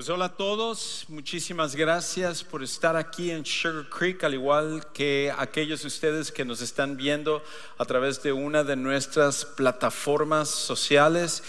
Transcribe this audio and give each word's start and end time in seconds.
Pues 0.00 0.08
hola 0.08 0.24
a 0.24 0.34
todos, 0.34 1.04
muchísimas 1.08 1.76
gracias 1.76 2.42
por 2.42 2.62
estar 2.62 2.96
aquí 2.96 3.30
en 3.30 3.44
Sugar 3.44 3.86
Creek, 3.90 4.24
al 4.24 4.32
igual 4.32 4.86
que 4.94 5.30
aquellos 5.36 5.82
de 5.82 5.88
ustedes 5.88 6.32
que 6.32 6.42
nos 6.42 6.62
están 6.62 6.96
viendo 6.96 7.44
a 7.76 7.84
través 7.84 8.22
de 8.22 8.32
una 8.32 8.64
de 8.64 8.76
nuestras 8.76 9.44
plataformas 9.44 10.48
sociales. 10.48 11.42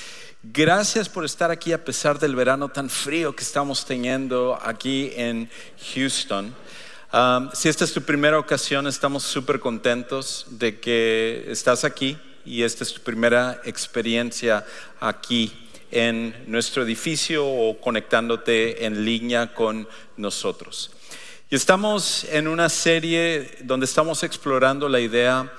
Gracias 0.43 1.07
por 1.07 1.23
estar 1.23 1.49
aquí 1.49 1.71
a 1.71 1.85
pesar 1.85 2.19
del 2.19 2.35
verano 2.35 2.67
tan 2.67 2.89
frío 2.89 3.33
que 3.33 3.43
estamos 3.43 3.85
teniendo 3.85 4.59
aquí 4.61 5.13
en 5.15 5.49
Houston. 5.95 6.53
Si 7.53 7.69
esta 7.69 7.85
es 7.85 7.93
tu 7.93 8.01
primera 8.01 8.37
ocasión, 8.37 8.85
estamos 8.85 9.23
súper 9.23 9.61
contentos 9.61 10.45
de 10.49 10.77
que 10.81 11.45
estás 11.47 11.85
aquí 11.85 12.17
y 12.43 12.63
esta 12.63 12.83
es 12.83 12.93
tu 12.93 12.99
primera 12.99 13.61
experiencia 13.63 14.65
aquí 14.99 15.69
en 15.91 16.35
nuestro 16.47 16.83
edificio 16.83 17.45
o 17.45 17.79
conectándote 17.79 18.85
en 18.85 19.05
línea 19.05 19.53
con 19.53 19.87
nosotros. 20.17 20.91
Y 21.49 21.55
estamos 21.55 22.25
en 22.31 22.47
una 22.47 22.69
serie 22.69 23.57
donde 23.63 23.85
estamos 23.85 24.23
explorando 24.23 24.87
la 24.87 25.01
idea 25.01 25.51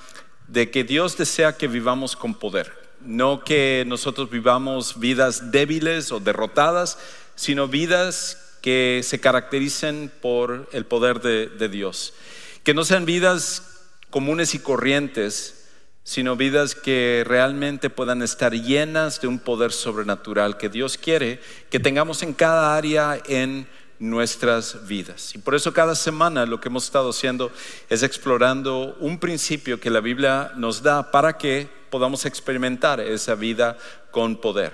de 0.48 0.70
que 0.70 0.84
Dios 0.84 1.16
desea 1.16 1.56
que 1.56 1.69
vivamos 1.69 2.16
con 2.16 2.34
poder, 2.34 2.72
no 3.00 3.44
que 3.44 3.84
nosotros 3.86 4.30
vivamos 4.30 4.98
vidas 4.98 5.50
débiles 5.50 6.11
o 6.11 6.20
derrotadas, 6.20 6.98
sino 7.34 7.69
vidas 7.69 8.58
que 8.62 9.02
se 9.02 9.20
caractericen 9.20 10.11
por 10.22 10.69
el 10.72 10.86
poder 10.86 11.20
de, 11.20 11.69
Dios, 11.69 12.14
que 12.62 12.74
no 12.74 12.84
sean 12.84 13.05
vidas 13.05 13.80
comunes 14.11 14.55
y 14.55 14.61
corrientes, 14.61 15.61
sino 16.05 16.36
vidas 16.36 16.75
que 16.75 17.25
realmente 17.27 17.91
puedan 17.91 18.22
estar 18.22 18.53
llenas 18.53 19.20
de 19.20 19.28
un 19.28 19.39
poder 19.39 19.72
sobrenatural 19.72 20.56
que 20.56 20.69
Dios 20.69 20.98
quiere 20.98 21.41
que 21.70 21.81
tengamos 21.81 22.23
en 22.23 22.33
cada 22.33 22.77
área 22.77 23.20
en 23.27 23.68
nuestras 23.98 24.89
vidas. 24.89 25.35
Y 25.35 25.39
por 25.39 25.55
eso 25.55 25.73
cada 25.73 25.95
semana 25.95 26.45
lo 26.45 26.61
que 26.61 26.68
hemos 26.68 26.85
estado 26.85 27.11
haciendo 27.11 27.52
es 27.89 28.02
explorando 28.02 28.96
un 28.98 29.18
principio 29.18 29.79
que 29.79 29.91
la 29.91 30.01
Biblia 30.01 30.52
nos 30.57 30.83
da 30.83 31.12
para 31.12 31.39
que 31.39 31.68
podamos 31.89 32.27
experimentar 32.27 32.98
esa 32.98 33.36
vida 33.36 33.79
con 34.11 34.36
poder. 34.36 34.73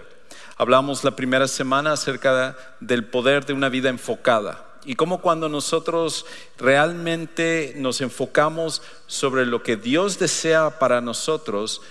Hablamos 0.56 1.04
la 1.04 1.14
primera 1.14 1.46
semana 1.46 1.92
acerca 1.92 2.56
del 2.80 3.04
poder 3.04 3.44
de 3.44 3.52
una 3.52 3.68
vida 3.68 3.90
enfocada, 3.90 4.67
y 4.88 4.94
cómo 4.94 5.20
cuando 5.20 5.50
nosotros 5.50 6.24
realmente 6.56 7.74
nos 7.76 8.00
enfocamos 8.00 8.80
sobre 9.06 9.44
lo 9.44 9.62
que 9.62 9.76
Dios 9.76 10.18
desea 10.18 10.78
para 10.78 11.02
nosotros, 11.02 11.82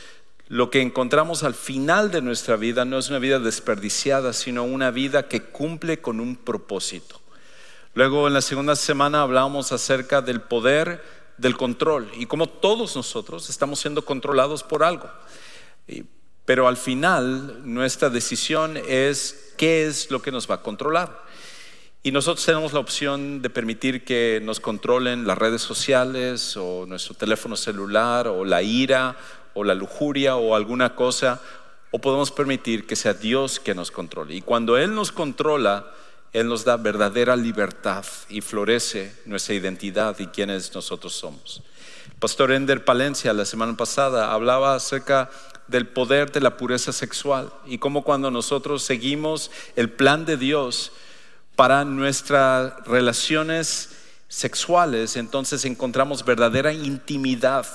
lo 0.47 0.71
que 0.71 0.81
encontramos 0.81 1.43
al 1.43 1.53
final 1.53 2.09
de 2.09 2.23
nuestra 2.23 2.55
vida 2.55 2.85
no 2.85 2.97
es 2.97 3.09
una 3.09 3.19
vida 3.19 3.37
desperdiciada, 3.37 4.33
sino 4.33 4.63
una 4.63 4.89
vida 4.89 5.27
que 5.27 5.43
cumple 5.43 6.01
con 6.01 6.19
un 6.19 6.37
propósito. 6.37 7.21
Luego 7.93 8.27
en 8.27 8.33
la 8.33 8.41
segunda 8.41 8.75
semana 8.75 9.21
hablamos 9.21 9.71
acerca 9.71 10.23
del 10.23 10.41
poder 10.41 11.03
del 11.37 11.55
control 11.55 12.09
y 12.17 12.25
cómo 12.25 12.49
todos 12.49 12.95
nosotros 12.95 13.51
estamos 13.51 13.79
siendo 13.79 14.05
controlados 14.05 14.63
por 14.63 14.83
algo. 14.83 15.07
Pero 16.45 16.67
al 16.67 16.77
final 16.77 17.61
nuestra 17.63 18.09
decisión 18.09 18.75
es 18.75 19.53
qué 19.55 19.85
es 19.85 20.09
lo 20.09 20.19
que 20.23 20.31
nos 20.31 20.49
va 20.49 20.55
a 20.55 20.61
controlar. 20.63 21.26
Y 22.07 22.11
nosotros 22.13 22.45
tenemos 22.45 22.71
la 22.71 22.79
opción 22.79 23.41
de 23.41 23.49
permitir 23.49 24.05
que 24.05 24.39
nos 24.41 24.61
controlen 24.61 25.27
las 25.27 25.37
redes 25.37 25.61
sociales 25.61 26.55
o 26.55 26.85
nuestro 26.87 27.15
teléfono 27.15 27.57
celular 27.57 28.29
o 28.29 28.45
la 28.45 28.61
ira 28.61 29.17
o 29.53 29.65
la 29.65 29.75
lujuria 29.75 30.37
o 30.37 30.55
alguna 30.55 30.95
cosa, 30.95 31.41
o 31.91 31.99
podemos 31.99 32.31
permitir 32.31 32.87
que 32.87 32.95
sea 32.95 33.13
Dios 33.13 33.59
que 33.59 33.75
nos 33.75 33.91
controle. 33.91 34.35
Y 34.35 34.41
cuando 34.41 34.77
Él 34.77 34.95
nos 34.95 35.11
controla, 35.11 35.91
Él 36.31 36.47
nos 36.47 36.63
da 36.63 36.77
verdadera 36.77 37.35
libertad 37.35 38.05
y 38.29 38.39
florece 38.39 39.13
nuestra 39.25 39.55
identidad 39.55 40.17
y 40.17 40.27
quienes 40.27 40.73
nosotros 40.73 41.11
somos. 41.11 41.61
Pastor 42.19 42.53
Ender 42.53 42.85
Palencia 42.85 43.33
la 43.33 43.43
semana 43.43 43.75
pasada 43.75 44.31
hablaba 44.31 44.75
acerca 44.75 45.29
del 45.67 45.89
poder 45.89 46.31
de 46.31 46.39
la 46.39 46.55
pureza 46.55 46.93
sexual 46.93 47.51
y 47.65 47.79
cómo 47.79 48.05
cuando 48.05 48.31
nosotros 48.31 48.81
seguimos 48.81 49.51
el 49.75 49.89
plan 49.89 50.25
de 50.25 50.37
Dios, 50.37 50.93
para 51.57 51.83
nuestras 51.83 52.85
relaciones 52.85 53.89
sexuales, 54.27 55.15
entonces 55.15 55.65
encontramos 55.65 56.23
verdadera 56.23 56.71
intimidad 56.71 57.65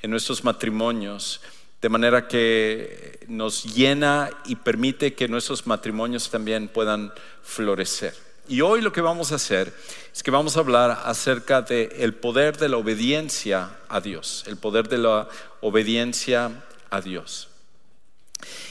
en 0.00 0.10
nuestros 0.10 0.44
matrimonios, 0.44 1.42
de 1.82 1.90
manera 1.90 2.26
que 2.26 3.20
nos 3.28 3.64
llena 3.74 4.30
y 4.46 4.56
permite 4.56 5.12
que 5.12 5.28
nuestros 5.28 5.66
matrimonios 5.66 6.30
también 6.30 6.68
puedan 6.68 7.12
florecer. 7.42 8.14
Y 8.48 8.62
hoy 8.62 8.80
lo 8.80 8.94
que 8.94 9.02
vamos 9.02 9.30
a 9.30 9.34
hacer 9.34 9.74
es 10.14 10.22
que 10.22 10.30
vamos 10.30 10.56
a 10.56 10.60
hablar 10.60 11.02
acerca 11.04 11.60
del 11.60 12.14
poder 12.14 12.56
de 12.56 12.70
la 12.70 12.78
obediencia 12.78 13.76
a 13.90 14.00
Dios, 14.00 14.44
el 14.46 14.56
poder 14.56 14.88
de 14.88 14.96
la 14.96 15.28
obediencia 15.60 16.64
a 16.88 17.02
Dios. 17.02 17.48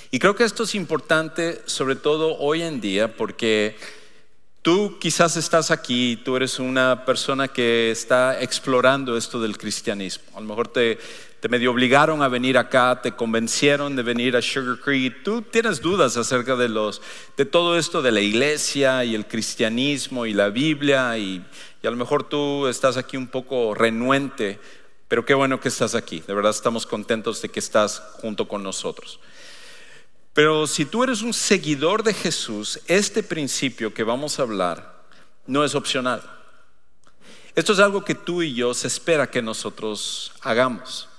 Y 0.09 0.17
creo 0.17 0.35
que 0.35 0.45
esto 0.45 0.63
es 0.63 0.73
importante, 0.73 1.61
sobre 1.65 1.95
todo 1.95 2.37
hoy 2.39 2.63
en 2.63 2.81
día, 2.81 3.15
porque 3.15 3.77
Tú 4.61 4.97
quizás 4.99 5.37
estás 5.37 5.71
aquí, 5.71 6.19
tú 6.25 6.35
eres 6.35 6.59
una 6.59 7.05
persona 7.05 7.47
que 7.47 7.89
está 7.89 8.41
explorando 8.41 9.15
esto 9.15 9.39
del 9.39 9.57
cristianismo. 9.57 10.25
A 10.35 10.41
lo 10.41 10.45
mejor 10.45 10.67
te, 10.67 10.97
te 11.39 11.49
medio 11.49 11.71
obligaron 11.71 12.21
a 12.21 12.27
venir 12.27 12.57
acá, 12.57 12.99
te 13.01 13.13
convencieron 13.13 13.95
de 13.95 14.03
venir 14.03 14.35
a 14.35 14.41
Sugar 14.41 14.79
Creek. 14.79 15.23
Tú 15.23 15.41
tienes 15.43 15.81
dudas 15.81 16.17
acerca 16.17 16.55
de, 16.55 16.67
los, 16.67 17.01
de 17.37 17.45
todo 17.45 17.77
esto 17.77 18.01
de 18.01 18.11
la 18.11 18.21
iglesia 18.21 19.05
y 19.05 19.15
el 19.15 19.27
cristianismo 19.27 20.25
y 20.25 20.33
la 20.33 20.49
Biblia 20.49 21.17
y, 21.17 21.45
y 21.81 21.87
a 21.87 21.91
lo 21.91 21.95
mejor 21.95 22.27
tú 22.27 22.67
estás 22.67 22.97
aquí 22.97 23.15
un 23.17 23.27
poco 23.27 23.75
renuente, 23.75 24.59
pero 25.07 25.25
qué 25.25 25.33
bueno 25.33 25.59
que 25.59 25.69
estás 25.69 25.95
aquí. 25.95 26.23
De 26.27 26.33
verdad 26.33 26.51
estamos 26.51 26.85
contentos 26.85 27.41
de 27.41 27.49
que 27.49 27.59
estás 27.59 28.01
junto 28.21 28.47
con 28.47 28.63
nosotros. 28.63 29.19
Pero 30.37 30.67
si 30.67 30.85
tú 30.85 31.03
eres 31.03 31.23
un 31.23 31.33
seguidor 31.33 32.03
de 32.03 32.13
Jesús, 32.13 32.79
este 32.85 33.23
principio 33.23 33.91
que 33.91 34.03
vamos 34.03 34.37
a 34.37 34.43
hablar 34.43 35.01
no 35.47 35.63
es 35.63 35.73
opcional. 35.73 36.21
Esto 37.55 37.73
es 37.73 37.79
algo 37.79 38.05
que 38.05 38.13
tú 38.13 38.43
y 38.43 38.53
yo 38.53 38.75
se 38.75 38.85
espera 38.85 39.31
que 39.31 39.41
nosotros 39.41 40.31
hagamos, 40.41 41.09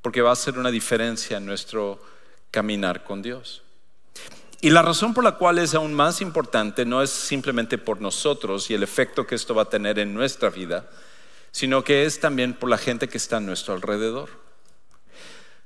porque 0.00 0.22
va 0.22 0.30
a 0.30 0.32
hacer 0.32 0.56
una 0.56 0.70
diferencia 0.70 1.36
en 1.36 1.44
nuestro 1.44 2.02
caminar 2.50 3.04
con 3.04 3.20
Dios. 3.20 3.60
Y 4.62 4.70
la 4.70 4.80
razón 4.80 5.12
por 5.12 5.24
la 5.24 5.32
cual 5.32 5.58
es 5.58 5.74
aún 5.74 5.92
más 5.92 6.22
importante 6.22 6.86
no 6.86 7.02
es 7.02 7.10
simplemente 7.10 7.76
por 7.76 8.00
nosotros 8.00 8.70
y 8.70 8.74
el 8.74 8.82
efecto 8.82 9.26
que 9.26 9.34
esto 9.34 9.54
va 9.54 9.64
a 9.64 9.68
tener 9.68 9.98
en 9.98 10.14
nuestra 10.14 10.48
vida, 10.48 10.88
sino 11.50 11.84
que 11.84 12.06
es 12.06 12.20
también 12.20 12.54
por 12.54 12.70
la 12.70 12.78
gente 12.78 13.06
que 13.06 13.18
está 13.18 13.36
a 13.36 13.40
nuestro 13.40 13.74
alrededor. 13.74 14.30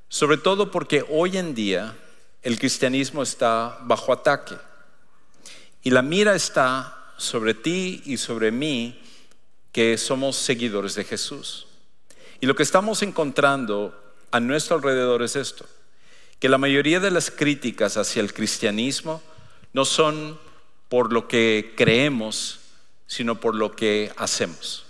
Sobre 0.08 0.38
todo 0.38 0.72
porque 0.72 1.04
hoy 1.08 1.36
en 1.36 1.54
día 1.54 1.94
el 2.42 2.58
cristianismo 2.58 3.22
está 3.22 3.78
bajo 3.82 4.12
ataque. 4.12 4.56
Y 5.82 5.90
la 5.90 6.02
mira 6.02 6.34
está 6.34 7.12
sobre 7.16 7.54
ti 7.54 8.02
y 8.04 8.16
sobre 8.16 8.50
mí, 8.50 9.02
que 9.72 9.98
somos 9.98 10.36
seguidores 10.36 10.94
de 10.94 11.04
Jesús. 11.04 11.66
Y 12.40 12.46
lo 12.46 12.54
que 12.54 12.62
estamos 12.62 13.02
encontrando 13.02 13.94
a 14.30 14.40
nuestro 14.40 14.76
alrededor 14.76 15.22
es 15.22 15.36
esto, 15.36 15.66
que 16.38 16.48
la 16.48 16.58
mayoría 16.58 17.00
de 17.00 17.10
las 17.10 17.30
críticas 17.30 17.96
hacia 17.96 18.20
el 18.20 18.32
cristianismo 18.32 19.22
no 19.72 19.84
son 19.84 20.38
por 20.88 21.12
lo 21.12 21.28
que 21.28 21.74
creemos, 21.76 22.60
sino 23.06 23.38
por 23.38 23.54
lo 23.54 23.76
que 23.76 24.12
hacemos. 24.16 24.84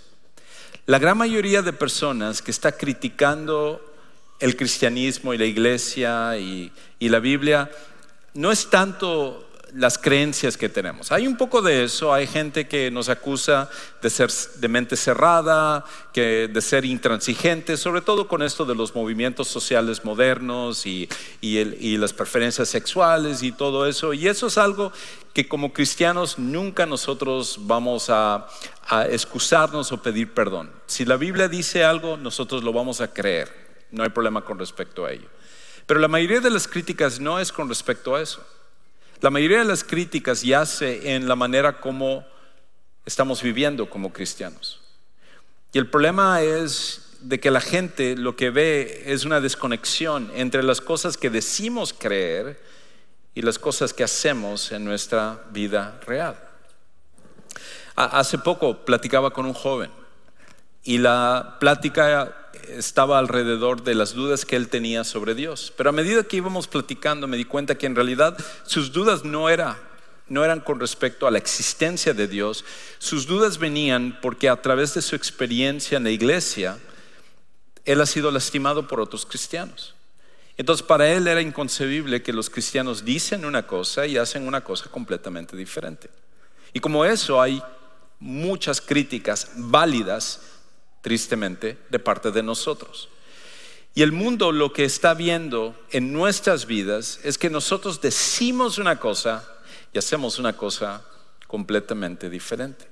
La 0.85 0.99
gran 0.99 1.17
mayoría 1.17 1.61
de 1.61 1.73
personas 1.73 2.41
que 2.41 2.51
está 2.51 2.77
criticando 2.77 3.86
el 4.39 4.55
cristianismo 4.55 5.33
y 5.33 5.37
la 5.37 5.45
iglesia 5.45 6.37
y, 6.37 6.71
la 6.99 7.19
Biblia 7.19 7.71
no 8.33 8.51
es 8.51 8.69
tanto 8.69 9.43
las 9.73 9.97
creencias 9.97 10.57
que 10.57 10.69
tenemos. 10.69 11.11
Hay 11.11 11.27
un 11.27 11.35
poco 11.35 11.61
de 11.61 11.83
eso, 11.83 12.13
hay 12.13 12.25
gente 12.25 12.67
que 12.67 12.89
nos 12.89 13.09
acusa 13.09 13.69
de 14.01 14.09
ser 14.09 14.31
de 14.31 14.67
mente 14.67 14.95
cerrada, 14.95 15.83
que 16.13 16.47
de 16.47 16.61
ser 16.61 16.85
intransigente, 16.85 17.77
sobre 17.77 18.01
todo 18.01 18.27
con 18.27 18.41
esto 18.41 18.65
de 18.65 18.75
los 18.75 18.95
movimientos 18.95 19.47
sociales 19.47 20.05
modernos 20.05 20.85
y, 20.85 21.09
las 21.97 22.13
preferencias 22.13 22.69
sexuales 22.69 23.43
y 23.43 23.51
todo 23.51 23.85
eso. 23.85 24.13
Y 24.13 24.27
eso 24.27 24.47
es 24.47 24.57
algo 24.57 24.91
que 25.33 25.47
como 25.47 25.73
cristianos 25.73 26.39
nunca 26.39 26.85
nosotros 26.85 27.57
vamos 27.61 28.09
a 28.09 28.47
excusarnos 29.09 29.91
o 29.91 30.01
pedir 30.01 30.33
perdón. 30.33 30.71
Si 30.85 31.05
la 31.05 31.17
Biblia 31.17 31.47
dice 31.47 31.83
algo, 31.83 32.17
nosotros 32.17 32.63
lo 32.63 32.71
vamos 32.71 33.01
a 33.01 33.13
creer. 33.13 33.66
No 33.91 34.03
hay 34.03 34.09
problema 34.09 34.43
con 34.43 34.59
respecto 34.59 35.05
a 35.05 35.11
ello. 35.11 35.27
Pero 35.85 35.99
la 35.99 36.07
mayoría 36.07 36.41
de 36.41 36.49
las 36.49 36.67
críticas 36.67 37.19
no 37.19 37.39
es 37.39 37.51
con 37.51 37.69
respecto 37.69 38.15
a 38.15 38.21
eso. 38.21 38.45
La 39.21 39.29
mayoría 39.29 39.59
de 39.59 39.65
las 39.65 39.83
críticas 39.83 40.43
yace 40.43 41.15
en 41.15 41.27
la 41.27 41.35
manera 41.35 41.79
como 41.79 42.25
estamos 43.05 43.41
viviendo 43.41 43.89
como 43.89 44.11
cristianos. 44.11 44.81
Y 45.71 45.79
el 45.79 45.89
problema 45.89 46.41
es 46.41 47.17
de 47.21 47.39
que 47.39 47.49
la 47.49 47.61
gente 47.61 48.15
lo 48.15 48.35
que 48.35 48.49
ve 48.49 49.03
es 49.07 49.25
una 49.25 49.41
desconexión 49.41 50.31
entre 50.35 50.61
las 50.61 50.81
cosas 50.81 51.17
que 51.17 51.29
decimos 51.29 51.93
creer 51.97 52.61
y 53.33 53.41
las 53.41 53.57
cosas 53.57 53.93
que 53.93 54.03
hacemos 54.03 54.71
en 54.71 54.85
nuestra 54.85 55.43
vida 55.51 55.99
real. 56.05 56.37
Hace 57.95 58.37
poco 58.37 58.85
platicaba 58.85 59.31
con 59.31 59.45
un 59.45 59.53
joven 59.53 59.89
y 60.87 60.99
la 60.99 61.57
plática 61.59 62.33
estaba 62.69 63.19
alrededor 63.19 63.83
de 63.83 63.93
las 63.93 64.13
dudas 64.13 64.45
que 64.45 64.55
él 64.55 64.69
tenía 64.69 65.03
sobre 65.03 65.35
Dios. 65.35 65.73
Pero 65.75 65.89
a 65.89 65.91
medida 65.91 66.23
que 66.23 66.37
íbamos 66.37 66.69
platicando 66.69 67.27
me 67.27 67.35
di 67.35 67.43
cuenta 67.43 67.77
que 67.77 67.87
en 67.87 67.95
realidad 67.95 68.37
sus 68.63 68.93
dudas 68.93 69.25
no, 69.25 69.49
era, 69.49 69.77
no 70.29 70.45
eran 70.45 70.61
con 70.61 70.79
respecto 70.79 71.27
a 71.27 71.31
la 71.31 71.39
existencia 71.39 72.13
de 72.13 72.29
Dios, 72.29 72.63
sus 72.99 73.27
dudas 73.27 73.57
venían 73.57 74.17
porque 74.21 74.47
a 74.47 74.61
través 74.61 74.93
de 74.93 75.01
su 75.01 75.17
experiencia 75.17 75.97
en 75.97 76.05
la 76.05 76.09
iglesia, 76.11 76.77
él 77.83 77.99
ha 77.99 78.05
sido 78.05 78.31
lastimado 78.31 78.87
por 78.87 79.01
otros 79.01 79.25
cristianos. 79.25 79.93
Entonces 80.55 80.87
para 80.87 81.11
él 81.11 81.27
era 81.27 81.41
inconcebible 81.41 82.23
que 82.23 82.31
los 82.31 82.49
cristianos 82.49 83.03
dicen 83.03 83.43
una 83.43 83.67
cosa 83.67 84.07
y 84.07 84.15
hacen 84.15 84.47
una 84.47 84.63
cosa 84.63 84.89
completamente 84.89 85.57
diferente. 85.57 86.09
Y 86.71 86.79
como 86.79 87.03
eso 87.03 87.41
hay 87.41 87.61
muchas 88.21 88.79
críticas 88.79 89.51
válidas, 89.53 90.39
tristemente, 91.07 91.77
de 91.89 91.99
parte 91.99 92.31
de 92.31 92.43
nosotros. 92.43 93.07
Y 93.95 94.01
el 94.01 94.11
mundo 94.11 94.51
lo 94.51 94.73
que 94.73 94.83
está 94.83 95.13
viendo 95.13 95.73
en 95.91 96.11
nuestras 96.11 96.65
vidas 96.65 97.21
es 97.23 97.37
que 97.37 97.49
nosotros 97.49 98.01
decimos 98.01 98.77
una 98.77 98.99
cosa 98.99 99.47
y 99.93 99.97
hacemos 99.97 100.37
una 100.37 100.57
cosa 100.57 101.05
completamente 101.47 102.29
diferente. 102.29 102.89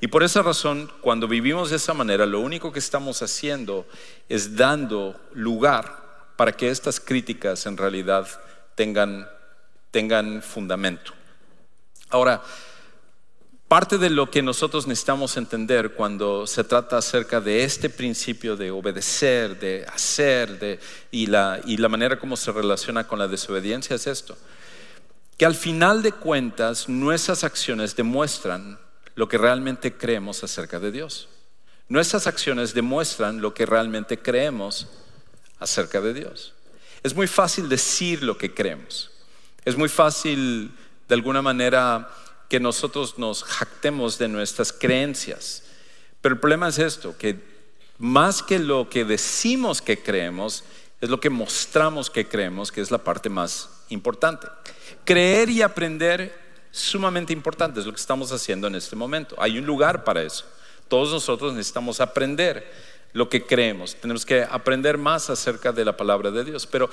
Y 0.00 0.06
por 0.06 0.22
esa 0.22 0.40
razón, 0.40 0.88
cuando 1.00 1.26
vivimos 1.26 1.70
de 1.70 1.76
esa 1.78 1.94
manera, 1.94 2.26
lo 2.26 2.38
único 2.38 2.70
que 2.70 2.78
estamos 2.78 3.22
haciendo 3.22 3.88
es 4.28 4.54
dando 4.54 5.20
lugar 5.32 6.34
para 6.36 6.52
que 6.52 6.70
estas 6.70 7.00
críticas 7.00 7.66
en 7.66 7.76
realidad 7.76 8.28
tengan, 8.76 9.28
tengan 9.90 10.42
fundamento. 10.42 11.12
Ahora, 12.08 12.40
Parte 13.70 13.98
de 13.98 14.10
lo 14.10 14.28
que 14.32 14.42
nosotros 14.42 14.88
necesitamos 14.88 15.36
entender 15.36 15.92
cuando 15.92 16.44
se 16.44 16.64
trata 16.64 16.98
acerca 16.98 17.40
de 17.40 17.62
este 17.62 17.88
principio 17.88 18.56
de 18.56 18.72
obedecer, 18.72 19.60
de 19.60 19.86
hacer, 19.86 20.80
y, 21.12 21.26
la, 21.26 21.60
y 21.64 21.76
la 21.76 21.88
manera 21.88 22.18
como 22.18 22.36
se 22.36 22.50
relaciona 22.50 23.06
con 23.06 23.20
la 23.20 23.28
desobediencia 23.28 23.94
es 23.94 24.08
esto. 24.08 24.36
Que 25.38 25.46
al 25.46 25.54
final 25.54 26.02
de 26.02 26.10
cuentas 26.10 26.88
nuestras 26.88 27.44
acciones 27.44 27.94
demuestran 27.94 28.76
lo 29.14 29.28
que 29.28 29.38
realmente 29.38 29.96
creemos 29.96 30.42
acerca 30.42 30.80
de 30.80 30.90
Dios. 30.90 31.28
Nuestras 31.88 32.26
acciones 32.26 32.74
demuestran 32.74 33.40
lo 33.40 33.54
que 33.54 33.66
realmente 33.66 34.18
creemos 34.18 34.88
acerca 35.60 36.00
de 36.00 36.12
Dios. 36.12 36.54
Es 37.04 37.14
muy 37.14 37.28
fácil 37.28 37.68
decir 37.68 38.24
lo 38.24 38.36
que 38.36 38.52
creemos. 38.52 39.12
Es 39.64 39.76
muy 39.76 39.88
fácil 39.88 40.72
de 41.08 41.14
alguna 41.14 41.40
manera 41.40 42.10
que 42.50 42.60
nosotros 42.60 43.16
nos 43.16 43.44
jactemos 43.44 44.18
de 44.18 44.26
nuestras 44.26 44.72
creencias. 44.72 45.62
Pero 46.20 46.34
el 46.34 46.40
problema 46.40 46.68
es 46.68 46.80
esto, 46.80 47.16
que 47.16 47.38
más 47.96 48.42
que 48.42 48.58
lo 48.58 48.90
que 48.90 49.04
decimos 49.04 49.80
que 49.80 50.02
creemos, 50.02 50.64
es 51.00 51.08
lo 51.08 51.20
que 51.20 51.30
mostramos 51.30 52.10
que 52.10 52.26
creemos, 52.26 52.72
que 52.72 52.80
es 52.80 52.90
la 52.90 52.98
parte 52.98 53.30
más 53.30 53.84
importante. 53.88 54.48
Creer 55.04 55.48
y 55.48 55.62
aprender, 55.62 56.36
sumamente 56.72 57.32
importante, 57.32 57.78
es 57.78 57.86
lo 57.86 57.92
que 57.92 58.00
estamos 58.00 58.32
haciendo 58.32 58.66
en 58.66 58.74
este 58.74 58.96
momento. 58.96 59.36
Hay 59.38 59.56
un 59.56 59.64
lugar 59.64 60.02
para 60.02 60.20
eso. 60.20 60.44
Todos 60.88 61.12
nosotros 61.12 61.54
necesitamos 61.54 62.00
aprender 62.00 62.68
lo 63.12 63.28
que 63.28 63.46
creemos. 63.46 63.94
Tenemos 63.94 64.26
que 64.26 64.42
aprender 64.42 64.98
más 64.98 65.30
acerca 65.30 65.70
de 65.70 65.84
la 65.84 65.96
palabra 65.96 66.32
de 66.32 66.42
Dios. 66.42 66.66
Pero 66.66 66.90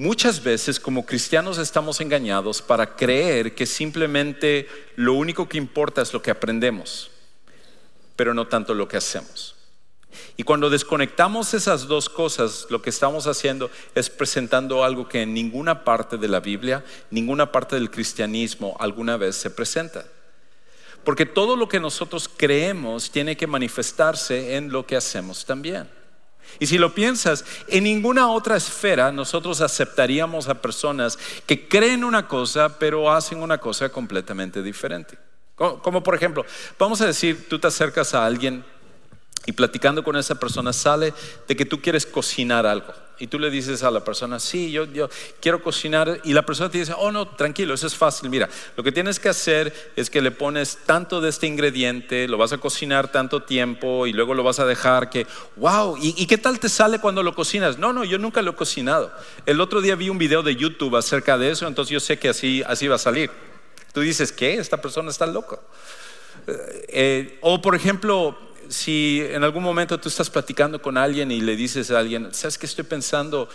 Muchas 0.00 0.42
veces 0.42 0.80
como 0.80 1.04
cristianos 1.04 1.58
estamos 1.58 2.00
engañados 2.00 2.62
para 2.62 2.96
creer 2.96 3.54
que 3.54 3.66
simplemente 3.66 4.66
lo 4.96 5.12
único 5.12 5.46
que 5.46 5.58
importa 5.58 6.00
es 6.00 6.14
lo 6.14 6.22
que 6.22 6.30
aprendemos, 6.30 7.10
pero 8.16 8.32
no 8.32 8.46
tanto 8.46 8.72
lo 8.72 8.88
que 8.88 8.96
hacemos. 8.96 9.56
Y 10.38 10.42
cuando 10.42 10.70
desconectamos 10.70 11.52
esas 11.52 11.86
dos 11.86 12.08
cosas, 12.08 12.66
lo 12.70 12.80
que 12.80 12.88
estamos 12.88 13.26
haciendo 13.26 13.70
es 13.94 14.08
presentando 14.08 14.84
algo 14.84 15.06
que 15.06 15.20
en 15.20 15.34
ninguna 15.34 15.84
parte 15.84 16.16
de 16.16 16.28
la 16.28 16.40
Biblia, 16.40 16.82
ninguna 17.10 17.52
parte 17.52 17.76
del 17.76 17.90
cristianismo 17.90 18.78
alguna 18.80 19.18
vez 19.18 19.36
se 19.36 19.50
presenta. 19.50 20.06
Porque 21.04 21.26
todo 21.26 21.56
lo 21.56 21.68
que 21.68 21.78
nosotros 21.78 22.26
creemos 22.26 23.10
tiene 23.10 23.36
que 23.36 23.46
manifestarse 23.46 24.56
en 24.56 24.72
lo 24.72 24.86
que 24.86 24.96
hacemos 24.96 25.44
también. 25.44 25.99
Y 26.58 26.66
si 26.66 26.78
lo 26.78 26.94
piensas, 26.94 27.44
en 27.68 27.84
ninguna 27.84 28.28
otra 28.30 28.56
esfera 28.56 29.12
nosotros 29.12 29.60
aceptaríamos 29.60 30.48
a 30.48 30.60
personas 30.60 31.18
que 31.46 31.68
creen 31.68 32.04
una 32.04 32.26
cosa, 32.26 32.78
pero 32.78 33.10
hacen 33.10 33.42
una 33.42 33.58
cosa 33.58 33.88
completamente 33.90 34.62
diferente. 34.62 35.18
Como, 35.54 36.02
por 36.02 36.14
ejemplo, 36.14 36.46
vamos 36.78 37.02
a 37.02 37.06
decir, 37.06 37.46
tú 37.48 37.58
te 37.58 37.66
acercas 37.66 38.14
a 38.14 38.24
alguien 38.24 38.64
y 39.46 39.52
platicando 39.52 40.04
con 40.04 40.16
esa 40.16 40.34
persona 40.34 40.72
sale 40.72 41.14
de 41.48 41.56
que 41.56 41.64
tú 41.64 41.80
quieres 41.80 42.06
cocinar 42.06 42.66
algo. 42.66 42.92
Y 43.18 43.26
tú 43.26 43.38
le 43.38 43.50
dices 43.50 43.82
a 43.82 43.90
la 43.90 44.02
persona, 44.02 44.40
sí, 44.40 44.70
yo, 44.70 44.86
yo 44.86 45.10
quiero 45.40 45.62
cocinar. 45.62 46.20
Y 46.24 46.32
la 46.32 46.46
persona 46.46 46.70
te 46.70 46.78
dice, 46.78 46.94
oh 46.96 47.12
no, 47.12 47.28
tranquilo, 47.28 47.74
eso 47.74 47.86
es 47.86 47.94
fácil. 47.94 48.30
Mira, 48.30 48.48
lo 48.76 48.82
que 48.82 48.92
tienes 48.92 49.20
que 49.20 49.28
hacer 49.28 49.92
es 49.94 50.08
que 50.08 50.22
le 50.22 50.30
pones 50.30 50.78
tanto 50.86 51.20
de 51.20 51.28
este 51.28 51.46
ingrediente, 51.46 52.26
lo 52.28 52.38
vas 52.38 52.54
a 52.54 52.58
cocinar 52.58 53.12
tanto 53.12 53.42
tiempo 53.42 54.06
y 54.06 54.14
luego 54.14 54.32
lo 54.32 54.42
vas 54.42 54.58
a 54.58 54.64
dejar 54.64 55.10
que, 55.10 55.26
wow, 55.56 55.98
¿y, 56.00 56.26
qué 56.26 56.38
tal 56.38 56.58
te 56.58 56.70
sale 56.70 56.98
cuando 56.98 57.22
lo 57.22 57.34
cocinas? 57.34 57.78
No, 57.78 57.92
no, 57.92 58.04
yo 58.04 58.16
nunca 58.16 58.40
lo 58.40 58.52
he 58.52 58.54
cocinado. 58.54 59.12
El 59.44 59.60
otro 59.60 59.82
día 59.82 59.96
vi 59.96 60.08
un 60.08 60.16
video 60.16 60.42
de 60.42 60.56
YouTube 60.56 60.96
acerca 60.96 61.36
de 61.36 61.50
eso, 61.50 61.66
entonces 61.66 61.92
yo 61.92 62.00
sé 62.00 62.18
que 62.18 62.30
así, 62.30 62.62
así 62.66 62.88
va 62.88 62.94
a 62.94 62.98
salir. 62.98 63.30
Tú 63.92 64.00
dices, 64.00 64.32
¿qué? 64.32 64.54
Esta 64.54 64.80
persona 64.80 65.10
está 65.10 65.26
loca. 65.26 65.58
Eh, 66.46 66.86
eh, 66.88 67.38
o 67.42 67.60
por 67.60 67.74
ejemplo, 67.74 68.49
si 68.70 69.20
en 69.20 69.44
algún 69.44 69.62
momento 69.62 69.98
tú 69.98 70.08
estás 70.08 70.30
platicando 70.30 70.80
con 70.80 70.96
alguien 70.96 71.30
y 71.30 71.40
le 71.40 71.56
dices 71.56 71.90
a 71.90 71.98
alguien, 71.98 72.32
¿sabes 72.32 72.56
que 72.56 72.66
estoy 72.66 72.84
pensando 72.84 73.48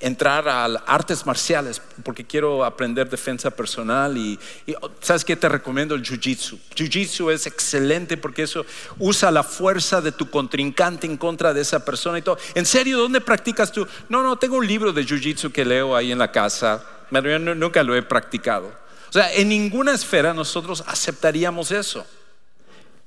entrar 0.00 0.48
a 0.48 0.64
artes 0.64 1.26
marciales 1.26 1.80
porque 2.02 2.24
quiero 2.24 2.64
aprender 2.64 3.08
defensa 3.08 3.50
personal 3.50 4.16
y, 4.16 4.38
oh, 4.80 4.90
sabes 5.00 5.24
que 5.24 5.36
te 5.36 5.48
recomiendo 5.48 5.94
el 5.94 6.02
jiu-jitsu. 6.02 6.58
Jiu-jitsu 6.74 7.30
es 7.30 7.46
excelente 7.46 8.16
porque 8.16 8.42
eso 8.42 8.64
usa 8.98 9.30
la 9.30 9.42
fuerza 9.42 10.00
de 10.00 10.12
tu 10.12 10.30
contrincante 10.30 11.06
en 11.06 11.18
contra 11.18 11.52
de 11.52 11.60
esa 11.60 11.84
persona 11.84 12.18
y 12.18 12.22
todo. 12.22 12.38
¿En 12.54 12.64
serio 12.64 12.98
dónde 12.98 13.20
practicas 13.20 13.70
tú? 13.70 13.86
No, 14.08 14.22
no, 14.22 14.36
tengo 14.36 14.56
un 14.56 14.66
libro 14.66 14.92
de 14.92 15.04
jiu-jitsu 15.04 15.52
que 15.52 15.64
leo 15.64 15.94
ahí 15.94 16.12
en 16.12 16.18
la 16.18 16.32
casa, 16.32 16.82
pero 17.10 17.30
yo 17.30 17.38
nunca 17.38 17.82
lo 17.82 17.94
he 17.94 18.02
practicado. 18.02 18.72
O 19.10 19.12
sea, 19.12 19.32
en 19.34 19.48
ninguna 19.48 19.92
esfera 19.92 20.32
nosotros 20.32 20.82
aceptaríamos 20.86 21.72
eso 21.72 22.06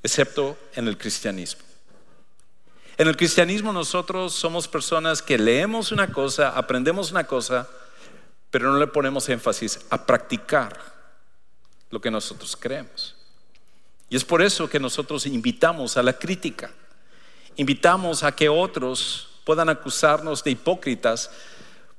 excepto 0.03 0.57
en 0.75 0.88
el 0.88 0.98
cristianismo. 0.98 1.63
En 2.98 3.07
el 3.07 3.17
cristianismo 3.17 3.74
nosotros 3.74 4.33
somos 4.33 4.67
personas 4.67 5.22
que 5.22 5.39
leemos 5.39 5.91
una 5.91 6.12
cosa, 6.12 6.50
aprendemos 6.50 7.10
una 7.10 7.24
cosa, 7.24 7.67
pero 8.51 8.72
no 8.72 8.77
le 8.77 8.86
ponemos 8.86 9.27
énfasis 9.29 9.79
a 9.89 10.05
practicar 10.05 10.79
lo 11.89 12.00
que 12.00 12.12
nosotros 12.12 12.55
creemos. 12.55 13.15
Y 14.10 14.15
es 14.15 14.24
por 14.24 14.43
eso 14.43 14.69
que 14.69 14.79
nosotros 14.79 15.25
invitamos 15.25 15.98
a 15.98 16.03
la 16.03 16.13
crítica, 16.13 16.69
invitamos 17.55 18.24
a 18.24 18.31
que 18.31 18.48
otros 18.48 19.29
puedan 19.43 19.69
acusarnos 19.69 20.43
de 20.43 20.51
hipócritas, 20.51 21.31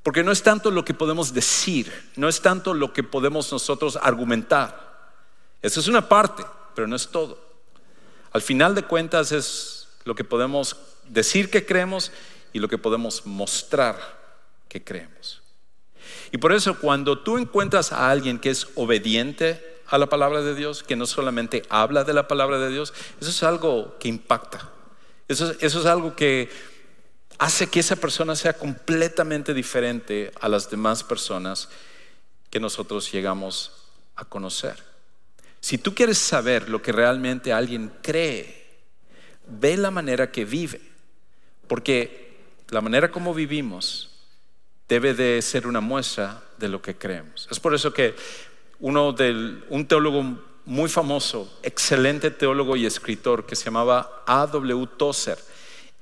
porque 0.04 0.22
no 0.22 0.30
es 0.30 0.42
tanto 0.42 0.70
lo 0.70 0.84
que 0.84 0.94
podemos 0.94 1.34
decir, 1.34 1.92
no 2.14 2.28
es 2.28 2.40
tanto 2.40 2.72
lo 2.72 2.92
que 2.92 3.02
podemos 3.02 3.50
nosotros 3.50 3.98
argumentar. 4.00 5.10
Eso 5.60 5.80
es 5.80 5.88
una 5.88 6.08
parte, 6.08 6.44
pero 6.74 6.86
no 6.86 6.94
es 6.94 7.08
todo. 7.08 7.43
Al 8.34 8.42
final 8.42 8.74
de 8.74 8.82
cuentas 8.82 9.30
es 9.30 9.86
lo 10.04 10.16
que 10.16 10.24
podemos 10.24 10.76
decir 11.08 11.50
que 11.50 11.64
creemos 11.64 12.10
y 12.52 12.58
lo 12.58 12.68
que 12.68 12.78
podemos 12.78 13.24
mostrar 13.26 13.96
que 14.68 14.82
creemos. 14.82 15.40
Y 16.32 16.38
por 16.38 16.52
eso 16.52 16.78
cuando 16.80 17.20
tú 17.20 17.38
encuentras 17.38 17.92
a 17.92 18.10
alguien 18.10 18.40
que 18.40 18.50
es 18.50 18.66
obediente 18.74 19.80
a 19.86 19.98
la 19.98 20.08
palabra 20.08 20.42
de 20.42 20.56
Dios, 20.56 20.82
que 20.82 20.96
no 20.96 21.06
solamente 21.06 21.62
habla 21.68 22.02
de 22.02 22.12
la 22.12 22.26
palabra 22.26 22.58
de 22.58 22.70
Dios, 22.70 22.92
eso 23.20 23.30
es 23.30 23.42
algo 23.44 23.96
que 24.00 24.08
impacta. 24.08 24.68
Eso, 25.28 25.54
es 25.60 25.86
algo 25.86 26.16
que 26.16 26.50
hace 27.38 27.68
que 27.68 27.78
esa 27.78 27.94
persona 27.94 28.34
sea 28.34 28.54
completamente 28.54 29.54
diferente 29.54 30.32
a 30.40 30.48
las 30.48 30.68
demás 30.68 31.04
personas 31.04 31.68
que 32.50 32.58
nosotros 32.58 33.12
llegamos 33.12 33.70
a 34.16 34.24
conocer. 34.24 34.93
Si 35.64 35.78
tú 35.78 35.94
quieres 35.94 36.18
saber 36.18 36.68
lo 36.68 36.82
que 36.82 36.92
realmente 36.92 37.50
alguien 37.50 37.90
cree, 38.02 38.66
ve 39.46 39.78
la 39.78 39.90
manera 39.90 40.30
que 40.30 40.44
vive, 40.44 40.78
porque 41.66 42.36
la 42.68 42.82
manera 42.82 43.10
como 43.10 43.32
vivimos 43.32 44.10
debe 44.90 45.14
de 45.14 45.40
ser 45.40 45.66
una 45.66 45.80
muestra 45.80 46.42
de 46.58 46.68
lo 46.68 46.82
que 46.82 46.96
creemos. 46.96 47.48
Es 47.50 47.60
por 47.60 47.74
eso 47.74 47.94
que 47.94 48.14
uno 48.80 49.14
del, 49.14 49.64
un 49.70 49.86
teólogo 49.86 50.38
muy 50.66 50.90
famoso, 50.90 51.58
excelente 51.62 52.30
teólogo 52.30 52.76
y 52.76 52.84
escritor 52.84 53.46
que 53.46 53.56
se 53.56 53.64
llamaba 53.64 54.22
A.W. 54.26 54.86
Tozer, 54.98 55.38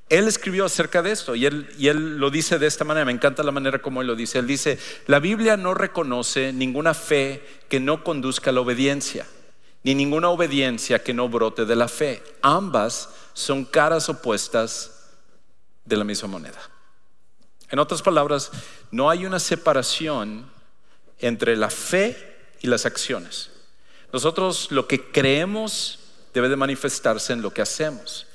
él 0.09 0.27
escribió 0.27 0.65
acerca 0.65 1.03
de 1.03 1.13
esto 1.13 1.37
y 1.37 1.47
él, 1.47 1.73
y 1.79 1.87
él 1.87 2.17
lo 2.19 2.31
dice 2.31 2.59
de 2.59 2.67
esta 2.67 2.83
manera, 2.83 3.07
me 3.07 3.13
encanta 3.13 3.45
la 3.45 3.53
manera 3.53 3.81
como 3.81 4.01
él 4.01 4.09
lo 4.09 4.17
dice. 4.17 4.41
Él 4.41 4.49
dice, 4.49 4.81
la 5.07 5.21
Biblia 5.21 5.57
no 5.57 5.73
reconoce 5.73 6.53
ninguna 6.53 6.95
fe 6.95 7.47
que 7.69 7.79
no 7.79 8.03
conduzca 8.03 8.51
a 8.51 8.55
la 8.55 8.61
obediencia 8.61 9.25
ni 9.85 9.95
ninguna 9.95 10.29
obediencia 10.29 11.03
que 11.03 11.15
no 11.15 11.29
brote 11.29 11.65
de 11.65 11.77
la 11.77 11.89
fe. 11.89 12.23
Ambas 12.41 13.09
son 13.33 13.65
caras 13.65 14.09
opuestas 14.09 15.09
de 15.85 15.97
la 15.97 16.05
misma 16.05 16.29
moneda. 16.29 16.61
En 17.69 17.79
otras 17.79 18.03
palabras, 18.03 18.51
no 18.91 19.11
hay 19.11 19.25
una 19.27 19.41
separación 19.41 20.51
entre 21.19 21.57
la 21.57 21.71
fe 21.71 22.17
y 22.61 22.67
las 22.67 22.87
acciones. 22.87 23.51
Nosotros 24.13 24.71
lo 24.71 24.87
que 24.87 25.11
creemos 25.11 25.99
debe 26.35 26.49
de 26.49 26.57
manifestarse 26.57 27.33
en 27.33 27.43
lo 27.43 27.53
que 27.53 27.63
hacemos. 27.63 28.27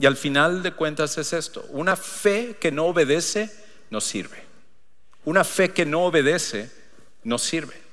Y 0.00 0.06
al 0.06 0.16
final 0.16 0.62
de 0.62 0.72
cuentas 0.72 1.18
es 1.18 1.32
esto, 1.32 1.64
una 1.70 1.96
fe 1.96 2.56
que 2.60 2.70
no 2.70 2.86
obedece 2.86 3.50
no 3.90 4.00
sirve. 4.00 4.44
Una 5.24 5.44
fe 5.44 5.70
que 5.70 5.84
no 5.84 6.04
obedece 6.04 6.70
no 7.24 7.38
sirve. 7.38 7.87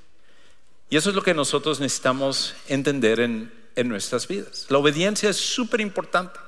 Y 0.96 0.98
eso 0.98 1.10
es 1.10 1.16
lo 1.18 1.24
que 1.24 1.34
nosotros 1.34 1.82
necesitamos 1.82 2.56
entender 2.70 3.20
en, 3.20 3.52
en 3.75 3.90
nuestras 3.90 4.30
vidas. 4.30 4.66
La 4.70 4.78
obediencia 4.78 5.30
es 5.30 5.36
súper 5.36 5.82
importante. 5.82 6.40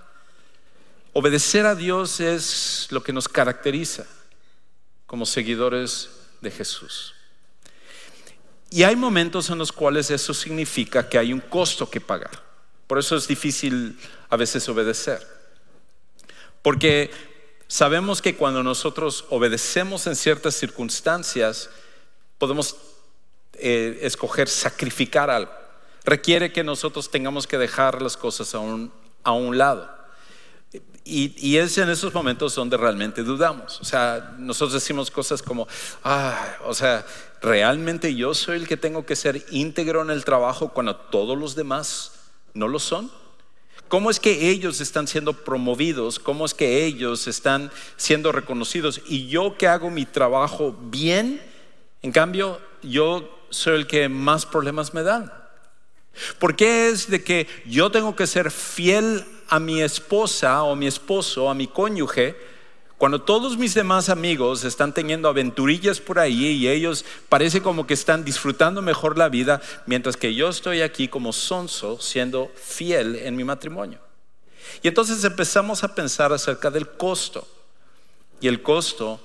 Obedecer 1.11 1.65
a 1.65 1.75
Dios 1.75 2.21
es 2.21 2.87
lo 2.91 3.03
que 3.03 3.11
nos 3.11 3.27
caracteriza 3.27 4.05
como 5.05 5.25
seguidores 5.25 6.07
de 6.39 6.49
Jesús. 6.49 7.13
Y 8.69 8.83
hay 8.83 8.95
momentos 8.95 9.49
en 9.49 9.57
los 9.57 9.73
cuales 9.73 10.11
eso 10.11 10.33
significa 10.33 11.09
que 11.09 11.17
hay 11.17 11.33
un 11.33 11.41
costo 11.41 11.89
que 11.89 11.99
pagar. 11.99 12.41
Por 12.87 12.99
eso 12.99 13.17
es 13.17 13.27
difícil 13.27 13.99
a 14.29 14.37
veces 14.37 14.69
obedecer. 14.69 15.27
Porque 16.61 17.11
sabemos 17.67 18.21
que 18.21 18.37
cuando 18.37 18.63
nosotros 18.63 19.25
obedecemos 19.29 20.07
en 20.07 20.15
ciertas 20.15 20.55
circunstancias, 20.55 21.69
podemos 22.37 22.77
eh, 23.59 23.99
escoger 24.01 24.47
sacrificar 24.47 25.29
algo. 25.29 25.51
Requiere 26.03 26.51
que 26.51 26.63
nosotros 26.63 27.11
tengamos 27.11 27.47
que 27.47 27.57
dejar 27.57 28.01
las 28.01 28.15
cosas 28.15 28.55
a 28.55 28.59
un, 28.59 28.91
a 29.23 29.33
un 29.33 29.57
lado. 29.57 29.97
Y, 31.09 31.55
es 31.55 31.77
en 31.77 31.89
esos 31.89 32.13
momentos 32.13 32.53
donde 32.53 32.75
realmente 32.75 33.23
dudamos. 33.23 33.79
O 33.79 33.85
sea, 33.85 34.35
nosotros 34.37 34.73
decimos 34.73 35.09
cosas 35.09 35.41
como, 35.41 35.65
ah, 36.03 36.57
o 36.65 36.73
sea, 36.73 37.05
¿realmente 37.41 38.13
yo 38.13 38.33
soy 38.33 38.57
el 38.57 38.67
que 38.67 38.75
tengo 38.75 39.05
que 39.05 39.15
ser 39.15 39.45
íntegro 39.51 40.01
en 40.01 40.09
el 40.09 40.25
trabajo 40.25 40.73
cuando 40.73 40.97
todos 40.97 41.37
los 41.37 41.55
demás 41.55 42.11
no 42.53 42.67
lo 42.67 42.79
son? 42.79 43.09
¿Cómo 43.87 44.09
es 44.09 44.19
que 44.19 44.49
ellos 44.49 44.81
están 44.81 45.07
siendo 45.07 45.31
promovidos? 45.31 46.19
¿Cómo 46.19 46.45
es 46.45 46.53
que 46.53 46.83
ellos 46.83 47.27
están 47.27 47.71
siendo 47.95 48.33
reconocidos? 48.33 49.01
Y 49.07 49.27
yo 49.27 49.57
que 49.57 49.67
hago 49.67 49.89
mi 49.89 50.05
trabajo 50.05 50.75
bien, 50.77 51.41
en 52.01 52.11
cambio, 52.11 52.59
yo 52.83 53.36
soy 53.49 53.75
el 53.75 53.87
que 53.87 54.09
más 54.09 54.45
problemas 54.45 54.93
me 54.93 55.03
dan. 55.03 55.31
¿Por 56.39 56.55
qué 56.55 56.89
es 56.89 57.09
de 57.09 57.23
que 57.23 57.47
yo 57.65 57.91
tengo 57.91 58.15
que 58.15 58.27
ser 58.27 58.51
fiel 58.51 59.23
a 59.49 59.59
mi 59.59 59.81
esposa 59.81 60.63
o 60.63 60.75
mi 60.75 60.87
esposo, 60.87 61.49
a 61.49 61.53
mi 61.53 61.67
cónyuge, 61.67 62.35
cuando 62.97 63.21
todos 63.21 63.57
mis 63.57 63.75
demás 63.75 64.09
amigos 64.09 64.63
están 64.63 64.91
teniendo 64.91 65.29
aventurillas 65.29 65.99
por 65.99 66.17
ahí 66.17 66.47
y 66.47 66.67
ellos 66.67 67.05
parece 67.29 67.61
como 67.61 67.85
que 67.85 67.93
están 67.93 68.25
disfrutando 68.25 68.81
mejor 68.81 69.19
la 69.19 69.29
vida, 69.29 69.61
mientras 69.85 70.17
que 70.17 70.33
yo 70.33 70.49
estoy 70.49 70.81
aquí 70.81 71.07
como 71.07 71.31
sonso 71.31 72.01
siendo 72.01 72.51
fiel 72.55 73.15
en 73.17 73.35
mi 73.35 73.43
matrimonio? 73.43 73.99
Y 74.81 74.87
entonces 74.87 75.23
empezamos 75.23 75.83
a 75.83 75.93
pensar 75.93 76.33
acerca 76.33 76.71
del 76.71 76.89
costo. 76.89 77.47
Y 78.41 78.47
el 78.47 78.63
costo, 78.63 79.19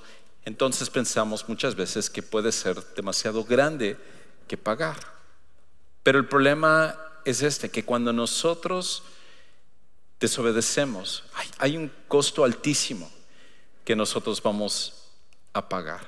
entonces 0.45 0.91
pensamos 0.91 1.49
muchas 1.49 1.75
veces 1.75 2.11
que 2.11 2.23
puede 2.23 2.52
ser 2.52 2.76
demasiado 2.95 3.43
grande 3.45 3.97
que 4.52 4.59
pagar. 4.59 4.99
Pero 6.02 6.18
el 6.18 6.26
problema 6.26 6.94
es 7.25 7.40
este, 7.40 7.71
que 7.71 7.87
cuando 7.87 8.12
nosotros 8.12 9.02
desobedecemos, 10.21 11.25
hay, 11.56 11.78
un 11.78 11.90
costo 12.06 12.44
altísimo 12.44 13.11
que 13.82 13.97
nosotros 13.97 14.42
vamos 14.42 15.09
a 15.54 15.71
pagar. 15.71 16.06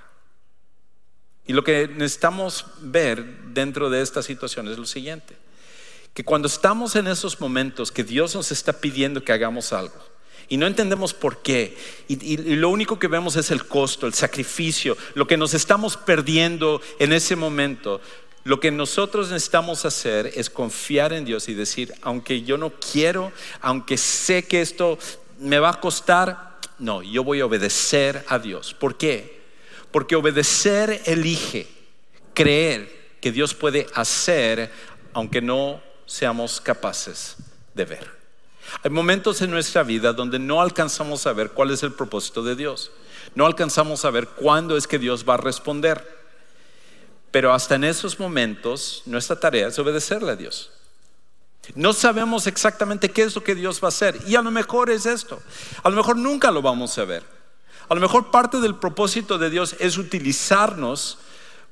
Y 1.46 1.54
lo 1.54 1.64
que 1.64 1.88
necesitamos 1.88 2.66
ver 2.80 3.24
dentro 3.54 3.88
de 3.88 4.02
esta 4.02 4.22
situación 4.22 4.68
es 4.68 4.76
lo 4.76 4.84
siguiente, 4.84 5.38
que 6.12 6.22
cuando 6.22 6.46
estamos 6.46 6.96
en 6.96 7.06
esos 7.06 7.40
momentos 7.40 7.90
que 7.90 8.04
Dios 8.04 8.34
nos 8.34 8.52
está 8.52 8.74
pidiendo 8.74 9.24
que 9.24 9.32
hagamos 9.32 9.72
algo, 9.72 10.04
y 10.48 10.56
no 10.56 10.66
entendemos 10.66 11.14
por 11.14 11.42
qué. 11.42 11.76
Y, 12.08 12.34
y, 12.34 12.56
lo 12.56 12.68
único 12.68 12.98
que 12.98 13.08
vemos 13.08 13.36
es 13.36 13.50
el 13.50 13.66
costo, 13.66 14.06
el 14.06 14.14
sacrificio, 14.14 14.96
lo 15.14 15.26
que 15.26 15.36
nos 15.36 15.54
estamos 15.54 15.96
perdiendo 15.96 16.80
en 16.98 17.12
ese 17.12 17.36
momento. 17.36 18.00
Lo 18.44 18.60
que 18.60 18.70
nosotros 18.70 19.30
necesitamos 19.30 19.86
hacer 19.86 20.30
es 20.34 20.50
confiar 20.50 21.14
en 21.14 21.24
Dios 21.24 21.48
y 21.48 21.54
decir, 21.54 21.94
aunque 22.02 22.42
yo 22.42 22.58
no 22.58 22.72
quiero, 22.78 23.32
aunque 23.62 23.96
sé 23.96 24.46
que 24.46 24.60
esto 24.60 24.98
me 25.38 25.58
va 25.58 25.70
a 25.70 25.80
costar, 25.80 26.58
no, 26.78 27.02
yo 27.02 27.24
voy 27.24 27.40
a 27.40 27.46
obedecer 27.46 28.22
a 28.28 28.38
Dios. 28.38 28.74
¿Por 28.74 28.96
qué? 28.96 29.40
Porque 29.90 30.14
obedecer 30.14 31.02
elige 31.06 31.66
creer 32.34 33.16
que 33.20 33.32
Dios 33.32 33.54
puede 33.54 33.86
hacer 33.94 34.70
aunque 35.14 35.40
no 35.40 35.80
seamos 36.04 36.60
capaces 36.60 37.36
de 37.72 37.84
ver. 37.86 38.10
Hay 38.82 38.90
momentos 38.90 39.40
en 39.40 39.50
nuestra 39.50 39.82
vida 39.82 40.12
donde 40.12 40.38
no 40.38 40.60
alcanzamos 40.60 41.26
a 41.26 41.32
ver 41.32 41.50
cuál 41.50 41.70
es 41.70 41.82
el 41.82 41.92
propósito 41.92 42.42
de 42.42 42.56
Dios. 42.56 42.90
No 43.34 43.46
alcanzamos 43.46 44.04
a 44.04 44.10
ver 44.10 44.28
cuándo 44.28 44.76
es 44.76 44.86
que 44.86 44.98
Dios 44.98 45.24
va 45.26 45.34
a 45.34 45.38
responder. 45.38 46.13
Pero 47.35 47.53
hasta 47.53 47.75
en 47.75 47.83
esos 47.83 48.21
momentos 48.21 49.03
nuestra 49.07 49.35
tarea 49.35 49.67
es 49.67 49.76
obedecerle 49.81 50.31
a 50.31 50.37
Dios. 50.37 50.71
No 51.75 51.93
sabemos 51.93 52.47
exactamente 52.47 53.11
qué 53.11 53.23
es 53.23 53.35
lo 53.35 53.43
que 53.43 53.57
Dios 53.57 53.83
va 53.83 53.88
a 53.88 53.88
hacer. 53.88 54.21
Y 54.29 54.37
a 54.37 54.41
lo 54.43 54.53
mejor 54.53 54.88
es 54.88 55.05
esto. 55.05 55.43
A 55.83 55.91
lo 55.91 55.97
mejor 55.97 56.17
nunca 56.17 56.53
lo 56.53 56.62
vamos 56.62 56.97
a 56.97 57.05
ver. 57.05 57.25
A 57.88 57.95
lo 57.97 58.00
mejor 58.00 58.31
parte 58.31 58.61
del 58.61 58.76
propósito 58.76 59.37
de 59.37 59.50
Dios 59.50 59.75
es 59.81 59.99
utilizarnos 59.99 61.19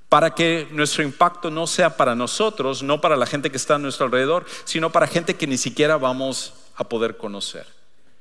para 0.08 0.34
que 0.34 0.66
nuestro 0.72 1.04
impacto 1.04 1.48
no 1.48 1.68
sea 1.68 1.96
para 1.96 2.16
nosotros, 2.16 2.82
no 2.82 3.00
para 3.00 3.16
la 3.16 3.26
gente 3.26 3.48
que 3.48 3.56
está 3.56 3.76
a 3.76 3.78
nuestro 3.78 4.06
alrededor, 4.06 4.44
sino 4.64 4.90
para 4.90 5.06
gente 5.06 5.36
que 5.36 5.46
ni 5.46 5.58
siquiera 5.58 5.96
vamos 5.96 6.54
a 6.74 6.88
poder 6.88 7.18
conocer. 7.18 7.68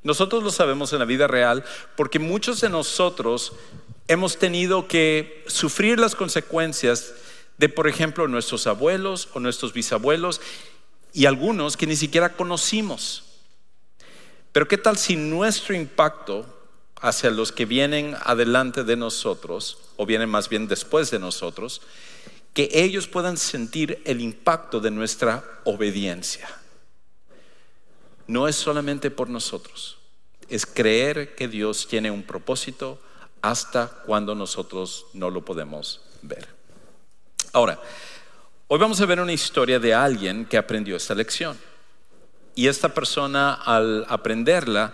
Nosotros 0.04 0.44
lo 0.44 0.52
sabemos 0.52 0.94
en 0.94 1.00
la 1.00 1.06
vida 1.06 1.26
real 1.26 1.64
porque 1.96 2.20
muchos 2.20 2.62
de 2.62 2.70
nosotros 2.70 3.54
hemos 4.08 4.38
tenido 4.38 4.88
que 4.88 5.44
sufrir 5.48 6.00
las 6.00 6.14
consecuencias 6.14 7.16
de, 7.62 7.70
por 7.70 7.88
ejemplo, 7.88 8.28
nuestros 8.28 8.66
abuelos 8.66 9.30
o 9.36 9.40
nuestros 9.40 9.72
bisabuelos 9.72 10.42
y 11.14 11.28
algunos 11.28 11.78
que 11.78 11.86
ni 11.86 11.96
siquiera 11.96 12.34
conocimos. 12.34 13.24
Pero 14.52 14.68
¿qué 14.68 14.80
tal 14.80 14.98
si 14.98 15.16
nuestro 15.16 15.76
impacto 15.76 16.44
hacia 17.00 17.30
los 17.30 17.52
que 17.52 17.68
vienen 17.68 18.18
adelante 18.24 18.84
de 18.84 18.96
nosotros, 18.96 19.78
o 19.96 20.08
vienen 20.08 20.28
más 20.28 20.50
bien 20.50 20.68
después 20.68 21.12
de 21.12 21.20
nosotros, 21.20 21.84
que 22.56 22.68
ellos 22.74 23.08
puedan 23.08 23.38
sentir 23.38 24.02
el 24.06 24.22
impacto 24.22 24.80
de 24.80 24.90
nuestra 24.90 25.44
obediencia? 25.64 26.50
No 28.26 28.48
es 28.48 28.56
solamente 28.56 29.12
por 29.12 29.30
nosotros, 29.30 30.00
es 30.50 30.66
creer 30.66 31.36
que 31.36 31.48
Dios 31.48 31.88
tiene 31.88 32.10
un 32.10 32.24
propósito 32.24 33.00
hasta 33.44 33.88
cuando 34.08 34.34
nosotros 34.34 35.06
no 35.14 35.30
lo 35.30 35.46
podemos 35.46 36.02
ver. 36.24 36.61
Ahora, 37.54 37.82
hoy 38.68 38.80
vamos 38.80 39.02
a 39.02 39.06
ver 39.06 39.20
una 39.20 39.34
historia 39.34 39.78
de 39.78 39.94
alguien 39.94 40.46
que 40.46 40.58
aprendió 40.58 40.96
esta 40.96 41.14
lección. 41.14 41.58
Y 42.56 42.68
esta 42.68 42.94
persona 42.94 43.54
al 43.54 44.06
aprenderla 44.08 44.94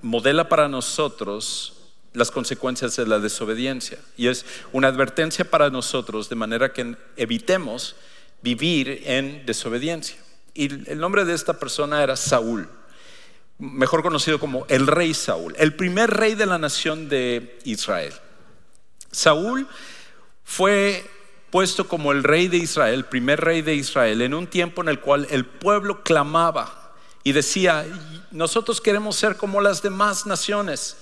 modela 0.00 0.48
para 0.48 0.66
nosotros 0.66 1.74
las 2.14 2.30
consecuencias 2.30 2.96
de 2.96 3.06
la 3.06 3.18
desobediencia. 3.18 3.98
Y 4.16 4.28
es 4.28 4.46
una 4.72 4.88
advertencia 4.88 5.44
para 5.44 5.68
nosotros 5.68 6.30
de 6.30 6.36
manera 6.36 6.72
que 6.72 6.96
evitemos 7.16 7.96
vivir 8.40 9.02
en 9.04 9.44
desobediencia. 9.44 10.16
Y 10.54 10.90
el 10.90 10.98
nombre 10.98 11.26
de 11.26 11.34
esta 11.34 11.58
persona 11.58 12.02
era 12.02 12.16
Saúl, 12.16 12.66
mejor 13.58 14.02
conocido 14.02 14.40
como 14.40 14.64
el 14.68 14.86
rey 14.86 15.12
Saúl, 15.12 15.54
el 15.58 15.74
primer 15.74 16.10
rey 16.10 16.34
de 16.34 16.46
la 16.46 16.56
nación 16.56 17.10
de 17.10 17.58
Israel. 17.64 18.14
Saúl 19.10 19.68
fue 20.44 21.04
puesto 21.50 21.88
como 21.88 22.12
el 22.12 22.22
rey 22.22 22.48
de 22.48 22.56
Israel, 22.56 23.04
primer 23.04 23.40
rey 23.40 23.62
de 23.62 23.74
Israel, 23.74 24.22
en 24.22 24.34
un 24.34 24.46
tiempo 24.46 24.82
en 24.82 24.88
el 24.88 25.00
cual 25.00 25.26
el 25.30 25.44
pueblo 25.44 26.02
clamaba 26.02 26.92
y 27.24 27.32
decía, 27.32 27.86
nosotros 28.30 28.80
queremos 28.80 29.16
ser 29.16 29.36
como 29.36 29.60
las 29.60 29.82
demás 29.82 30.26
naciones, 30.26 30.96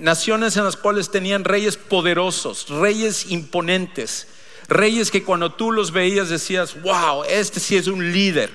naciones 0.00 0.56
en 0.56 0.64
las 0.64 0.76
cuales 0.76 1.10
tenían 1.10 1.44
reyes 1.44 1.76
poderosos, 1.76 2.68
reyes 2.68 3.30
imponentes, 3.30 4.28
reyes 4.68 5.10
que 5.10 5.24
cuando 5.24 5.52
tú 5.52 5.72
los 5.72 5.92
veías 5.92 6.28
decías, 6.28 6.80
wow, 6.82 7.24
este 7.28 7.60
sí 7.60 7.76
es 7.76 7.86
un 7.86 8.12
líder. 8.12 8.52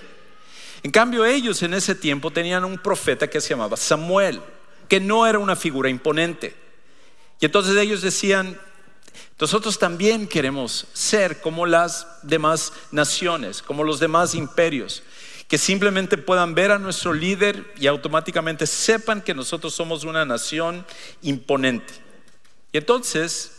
En 0.83 0.91
cambio 0.91 1.25
ellos 1.25 1.63
en 1.63 1.73
ese 1.73 1.95
tiempo 1.95 2.31
tenían 2.31 2.63
un 2.63 2.77
profeta 2.77 3.27
que 3.27 3.41
se 3.41 3.49
llamaba 3.49 3.77
Samuel, 3.77 4.41
que 4.87 4.99
no 4.99 5.25
era 5.25 5.39
una 5.39 5.55
figura 5.55 5.89
imponente. 5.89 6.55
Y 7.39 7.45
entonces 7.45 7.75
ellos 7.77 8.01
decían, 8.01 8.59
nosotros 9.39 9.77
también 9.77 10.27
queremos 10.27 10.87
ser 10.93 11.41
como 11.41 11.65
las 11.65 12.07
demás 12.23 12.73
naciones, 12.91 13.61
como 13.61 13.83
los 13.83 13.99
demás 13.99 14.35
imperios. 14.35 15.03
que 15.47 15.57
simplemente 15.57 16.17
puedan 16.17 16.55
ver 16.55 16.71
a 16.71 16.77
nuestro 16.77 17.13
líder 17.13 17.73
y 17.79 17.87
automáticamente 17.87 18.67
sepan 18.67 19.21
que 19.21 19.33
nosotros 19.33 19.73
somos 19.73 20.03
una 20.03 20.25
nación 20.25 20.85
imponente. 21.21 21.93
Y 22.73 22.79
entonces, 22.79 23.53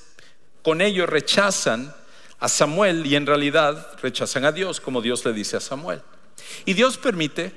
con 0.62 0.82
ello 0.82 1.06
rechazan 1.06 1.94
a 2.40 2.48
Samuel 2.48 3.06
y 3.06 3.16
en 3.16 3.24
realidad 3.24 3.86
rechazan 4.02 4.44
a 4.44 4.52
Dios, 4.52 4.80
como 4.80 5.00
Dios 5.00 5.24
le 5.24 5.32
dice 5.32 5.56
a 5.56 5.60
Samuel. 5.60 6.02
Y 6.66 6.74
Dios 6.74 6.98
permite 6.98 7.52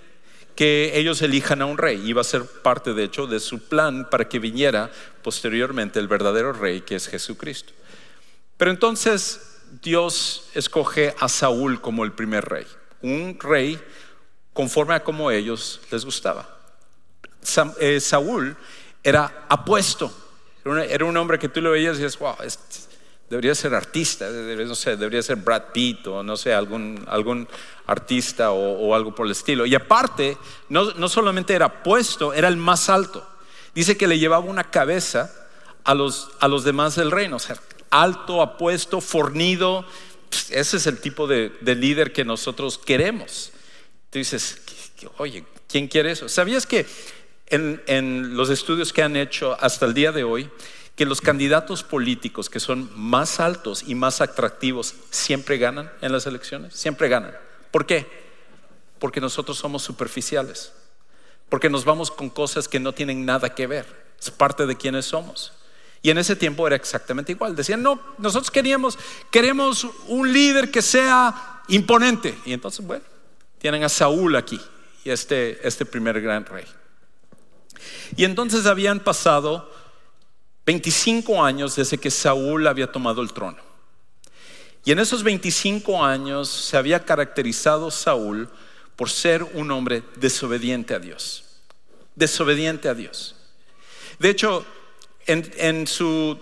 que 0.55 0.91
ellos 0.95 1.21
elijan 1.21 1.61
a 1.61 1.65
un 1.65 1.77
rey. 1.77 2.01
Iba 2.05 2.21
a 2.21 2.25
ser 2.25 2.45
parte, 2.45 2.93
de 2.93 3.03
hecho, 3.03 3.27
de 3.27 3.39
su 3.39 3.67
plan 3.67 4.09
para 4.09 4.27
que 4.27 4.39
viniera 4.39 4.91
posteriormente 5.23 5.99
el 5.99 6.07
verdadero 6.07 6.53
rey, 6.53 6.81
que 6.81 6.95
es 6.95 7.07
Jesucristo. 7.07 7.73
Pero 8.61 8.69
entonces 8.69 9.41
Dios 9.81 10.43
escoge 10.53 11.15
a 11.19 11.27
Saúl 11.27 11.81
como 11.81 12.03
el 12.03 12.11
primer 12.11 12.45
rey, 12.45 12.67
un 13.01 13.35
rey 13.39 13.81
conforme 14.53 14.93
a 14.93 15.03
como 15.03 15.31
ellos 15.31 15.81
les 15.89 16.05
gustaba. 16.05 16.47
Eh, 17.79 17.99
Saúl 17.99 18.55
era 19.03 19.45
apuesto, 19.49 20.13
era 20.63 21.05
un 21.05 21.17
hombre 21.17 21.39
que 21.39 21.49
tú 21.49 21.59
lo 21.59 21.71
veías 21.71 21.97
y 21.97 22.03
dices, 22.03 22.19
wow, 22.19 22.35
debería 23.31 23.55
ser 23.55 23.73
artista, 23.73 24.31
debería, 24.31 24.67
no 24.67 24.75
sé, 24.75 24.91
debería 24.95 25.23
ser 25.23 25.37
Brad 25.37 25.71
Pitt 25.73 26.05
o 26.05 26.21
no 26.21 26.37
sé, 26.37 26.53
algún, 26.53 27.03
algún 27.07 27.47
artista 27.87 28.51
o, 28.51 28.93
algo 28.93 29.15
por 29.15 29.25
el 29.25 29.31
estilo. 29.31 29.65
Y 29.65 29.73
aparte, 29.73 30.37
no, 30.69 30.91
no 30.91 31.09
solamente 31.09 31.55
era 31.55 31.65
apuesto, 31.65 32.31
era 32.31 32.47
el 32.47 32.57
más 32.57 32.89
alto. 32.89 33.27
Dice 33.73 33.97
que 33.97 34.05
le 34.05 34.19
llevaba 34.19 34.45
una 34.45 34.65
cabeza 34.65 35.33
a 35.83 35.95
los, 35.95 36.29
a 36.39 36.47
los 36.47 36.63
demás 36.63 36.93
del 36.93 37.09
reino, 37.09 37.37
o 37.37 37.39
sea, 37.39 37.55
alto, 37.91 38.41
apuesto, 38.41 39.01
fornido. 39.01 39.85
Ese 40.49 40.77
es 40.77 40.87
el 40.87 40.99
tipo 40.99 41.27
de, 41.27 41.51
de 41.61 41.75
líder 41.75 42.11
que 42.13 42.25
nosotros 42.25 42.79
queremos. 42.79 43.51
Tú 44.09 44.17
dices, 44.17 44.61
oye, 45.17 45.45
¿quién 45.67 45.87
quiere 45.87 46.11
eso? 46.11 46.27
¿Sabías 46.27 46.65
que 46.65 46.87
en, 47.47 47.81
en 47.85 48.35
los 48.35 48.49
estudios 48.49 48.91
que 48.91 49.03
han 49.03 49.15
hecho 49.15 49.55
hasta 49.59 49.85
el 49.85 49.93
día 49.93 50.11
de 50.11 50.23
hoy, 50.23 50.49
que 50.95 51.05
los 51.05 51.21
candidatos 51.21 51.83
políticos 51.83 52.49
que 52.49 52.59
son 52.59 52.89
más 52.95 53.39
altos 53.39 53.83
y 53.85 53.95
más 53.95 54.21
atractivos 54.21 54.95
siempre 55.09 55.57
ganan 55.57 55.91
en 56.01 56.11
las 56.11 56.25
elecciones? 56.25 56.73
Siempre 56.75 57.07
ganan. 57.09 57.35
¿Por 57.71 57.85
qué? 57.85 58.07
Porque 58.99 59.21
nosotros 59.21 59.57
somos 59.57 59.83
superficiales. 59.83 60.73
Porque 61.49 61.69
nos 61.69 61.83
vamos 61.83 62.11
con 62.11 62.29
cosas 62.29 62.67
que 62.67 62.79
no 62.79 62.93
tienen 62.93 63.25
nada 63.25 63.53
que 63.53 63.67
ver. 63.67 63.85
Es 64.19 64.31
parte 64.31 64.65
de 64.65 64.77
quienes 64.77 65.05
somos. 65.05 65.51
Y 66.01 66.09
en 66.09 66.17
ese 66.17 66.35
tiempo 66.35 66.65
era 66.65 66.75
exactamente 66.75 67.31
igual. 67.31 67.55
Decían, 67.55 67.83
no, 67.83 67.99
nosotros 68.17 68.49
queríamos, 68.49 68.97
queremos 69.29 69.85
un 70.07 70.31
líder 70.31 70.71
que 70.71 70.81
sea 70.81 71.61
imponente. 71.67 72.37
Y 72.45 72.53
entonces, 72.53 72.85
bueno, 72.85 73.03
tienen 73.59 73.83
a 73.83 73.89
Saúl 73.89 74.35
aquí 74.35 74.59
y 75.03 75.11
este, 75.11 75.65
este 75.67 75.85
primer 75.85 76.19
gran 76.21 76.45
rey. 76.45 76.65
Y 78.15 78.25
entonces 78.25 78.65
habían 78.65 78.99
pasado 78.99 79.71
25 80.65 81.43
años 81.43 81.75
desde 81.75 81.97
que 81.97 82.11
Saúl 82.11 82.67
había 82.67 82.91
tomado 82.91 83.21
el 83.21 83.33
trono. 83.33 83.59
Y 84.83 84.91
en 84.91 84.99
esos 84.99 85.21
25 85.23 86.03
años 86.03 86.49
se 86.49 86.77
había 86.77 87.05
caracterizado 87.05 87.91
Saúl 87.91 88.49
por 88.95 89.09
ser 89.09 89.43
un 89.43 89.69
hombre 89.69 90.03
desobediente 90.15 90.95
a 90.95 90.99
Dios. 90.99 91.43
Desobediente 92.15 92.89
a 92.89 92.95
Dios. 92.95 93.35
De 94.17 94.29
hecho, 94.29 94.65
en, 95.31 95.87
su 95.87 96.39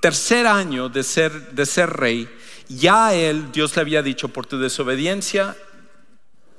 tercer 0.00 0.46
año 0.46 0.88
de 0.88 1.02
ser, 1.02 1.52
de 1.52 1.66
ser 1.66 1.90
rey, 1.90 2.28
ya 2.68 3.14
él 3.14 3.50
Dios 3.52 3.74
le 3.76 3.82
había 3.82 4.02
dicho, 4.02 4.28
por 4.28 4.46
tu 4.46 4.58
desobediencia 4.58 5.56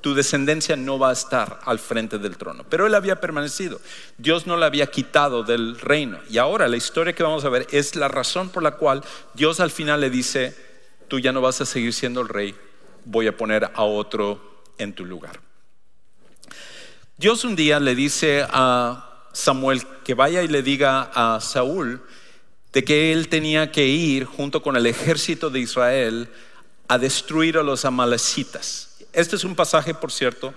tu 0.02 0.14
descendencia 0.14 0.76
no 0.76 0.98
va 0.98 1.10
a 1.10 1.14
estar 1.14 1.60
al 1.66 1.80
frente 1.80 2.20
del 2.20 2.38
trono. 2.38 2.64
Pero 2.70 2.88
él 2.88 2.96
había 2.96 3.20
permanecido. 3.20 3.82
Dios 4.18 4.48
no 4.48 4.58
le 4.58 4.66
había 4.66 4.88
quitado 4.88 5.44
del 5.44 5.80
reino. 5.80 6.20
Y 6.30 6.38
ahora 6.38 6.68
la 6.68 6.78
historia 6.78 7.14
que 7.14 7.24
vamos 7.24 7.44
a 7.46 7.50
ver 7.50 7.68
es 7.72 7.96
la 7.96 8.08
razón 8.08 8.50
por 8.50 8.64
la 8.64 8.72
cual 8.72 9.04
Dios 9.34 9.60
al 9.60 9.72
final 9.72 10.02
le 10.02 10.10
dice, 10.10 10.56
tú 11.08 11.20
ya 11.20 11.32
no 11.32 11.42
vas 11.42 11.60
a 11.62 11.66
seguir 11.66 11.94
siendo 11.94 12.22
el 12.22 12.30
rey, 12.30 12.56
voy 13.06 13.28
a 13.28 13.36
poner 13.36 13.72
a 13.74 13.84
otro 13.84 14.64
en 14.78 14.94
tu 14.94 15.06
lugar. 15.06 15.40
Dios 17.18 17.44
un 17.44 17.56
día 17.56 17.80
le 17.82 17.96
dice 17.96 18.46
a 18.50 19.09
Samuel 19.34 19.84
que 20.04 20.14
vaya 20.14 20.44
y 20.44 20.48
le 20.48 20.64
diga 20.64 21.12
a 21.14 21.40
Saúl 21.42 22.02
de 22.74 22.84
que 22.84 23.12
él 23.12 23.30
tenía 23.30 23.72
que 23.72 23.86
ir 23.86 24.26
junto 24.26 24.62
con 24.62 24.76
el 24.76 24.86
ejército 24.86 25.50
de 25.50 25.60
Israel 25.60 26.30
a 26.88 26.98
destruir 26.98 27.58
a 27.58 27.64
los 27.64 27.86
amalecitas 27.86 28.90
este 29.14 29.36
es 29.36 29.44
un 29.44 29.56
pasaje, 29.56 29.94
por 29.94 30.12
cierto, 30.12 30.54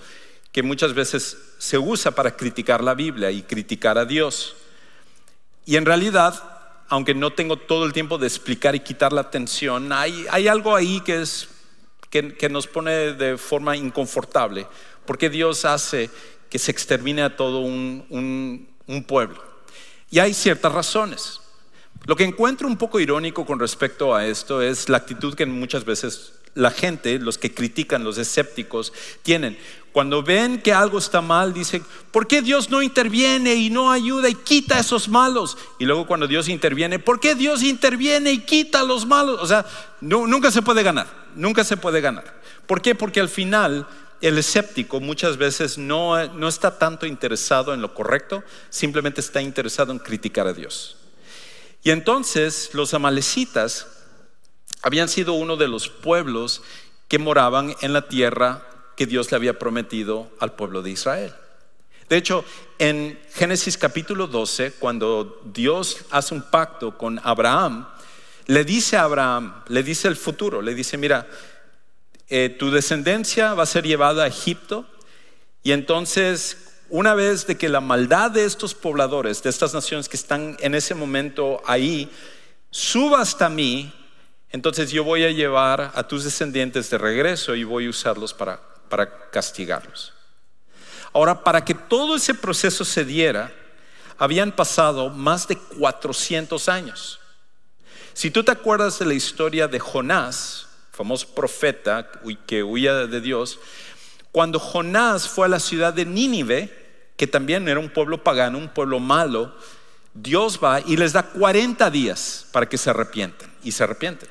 que 0.51 0.63
muchas 0.63 0.95
veces 0.95 1.37
se 1.59 1.79
usa 1.79 2.11
para 2.11 2.37
criticar 2.37 2.83
la 2.83 2.95
Biblia 2.95 3.31
y 3.31 3.43
criticar 3.43 3.97
a 3.97 4.05
Dios. 4.05 4.57
Y 5.65 5.77
en 5.77 5.87
realidad, 5.87 6.35
aunque 6.89 7.15
no 7.15 7.33
tengo 7.33 7.57
todo 7.57 7.87
el 7.87 7.93
tiempo 7.93 8.19
de 8.19 8.27
explicar 8.27 8.75
y 8.75 8.81
quitar 8.81 9.13
la 9.13 9.23
atención, 9.23 9.93
hay, 9.93 10.27
algo 10.49 10.77
ahí 10.77 11.01
que, 11.01 11.23
es, 11.23 11.49
que, 12.11 12.49
nos 12.51 12.67
pone 12.67 13.15
de 13.15 13.39
forma 13.39 13.77
inconfortable, 13.77 14.67
porque 15.07 15.31
Dios 15.31 15.65
hace 15.65 16.11
que 16.53 16.59
se 16.59 16.71
extermine 16.71 17.23
a 17.23 17.35
todo 17.35 17.61
un, 17.61 18.69
un 18.87 19.05
pueblo. 19.05 19.43
Y 20.11 20.19
hay 20.19 20.35
ciertas 20.35 20.71
razones. 20.71 21.41
Lo 22.05 22.15
que 22.15 22.25
encuentro 22.25 22.69
un 22.69 22.77
poco 22.77 23.01
irónico 23.01 23.47
con 23.47 23.59
respecto 23.59 24.15
a 24.15 24.27
esto 24.27 24.61
es 24.61 24.91
la 24.91 24.99
actitud 24.99 25.33
que 25.33 25.47
muchas 25.47 25.87
veces 25.87 26.35
la 26.53 26.71
gente, 26.71 27.19
los 27.19 27.39
que 27.39 27.55
critican, 27.55 28.05
los 28.05 28.19
escépticos, 28.19 28.93
tienen. 29.23 29.57
Cuando 29.93 30.23
ven 30.23 30.61
que 30.61 30.75
algo 30.75 30.99
está 30.99 31.23
mal, 31.23 31.55
dicen, 31.55 31.83
¿por 32.11 32.27
qué 32.27 32.43
Dios 32.43 32.69
no 32.69 32.83
interviene 32.83 33.55
y 33.55 33.71
no 33.71 33.91
ayuda 33.91 34.29
y 34.29 34.35
quita 34.35 34.77
a 34.77 34.81
esos 34.81 35.09
malos? 35.09 35.57
Y 35.79 35.87
luego 35.87 36.07
cuando 36.07 36.27
Dios 36.27 36.51
interviene, 36.51 36.99
¿por 36.99 37.19
qué 37.19 37.35
Dios 37.35 37.63
interviene 37.63 38.31
y 38.31 38.41
quita 38.41 38.81
a 38.81 38.85
los 38.85 39.07
malos? 39.07 39.41
O 39.41 39.47
sea, 39.47 39.65
nunca 40.03 40.51
se 40.51 40.61
puede 40.61 40.83
ganar, 40.83 41.07
nunca 41.35 41.65
se 41.65 41.79
puede 41.79 42.03
ganar. 42.03 42.43
¿Por 42.67 42.83
qué? 42.83 42.95
Porque 42.95 43.21
al 43.21 43.31
final 43.31 43.87
el 44.23 44.39
escéptico 44.39 45.01
muchas 45.01 45.37
veces 45.37 45.79
no, 45.79 46.27
no 46.29 46.49
está 46.49 46.79
tanto 46.79 47.07
interesado 47.07 47.75
en 47.75 47.83
lo 47.83 47.95
correcto, 47.95 48.45
simplemente 48.71 49.21
está 49.21 49.43
interesado 49.43 49.93
en 49.93 49.99
criticar 49.99 50.47
a 50.47 50.53
Dios. 50.53 50.97
Y 51.83 51.91
entonces 51.91 52.71
los 52.73 52.95
amalecitas 52.95 53.87
habían 54.83 55.09
sido 55.09 55.33
uno 55.35 55.57
de 55.57 55.69
los 55.69 55.89
pueblos 55.89 56.63
que 57.09 57.19
moraban 57.19 57.75
en 57.81 57.93
la 57.93 58.09
tierra 58.09 58.67
que 58.97 59.07
Dios 59.07 59.31
le 59.31 59.37
había 59.37 59.59
prometido 59.59 60.31
al 60.39 60.55
pueblo 60.55 60.83
de 60.83 60.91
Israel. 60.91 61.35
De 62.09 62.17
hecho, 62.17 62.45
en 62.79 63.19
Génesis 63.35 63.79
capítulo 63.79 64.27
12, 64.27 64.73
cuando 64.79 65.41
Dios 65.53 66.05
hace 66.11 66.35
un 66.35 66.43
pacto 66.43 66.99
con 66.99 67.21
Abraham, 67.25 67.89
le 68.47 68.65
dice 68.65 68.97
a 68.97 69.05
Abraham, 69.05 69.63
le 69.69 69.83
dice 69.83 70.09
el 70.09 70.17
futuro, 70.17 70.61
le 70.63 70.75
dice, 70.75 70.99
mira, 70.99 71.27
eh, 72.35 72.49
tu 72.49 72.71
descendencia 72.71 73.53
va 73.53 73.65
a 73.65 73.67
ser 73.67 73.87
llevada 73.87 74.25
a 74.25 74.27
Egipto 74.27 74.87
y 75.63 75.73
entonces 75.73 76.81
una 76.89 77.15
vez 77.15 77.47
de 77.47 77.59
que 77.59 77.69
la 77.69 77.83
maldad 77.83 78.31
de 78.31 78.47
estos 78.47 78.75
pobladores, 78.75 79.43
de 79.43 79.51
estas 79.51 79.75
naciones 79.75 80.09
que 80.09 80.17
están 80.17 80.57
en 80.61 80.75
ese 80.75 80.95
momento 80.95 81.61
ahí, 81.67 82.11
suba 82.71 83.21
hasta 83.21 83.51
mí, 83.51 83.93
entonces 84.49 84.91
yo 84.91 85.05
voy 85.05 85.25
a 85.25 85.31
llevar 85.31 85.93
a 85.95 86.09
tus 86.09 86.25
descendientes 86.25 86.89
de 86.89 86.97
regreso 86.97 87.55
y 87.55 87.65
voy 87.65 87.85
a 87.85 87.91
usarlos 87.91 88.33
para, 88.33 88.63
para 88.89 89.29
castigarlos. 89.29 90.15
Ahora, 91.13 91.45
para 91.45 91.63
que 91.63 91.75
todo 91.75 92.17
ese 92.17 92.33
proceso 92.33 92.87
se 92.87 93.05
diera, 93.05 93.53
habían 94.17 94.53
pasado 94.53 95.11
más 95.11 95.49
de 95.49 95.59
400 95.59 96.71
años. 96.71 97.21
Si 98.15 98.31
tú 98.31 98.43
te 98.43 98.53
acuerdas 98.53 98.99
de 98.99 99.05
la 99.05 99.13
historia 99.13 99.69
de 99.69 99.79
Jonás, 99.79 100.72
famoso 101.03 101.27
profeta 101.35 102.09
que 102.47 102.63
huía 102.63 102.95
de 103.09 103.21
Dios, 103.21 103.59
cuando 104.31 104.61
Jonás 104.61 105.29
fue 105.29 105.47
a 105.47 105.49
la 105.49 105.59
ciudad 105.59 105.93
de 105.93 106.07
Nínive, 106.07 106.73
que 107.17 107.27
también 107.27 107.67
era 107.67 107.81
un 107.81 107.91
pueblo 107.91 108.23
pagano, 108.23 108.57
un 108.57 108.69
pueblo 108.69 109.01
malo, 109.01 109.53
Dios 110.15 110.61
va 110.63 110.81
y 110.81 110.97
les 110.97 111.13
da 111.13 111.25
40 111.25 111.91
días 111.91 112.47
para 112.53 112.69
que 112.69 112.79
se 112.79 112.91
arrepienten 112.91 113.51
y 113.65 113.73
se 113.73 113.83
arrepienten. 113.83 114.29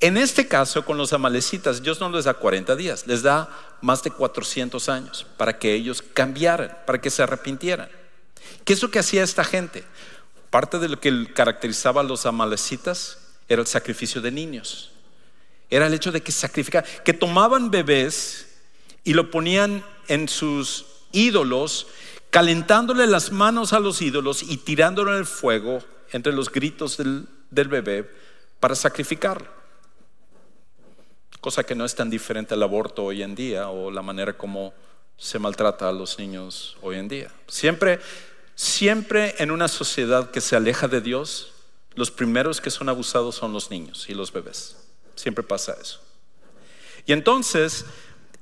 En 0.00 0.18
este 0.18 0.46
caso, 0.46 0.84
con 0.84 0.98
los 0.98 1.14
amalecitas, 1.14 1.82
Dios 1.82 2.00
no 2.00 2.10
les 2.10 2.26
da 2.26 2.34
40 2.34 2.76
días, 2.76 3.06
les 3.06 3.22
da 3.22 3.48
más 3.80 4.02
de 4.02 4.10
400 4.10 4.90
años 4.90 5.26
para 5.38 5.58
que 5.58 5.72
ellos 5.72 6.02
cambiaran, 6.02 6.76
para 6.86 7.00
que 7.00 7.08
se 7.08 7.22
arrepintieran. 7.22 7.88
¿Qué 8.66 8.74
es 8.74 8.82
lo 8.82 8.90
que 8.90 8.98
hacía 8.98 9.22
esta 9.22 9.42
gente? 9.42 9.84
Parte 10.50 10.78
de 10.78 10.90
lo 10.90 11.00
que 11.00 11.32
caracterizaba 11.32 12.02
a 12.02 12.04
los 12.04 12.26
amalecitas 12.26 13.20
era 13.48 13.62
el 13.62 13.66
sacrificio 13.66 14.20
de 14.20 14.30
niños. 14.30 14.92
Era 15.70 15.86
el 15.86 15.94
hecho 15.94 16.12
de 16.12 16.22
que 16.22 16.32
sacrificaban, 16.32 16.88
que 17.04 17.12
tomaban 17.12 17.70
bebés 17.70 18.46
y 19.04 19.14
lo 19.14 19.30
ponían 19.30 19.84
en 20.08 20.28
sus 20.28 20.86
ídolos, 21.12 21.86
calentándole 22.30 23.06
las 23.06 23.32
manos 23.32 23.72
a 23.72 23.80
los 23.80 24.02
ídolos 24.02 24.42
y 24.42 24.58
tirándolo 24.58 25.12
en 25.12 25.18
el 25.18 25.26
fuego 25.26 25.82
entre 26.12 26.32
los 26.32 26.50
gritos 26.50 26.96
del, 26.96 27.26
del 27.50 27.68
bebé 27.68 28.10
para 28.60 28.74
sacrificarlo. 28.74 29.48
cosa 31.40 31.62
que 31.64 31.74
no 31.74 31.84
es 31.84 31.94
tan 31.94 32.10
diferente 32.10 32.54
al 32.54 32.62
aborto 32.62 33.04
hoy 33.04 33.22
en 33.22 33.34
día 33.34 33.68
o 33.68 33.90
la 33.90 34.02
manera 34.02 34.36
como 34.36 34.74
se 35.16 35.38
maltrata 35.38 35.88
a 35.88 35.92
los 35.92 36.18
niños 36.18 36.76
hoy 36.82 36.96
en 36.96 37.08
día. 37.08 37.30
Siempre, 37.46 38.00
siempre 38.54 39.34
en 39.38 39.50
una 39.50 39.68
sociedad 39.68 40.30
que 40.30 40.40
se 40.40 40.56
aleja 40.56 40.88
de 40.88 41.00
Dios, 41.00 41.52
los 41.94 42.10
primeros 42.10 42.60
que 42.60 42.70
son 42.70 42.88
abusados 42.88 43.36
son 43.36 43.52
los 43.52 43.70
niños 43.70 44.08
y 44.08 44.14
los 44.14 44.32
bebés. 44.32 44.76
Siempre 45.18 45.42
pasa 45.42 45.76
eso. 45.80 46.00
Y 47.04 47.12
entonces, 47.12 47.84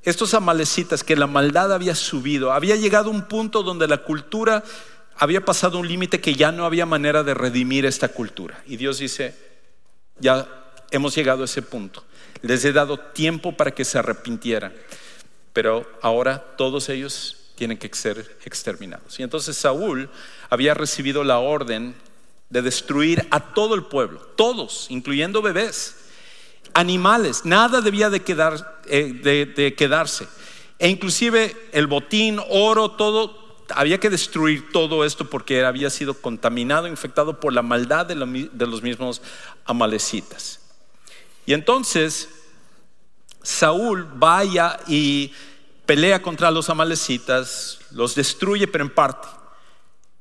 estos 0.02 0.34
amalecitas 0.34 1.02
que 1.02 1.16
la 1.16 1.26
maldad 1.26 1.72
había 1.72 1.94
subido, 1.94 2.52
había 2.52 2.76
llegado 2.76 3.08
a 3.08 3.14
un 3.14 3.28
punto 3.28 3.62
donde 3.62 3.88
la 3.88 3.98
cultura 3.98 4.62
había 5.16 5.42
pasado 5.42 5.78
un 5.78 5.88
límite 5.88 6.20
que 6.20 6.34
ya 6.34 6.52
no 6.52 6.66
había 6.66 6.84
manera 6.84 7.22
de 7.22 7.32
redimir 7.32 7.86
esta 7.86 8.08
cultura. 8.08 8.62
Y 8.66 8.76
Dios 8.76 8.98
dice, 8.98 9.34
ya 10.18 10.46
hemos 10.90 11.14
llegado 11.14 11.42
a 11.42 11.46
ese 11.46 11.62
punto. 11.62 12.04
Les 12.42 12.62
he 12.66 12.72
dado 12.72 12.98
tiempo 12.98 13.56
para 13.56 13.70
que 13.70 13.86
se 13.86 13.98
arrepintieran, 13.98 14.74
pero 15.54 15.90
ahora 16.02 16.38
todos 16.58 16.90
ellos 16.90 17.52
tienen 17.54 17.78
que 17.78 17.88
ser 17.94 18.36
exterminados. 18.44 19.18
Y 19.18 19.22
entonces 19.22 19.56
Saúl 19.56 20.10
había 20.50 20.74
recibido 20.74 21.24
la 21.24 21.38
orden 21.38 21.94
de 22.50 22.60
destruir 22.60 23.26
a 23.30 23.54
todo 23.54 23.74
el 23.74 23.84
pueblo, 23.84 24.20
todos, 24.36 24.86
incluyendo 24.90 25.40
bebés, 25.40 26.05
animales, 26.76 27.46
nada 27.46 27.80
debía 27.80 28.10
de, 28.10 28.20
quedar, 28.20 28.80
eh, 28.84 29.50
de, 29.56 29.74
quedarse. 29.74 30.28
E 30.78 30.90
inclusive 30.90 31.56
el 31.72 31.86
botín, 31.86 32.38
oro, 32.50 32.90
todo, 32.90 33.64
había 33.70 33.98
que 33.98 34.10
destruir 34.10 34.70
todo 34.70 35.02
esto 35.02 35.24
porque 35.30 35.64
había 35.64 35.88
sido 35.88 36.12
contaminado, 36.12 36.86
infectado 36.86 37.40
por 37.40 37.54
la 37.54 37.62
maldad 37.62 38.04
de, 38.04 38.14
los 38.14 38.82
mismos 38.82 39.22
amalecitas. 39.64 40.60
Y 41.46 41.54
entonces 41.54 42.28
Saúl 43.42 44.06
vaya 44.14 44.78
y 44.86 45.32
pelea 45.86 46.20
contra 46.20 46.50
los 46.50 46.68
amalecitas, 46.68 47.78
los 47.90 48.14
destruye 48.14 48.66
pero 48.66 48.84
en 48.84 48.90
parte. 48.90 49.28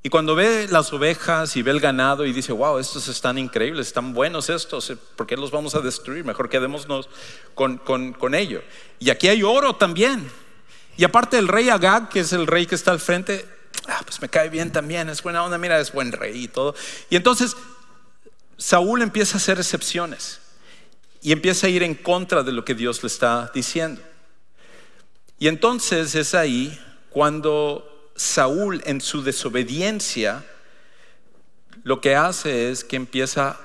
Y 0.06 0.10
cuando 0.12 0.36
ve 0.36 0.68
las 0.70 0.94
ovejas 0.94 1.56
y 1.56 1.64
ve 1.64 1.72
el 1.72 1.80
ganado 1.80 2.28
y 2.28 2.32
dice, 2.32 2.52
wow, 2.52 2.78
estos 2.78 3.08
están 3.08 3.40
increíbles, 3.40 3.88
están 3.88 4.14
buenos 4.14 4.52
estos, 4.52 4.94
¿por 5.16 5.26
qué 5.26 5.36
los 5.36 5.50
vamos 5.50 5.74
a 5.74 5.80
destruir? 5.80 6.24
Mejor 6.24 6.48
quedémonos 6.48 7.10
con, 7.56 7.80
con, 7.80 8.14
con 8.14 8.36
ello. 8.36 8.62
Y 9.00 9.10
aquí 9.10 9.30
hay 9.30 9.42
oro 9.42 9.78
también. 9.78 10.30
Y 10.96 11.06
aparte 11.06 11.40
el 11.40 11.48
rey 11.48 11.70
Agag, 11.70 12.10
que 12.10 12.20
es 12.20 12.34
el 12.34 12.46
rey 12.46 12.68
que 12.68 12.76
está 12.76 12.92
al 12.92 13.00
frente, 13.00 13.48
ah, 13.88 14.02
pues 14.06 14.22
me 14.22 14.30
cae 14.30 14.50
bien 14.50 14.72
también, 14.72 15.10
es 15.10 15.24
buena 15.24 15.44
onda, 15.44 15.58
mira, 15.58 15.80
es 15.80 15.92
buen 15.92 16.12
rey 16.12 16.44
y 16.44 16.48
todo. 16.50 16.76
Y 17.10 17.16
entonces 17.16 17.58
Saúl 18.58 19.02
empieza 19.02 19.34
a 19.34 19.38
hacer 19.38 19.58
excepciones 19.58 20.40
y 21.24 21.32
empieza 21.32 21.66
a 21.66 21.72
ir 21.72 21.82
en 21.82 21.96
contra 21.96 22.44
de 22.44 22.52
lo 22.52 22.64
que 22.64 22.76
Dios 22.76 23.02
le 23.02 23.08
está 23.08 23.50
diciendo. 23.56 24.04
Y 25.40 25.48
entonces 25.48 26.14
es 26.14 26.36
ahí 26.36 26.80
cuando 27.10 27.95
Saúl 28.16 28.82
en 28.86 29.02
su 29.02 29.24
desobediencia 29.24 30.44
lo 31.84 32.02
que 32.02 32.16
hace 32.16 32.72
es 32.72 32.84
que 32.84 32.96
empieza 32.96 33.60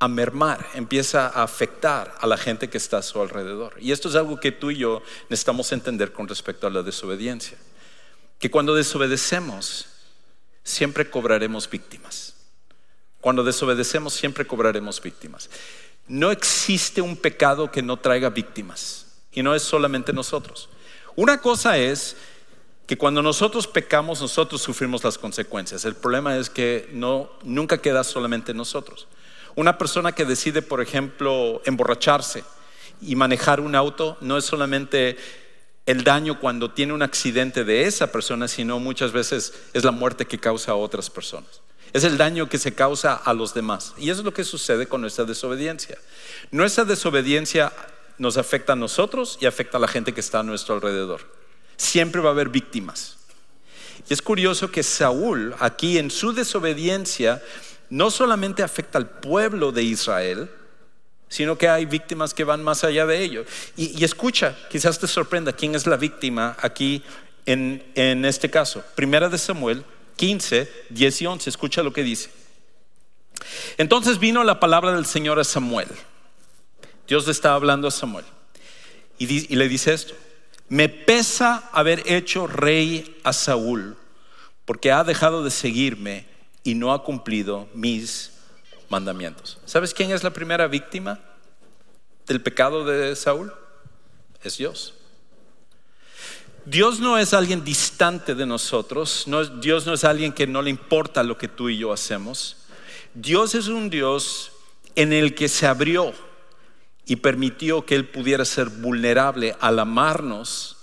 a 0.00 0.08
mermar, 0.08 0.66
empieza 0.74 1.28
a 1.28 1.42
afectar 1.42 2.16
a 2.20 2.26
la 2.26 2.36
gente 2.36 2.70
que 2.70 2.78
está 2.78 2.98
a 2.98 3.02
su 3.02 3.20
alrededor. 3.20 3.74
Y 3.78 3.92
esto 3.92 4.08
es 4.08 4.14
algo 4.16 4.40
que 4.40 4.50
tú 4.50 4.70
y 4.70 4.78
yo 4.78 5.02
necesitamos 5.28 5.70
entender 5.72 6.12
con 6.12 6.26
respecto 6.26 6.66
a 6.66 6.70
la 6.70 6.82
desobediencia. 6.82 7.58
Que 8.38 8.50
cuando 8.50 8.74
desobedecemos, 8.74 9.86
siempre 10.64 11.10
cobraremos 11.10 11.68
víctimas. 11.68 12.34
Cuando 13.20 13.44
desobedecemos, 13.44 14.14
siempre 14.14 14.46
cobraremos 14.46 15.00
víctimas. 15.02 15.50
No 16.08 16.30
existe 16.30 17.02
un 17.02 17.16
pecado 17.16 17.70
que 17.70 17.82
no 17.82 17.98
traiga 17.98 18.30
víctimas. 18.30 19.06
Y 19.32 19.42
no 19.42 19.54
es 19.54 19.62
solamente 19.62 20.12
nosotros. 20.12 20.70
Una 21.14 21.40
cosa 21.40 21.76
es 21.78 22.16
que 22.90 22.98
cuando 22.98 23.22
nosotros 23.22 23.68
pecamos, 23.68 24.20
nosotros 24.20 24.60
sufrimos 24.60 25.04
las 25.04 25.16
consecuencias. 25.16 25.84
El 25.84 25.94
problema 25.94 26.36
es 26.36 26.50
que 26.50 26.90
no, 26.92 27.30
nunca 27.44 27.78
queda 27.78 28.02
solamente 28.02 28.52
nosotros. 28.52 29.06
Una 29.54 29.78
persona 29.78 30.10
que 30.10 30.24
decide, 30.24 30.60
por 30.60 30.80
ejemplo, 30.80 31.62
emborracharse 31.66 32.42
y 33.00 33.14
manejar 33.14 33.60
un 33.60 33.76
auto, 33.76 34.18
no 34.20 34.36
es 34.36 34.44
solamente 34.44 35.16
el 35.86 36.02
daño 36.02 36.40
cuando 36.40 36.72
tiene 36.72 36.92
un 36.92 37.02
accidente 37.02 37.62
de 37.62 37.84
esa 37.84 38.10
persona, 38.10 38.48
sino 38.48 38.80
muchas 38.80 39.12
veces 39.12 39.54
es 39.72 39.84
la 39.84 39.92
muerte 39.92 40.26
que 40.26 40.40
causa 40.40 40.72
a 40.72 40.74
otras 40.74 41.10
personas. 41.10 41.60
Es 41.92 42.02
el 42.02 42.18
daño 42.18 42.48
que 42.48 42.58
se 42.58 42.74
causa 42.74 43.14
a 43.14 43.32
los 43.34 43.54
demás. 43.54 43.94
Y 43.98 44.10
eso 44.10 44.22
es 44.22 44.24
lo 44.24 44.34
que 44.34 44.42
sucede 44.42 44.88
con 44.88 45.00
nuestra 45.00 45.24
desobediencia. 45.24 45.96
Nuestra 46.50 46.84
desobediencia 46.84 47.72
nos 48.18 48.36
afecta 48.36 48.72
a 48.72 48.76
nosotros 48.76 49.38
y 49.40 49.46
afecta 49.46 49.76
a 49.76 49.80
la 49.80 49.86
gente 49.86 50.12
que 50.12 50.18
está 50.18 50.40
a 50.40 50.42
nuestro 50.42 50.74
alrededor 50.74 51.38
siempre 51.80 52.20
va 52.20 52.28
a 52.28 52.32
haber 52.32 52.50
víctimas. 52.50 53.16
Y 54.08 54.12
es 54.12 54.20
curioso 54.20 54.70
que 54.70 54.82
Saúl, 54.82 55.54
aquí 55.58 55.98
en 55.98 56.10
su 56.10 56.32
desobediencia, 56.32 57.42
no 57.88 58.10
solamente 58.10 58.62
afecta 58.62 58.98
al 58.98 59.08
pueblo 59.08 59.72
de 59.72 59.82
Israel, 59.82 60.50
sino 61.28 61.56
que 61.56 61.68
hay 61.68 61.86
víctimas 61.86 62.34
que 62.34 62.44
van 62.44 62.62
más 62.62 62.84
allá 62.84 63.06
de 63.06 63.22
ello. 63.22 63.44
Y, 63.76 64.02
escucha, 64.04 64.56
quizás 64.68 64.98
te 64.98 65.06
sorprenda 65.06 65.52
quién 65.52 65.74
es 65.74 65.86
la 65.86 65.96
víctima 65.96 66.56
aquí 66.60 67.02
en, 67.46 67.82
en 67.94 68.24
este 68.24 68.50
caso. 68.50 68.84
Primera 68.94 69.28
de 69.28 69.38
Samuel 69.38 69.84
15, 70.16 70.70
10 70.90 71.22
y 71.22 71.26
11, 71.26 71.50
escucha 71.50 71.82
lo 71.82 71.92
que 71.92 72.02
dice. 72.02 72.30
Entonces 73.78 74.18
vino 74.18 74.44
la 74.44 74.60
palabra 74.60 74.92
del 74.92 75.06
Señor 75.06 75.38
a 75.38 75.44
Samuel. 75.44 75.88
Dios 77.08 77.26
le 77.26 77.32
estaba 77.32 77.54
hablando 77.54 77.88
a 77.88 77.90
Samuel 77.90 78.24
y 79.18 79.54
le 79.54 79.68
dice 79.68 79.92
esto 79.92 80.14
me 80.70 80.88
pesa 80.88 81.68
haber 81.72 82.04
hecho 82.06 82.46
rey 82.46 83.20
a 83.24 83.32
Saúl, 83.32 83.96
porque 84.64 84.92
ha 84.92 85.02
dejado 85.02 85.42
de 85.42 85.50
seguirme 85.50 86.26
y 86.62 86.76
no 86.76 86.92
ha 86.92 87.02
cumplido 87.02 87.68
mis 87.74 88.32
mandamientos. 88.88 89.58
¿Sabes 89.66 89.92
quién 89.92 90.12
es 90.12 90.22
la 90.22 90.30
primera 90.30 90.68
víctima 90.68 91.18
del 92.26 92.40
pecado 92.40 92.84
de 92.84 93.16
Saúl? 93.16 93.52
Es 94.44 94.58
Dios. 94.58 94.94
Dios 96.64 97.00
no 97.00 97.18
es 97.18 97.34
alguien 97.34 97.64
distante 97.64 98.36
de 98.36 98.46
nosotros, 98.46 99.26
Dios 99.60 99.86
no 99.86 99.94
es 99.94 100.04
alguien 100.04 100.32
que 100.32 100.46
no 100.46 100.62
le 100.62 100.70
importa 100.70 101.24
lo 101.24 101.36
que 101.36 101.48
tú 101.48 101.68
y 101.68 101.78
yo 101.78 101.92
hacemos. 101.92 102.58
Dios 103.12 103.56
es 103.56 103.66
un 103.66 103.90
Dios 103.90 104.52
en 104.94 105.12
el 105.12 105.34
que 105.34 105.48
se 105.48 105.66
abrió 105.66 106.14
y 107.10 107.16
permitió 107.16 107.84
que 107.84 107.96
Él 107.96 108.06
pudiera 108.06 108.44
ser 108.44 108.68
vulnerable 108.68 109.56
al 109.58 109.80
amarnos, 109.80 110.76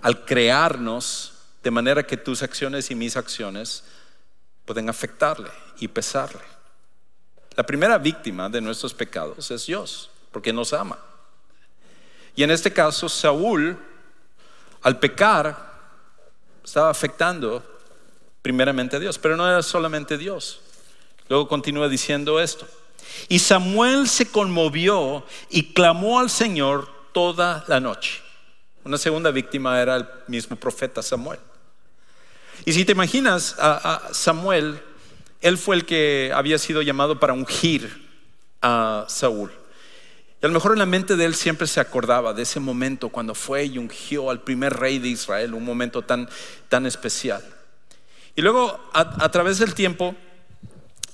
al 0.00 0.24
crearnos, 0.24 1.34
de 1.62 1.70
manera 1.70 2.06
que 2.06 2.16
tus 2.16 2.42
acciones 2.42 2.90
y 2.90 2.94
mis 2.94 3.18
acciones 3.18 3.84
pueden 4.64 4.88
afectarle 4.88 5.50
y 5.78 5.88
pesarle. 5.88 6.40
La 7.54 7.66
primera 7.66 7.98
víctima 7.98 8.48
de 8.48 8.62
nuestros 8.62 8.94
pecados 8.94 9.50
es 9.50 9.66
Dios, 9.66 10.08
porque 10.32 10.54
nos 10.54 10.72
ama. 10.72 10.98
Y 12.34 12.44
en 12.44 12.50
este 12.50 12.72
caso, 12.72 13.06
Saúl, 13.06 13.78
al 14.80 14.98
pecar, 14.98 15.70
estaba 16.64 16.88
afectando 16.88 17.62
primeramente 18.40 18.96
a 18.96 19.00
Dios, 19.00 19.18
pero 19.18 19.36
no 19.36 19.46
era 19.46 19.62
solamente 19.62 20.16
Dios. 20.16 20.62
Luego 21.28 21.46
continúa 21.46 21.90
diciendo 21.90 22.40
esto. 22.40 22.66
Y 23.28 23.38
Samuel 23.38 24.08
se 24.08 24.30
conmovió 24.30 25.24
y 25.50 25.72
clamó 25.72 26.18
al 26.18 26.30
Señor 26.30 26.88
toda 27.12 27.64
la 27.68 27.80
noche. 27.80 28.22
Una 28.84 28.96
segunda 28.96 29.30
víctima 29.30 29.80
era 29.80 29.96
el 29.96 30.08
mismo 30.28 30.56
profeta 30.56 31.02
Samuel. 31.02 31.38
Y 32.64 32.72
si 32.72 32.84
te 32.84 32.92
imaginas 32.92 33.56
a, 33.58 34.08
Samuel, 34.12 34.80
él 35.40 35.58
fue 35.58 35.76
el 35.76 35.84
que 35.84 36.32
había 36.34 36.58
sido 36.58 36.82
llamado 36.82 37.20
para 37.20 37.32
ungir 37.32 38.08
a 38.62 39.04
Saúl. 39.08 39.50
Y 40.40 40.46
a 40.46 40.48
lo 40.48 40.54
mejor 40.54 40.72
en 40.72 40.78
la 40.78 40.86
mente 40.86 41.16
de 41.16 41.24
él 41.24 41.34
siempre 41.34 41.66
se 41.66 41.80
acordaba 41.80 42.32
de 42.32 42.42
ese 42.42 42.60
momento 42.60 43.08
cuando 43.08 43.34
fue 43.34 43.64
y 43.64 43.78
ungió 43.78 44.30
al 44.30 44.42
primer 44.42 44.74
rey 44.74 44.98
de 44.98 45.08
Israel, 45.08 45.54
un 45.54 45.64
momento 45.64 46.02
tan, 46.02 46.28
tan 46.68 46.86
especial. 46.86 47.42
Y 48.36 48.42
luego, 48.42 48.78
a, 48.92 49.28
través 49.30 49.58
del 49.58 49.74
tiempo, 49.74 50.14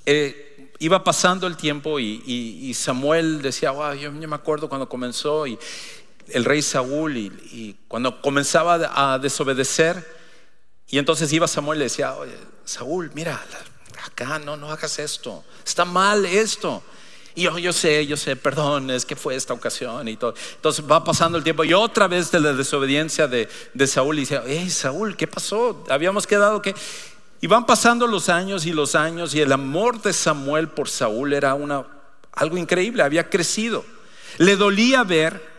eh, 0.05 0.54
iba 0.85 1.03
pasando 1.03 1.47
el 1.47 1.57
tiempo 1.57 1.99
y, 1.99 2.73
Samuel 2.75 3.41
decía, 3.41 3.71
wow, 3.71 3.95
yo, 3.95 4.13
me 4.13 4.35
acuerdo 4.35 4.69
cuando 4.69 4.89
comenzó 4.89 5.47
y 5.47 5.59
el 6.29 6.45
rey 6.45 6.61
Saúl 6.61 7.17
y, 7.17 7.77
cuando 7.89 8.21
comenzaba 8.21 8.75
a 8.95 9.19
desobedecer 9.19 10.07
y 10.89 10.99
entonces 10.99 11.33
iba 11.33 11.49
Samuel 11.49 11.79
y 11.79 11.81
le 11.81 11.85
decía, 11.87 12.15
Saúl, 12.65 13.11
mira, 13.15 13.43
acá 14.05 14.39
no, 14.39 14.57
no 14.59 14.71
hagas 14.71 14.99
esto, 14.99 15.43
está 15.65 15.85
mal 15.87 16.27
esto. 16.27 16.83
Y 17.37 17.43
yo, 17.43 17.59
yo 17.59 17.73
sé, 17.73 18.07
yo 18.07 18.17
sé, 18.17 18.37
perdón, 18.37 18.91
es 18.91 19.05
que 19.05 19.17
fue 19.17 19.35
esta 19.35 19.55
ocasión 19.55 20.07
y 20.07 20.17
todo. 20.17 20.35
Entonces 20.55 20.85
va 20.89 21.03
pasando 21.03 21.37
el 21.37 21.43
tiempo 21.43 21.65
y 21.65 21.73
otra 21.73 22.07
vez 22.07 22.31
de 22.31 22.39
la 22.39 22.53
desobediencia 22.53 23.27
de, 23.27 23.49
de 23.73 23.87
Saúl 23.89 24.19
y 24.19 24.21
dice, 24.21 24.41
hey 24.47 24.71
Saúl, 24.71 25.17
¿qué 25.17 25.27
pasó? 25.27 25.83
Habíamos 25.89 26.27
quedado 26.27 26.61
que... 26.61 26.75
Y 27.41 27.47
van 27.47 27.67
pasando 27.67 28.07
los 28.07 28.29
años 28.29 28.65
y 28.67 28.73
los 28.73 28.95
años 28.95 29.35
y 29.35 29.41
el 29.41 29.53
amor 29.53 30.01
de 30.01 30.13
Samuel 30.13 30.69
por 30.69 30.89
Saúl 30.89 31.33
era 31.33 31.55
una, 31.55 31.85
algo 32.33 32.57
increíble, 32.57 33.03
había 33.03 33.29
crecido. 33.29 33.85
Le 34.39 34.57
dolía 34.57 35.05
ver 35.05 35.55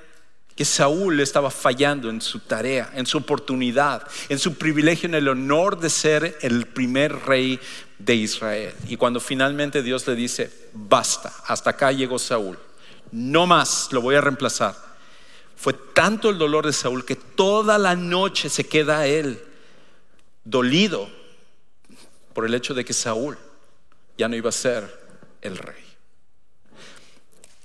que 0.55 0.65
Saúl 0.65 1.19
estaba 1.19 1.51
fallando 1.51 2.09
en 2.09 2.21
su 2.21 2.39
tarea, 2.39 2.89
en 2.95 3.05
su 3.05 3.17
oportunidad, 3.17 4.07
en 4.29 4.39
su 4.39 4.57
privilegio, 4.57 5.07
en 5.07 5.15
el 5.15 5.27
honor 5.27 5.77
de 5.77 5.89
ser 5.89 6.37
el 6.41 6.65
primer 6.65 7.13
rey 7.25 7.59
de 7.99 8.15
Israel. 8.15 8.73
Y 8.87 8.95
cuando 8.95 9.19
finalmente 9.19 9.83
Dios 9.83 10.07
le 10.07 10.15
dice, 10.15 10.69
basta, 10.73 11.33
hasta 11.45 11.71
acá 11.71 11.91
llegó 11.91 12.17
Saúl, 12.17 12.57
no 13.11 13.45
más, 13.45 13.89
lo 13.91 14.01
voy 14.01 14.15
a 14.15 14.21
reemplazar. 14.21 14.75
Fue 15.57 15.73
tanto 15.73 16.29
el 16.29 16.37
dolor 16.37 16.65
de 16.65 16.73
Saúl 16.73 17.05
que 17.05 17.15
toda 17.15 17.77
la 17.77 17.95
noche 17.95 18.49
se 18.49 18.65
queda 18.65 19.07
él 19.07 19.41
dolido 20.45 21.09
por 22.35 22.45
el 22.45 22.53
hecho 22.53 22.73
de 22.73 22.83
que 22.83 22.93
Saúl 22.93 23.37
ya 24.17 24.27
no 24.27 24.35
iba 24.35 24.49
a 24.49 24.51
ser 24.51 24.93
el 25.41 25.57
rey. 25.57 25.83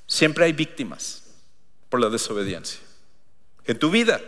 Siempre 0.06 0.44
hay 0.44 0.52
víctimas 0.52 1.24
por 1.88 2.00
la 2.00 2.08
desobediencia. 2.08 2.80
En 3.64 3.80
tu 3.80 3.90
vida, 3.90 4.20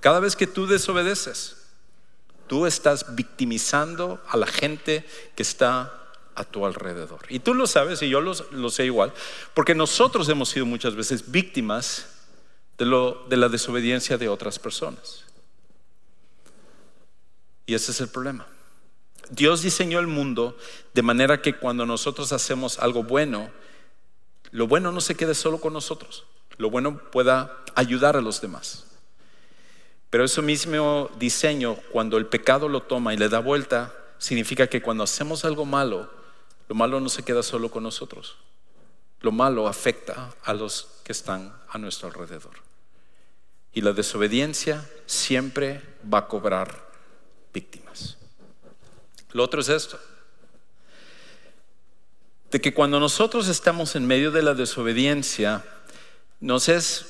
cada 0.00 0.20
vez 0.20 0.36
que 0.36 0.46
tú 0.46 0.66
desobedeces, 0.66 1.56
tú 2.48 2.66
estás 2.66 3.14
victimizando 3.14 4.22
a 4.28 4.36
la 4.36 4.46
gente 4.46 5.06
que 5.34 5.42
está 5.42 6.10
a 6.34 6.44
tu 6.44 6.66
alrededor. 6.66 7.20
Y 7.30 7.38
tú 7.38 7.54
lo 7.54 7.66
sabes 7.66 8.02
y 8.02 8.10
yo 8.10 8.20
lo, 8.20 8.70
sé 8.70 8.84
igual, 8.84 9.14
porque 9.54 9.74
nosotros 9.74 10.28
hemos 10.28 10.50
sido 10.50 10.66
muchas 10.66 10.94
veces 10.94 11.30
víctimas 11.30 12.08
de, 12.76 12.84
lo, 12.84 13.24
de 13.30 13.38
la 13.38 13.48
desobediencia 13.48 14.18
de 14.18 14.28
otras 14.28 14.58
personas. 14.58 15.24
Y 17.64 17.74
ese 17.74 17.92
es 17.92 18.00
el 18.02 18.08
problema. 18.08 18.46
Dios 19.30 19.62
diseñó 19.62 19.98
el 19.98 20.06
mundo 20.06 20.56
de 20.94 21.02
manera 21.02 21.40
que 21.40 21.54
cuando 21.54 21.86
nosotros 21.86 22.32
hacemos 22.32 22.78
algo 22.78 23.02
bueno, 23.02 23.50
lo 24.50 24.66
bueno 24.66 24.92
no 24.92 25.00
se 25.00 25.14
quede 25.14 25.34
solo 25.34 25.60
con 25.60 25.72
nosotros, 25.72 26.24
lo 26.58 26.70
bueno 26.70 26.98
pueda 27.10 27.56
ayudar 27.74 28.16
a 28.16 28.20
los 28.20 28.40
demás. 28.40 28.86
Pero 30.10 30.24
ese 30.24 30.42
mismo 30.42 31.10
diseño, 31.18 31.76
cuando 31.90 32.18
el 32.18 32.26
pecado 32.26 32.68
lo 32.68 32.82
toma 32.82 33.14
y 33.14 33.16
le 33.16 33.30
da 33.30 33.38
vuelta, 33.38 33.94
significa 34.18 34.66
que 34.66 34.82
cuando 34.82 35.04
hacemos 35.04 35.46
algo 35.46 35.64
malo, 35.64 36.10
lo 36.68 36.74
malo 36.74 37.00
no 37.00 37.08
se 37.08 37.22
queda 37.22 37.42
solo 37.42 37.70
con 37.70 37.82
nosotros. 37.82 38.36
Lo 39.20 39.32
malo 39.32 39.68
afecta 39.68 40.34
a 40.42 40.52
los 40.52 41.00
que 41.02 41.12
están 41.12 41.54
a 41.68 41.78
nuestro 41.78 42.08
alrededor. 42.08 42.52
Y 43.72 43.80
la 43.80 43.92
desobediencia 43.92 44.86
siempre 45.06 45.80
va 46.12 46.18
a 46.18 46.28
cobrar 46.28 46.90
víctimas. 47.54 48.18
Lo 49.32 49.42
otro 49.42 49.60
es 49.60 49.68
esto, 49.68 49.98
de 52.50 52.60
que 52.60 52.74
cuando 52.74 53.00
nosotros 53.00 53.48
estamos 53.48 53.96
en 53.96 54.06
medio 54.06 54.30
de 54.30 54.42
la 54.42 54.54
desobediencia, 54.54 55.64
nos 56.40 56.68
es 56.68 57.06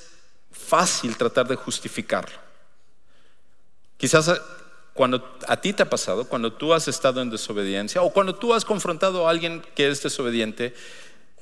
fácil 0.52 1.16
tratar 1.16 1.48
de 1.48 1.56
justificarlo. 1.56 2.38
Quizás 3.96 4.28
eh, 4.28 4.34
cuando 4.94 5.36
a 5.48 5.60
ti 5.60 5.72
te 5.72 5.82
ha 5.82 5.90
pasado, 5.90 6.28
cuando 6.28 6.52
tú 6.52 6.72
has 6.72 6.86
estado 6.86 7.20
en 7.20 7.30
desobediencia 7.30 8.02
o 8.02 8.12
cuando 8.12 8.36
tú 8.36 8.54
has 8.54 8.64
confrontado 8.64 9.26
a 9.26 9.30
alguien 9.30 9.62
que 9.74 9.88
es 9.88 10.02
desobediente, 10.02 10.74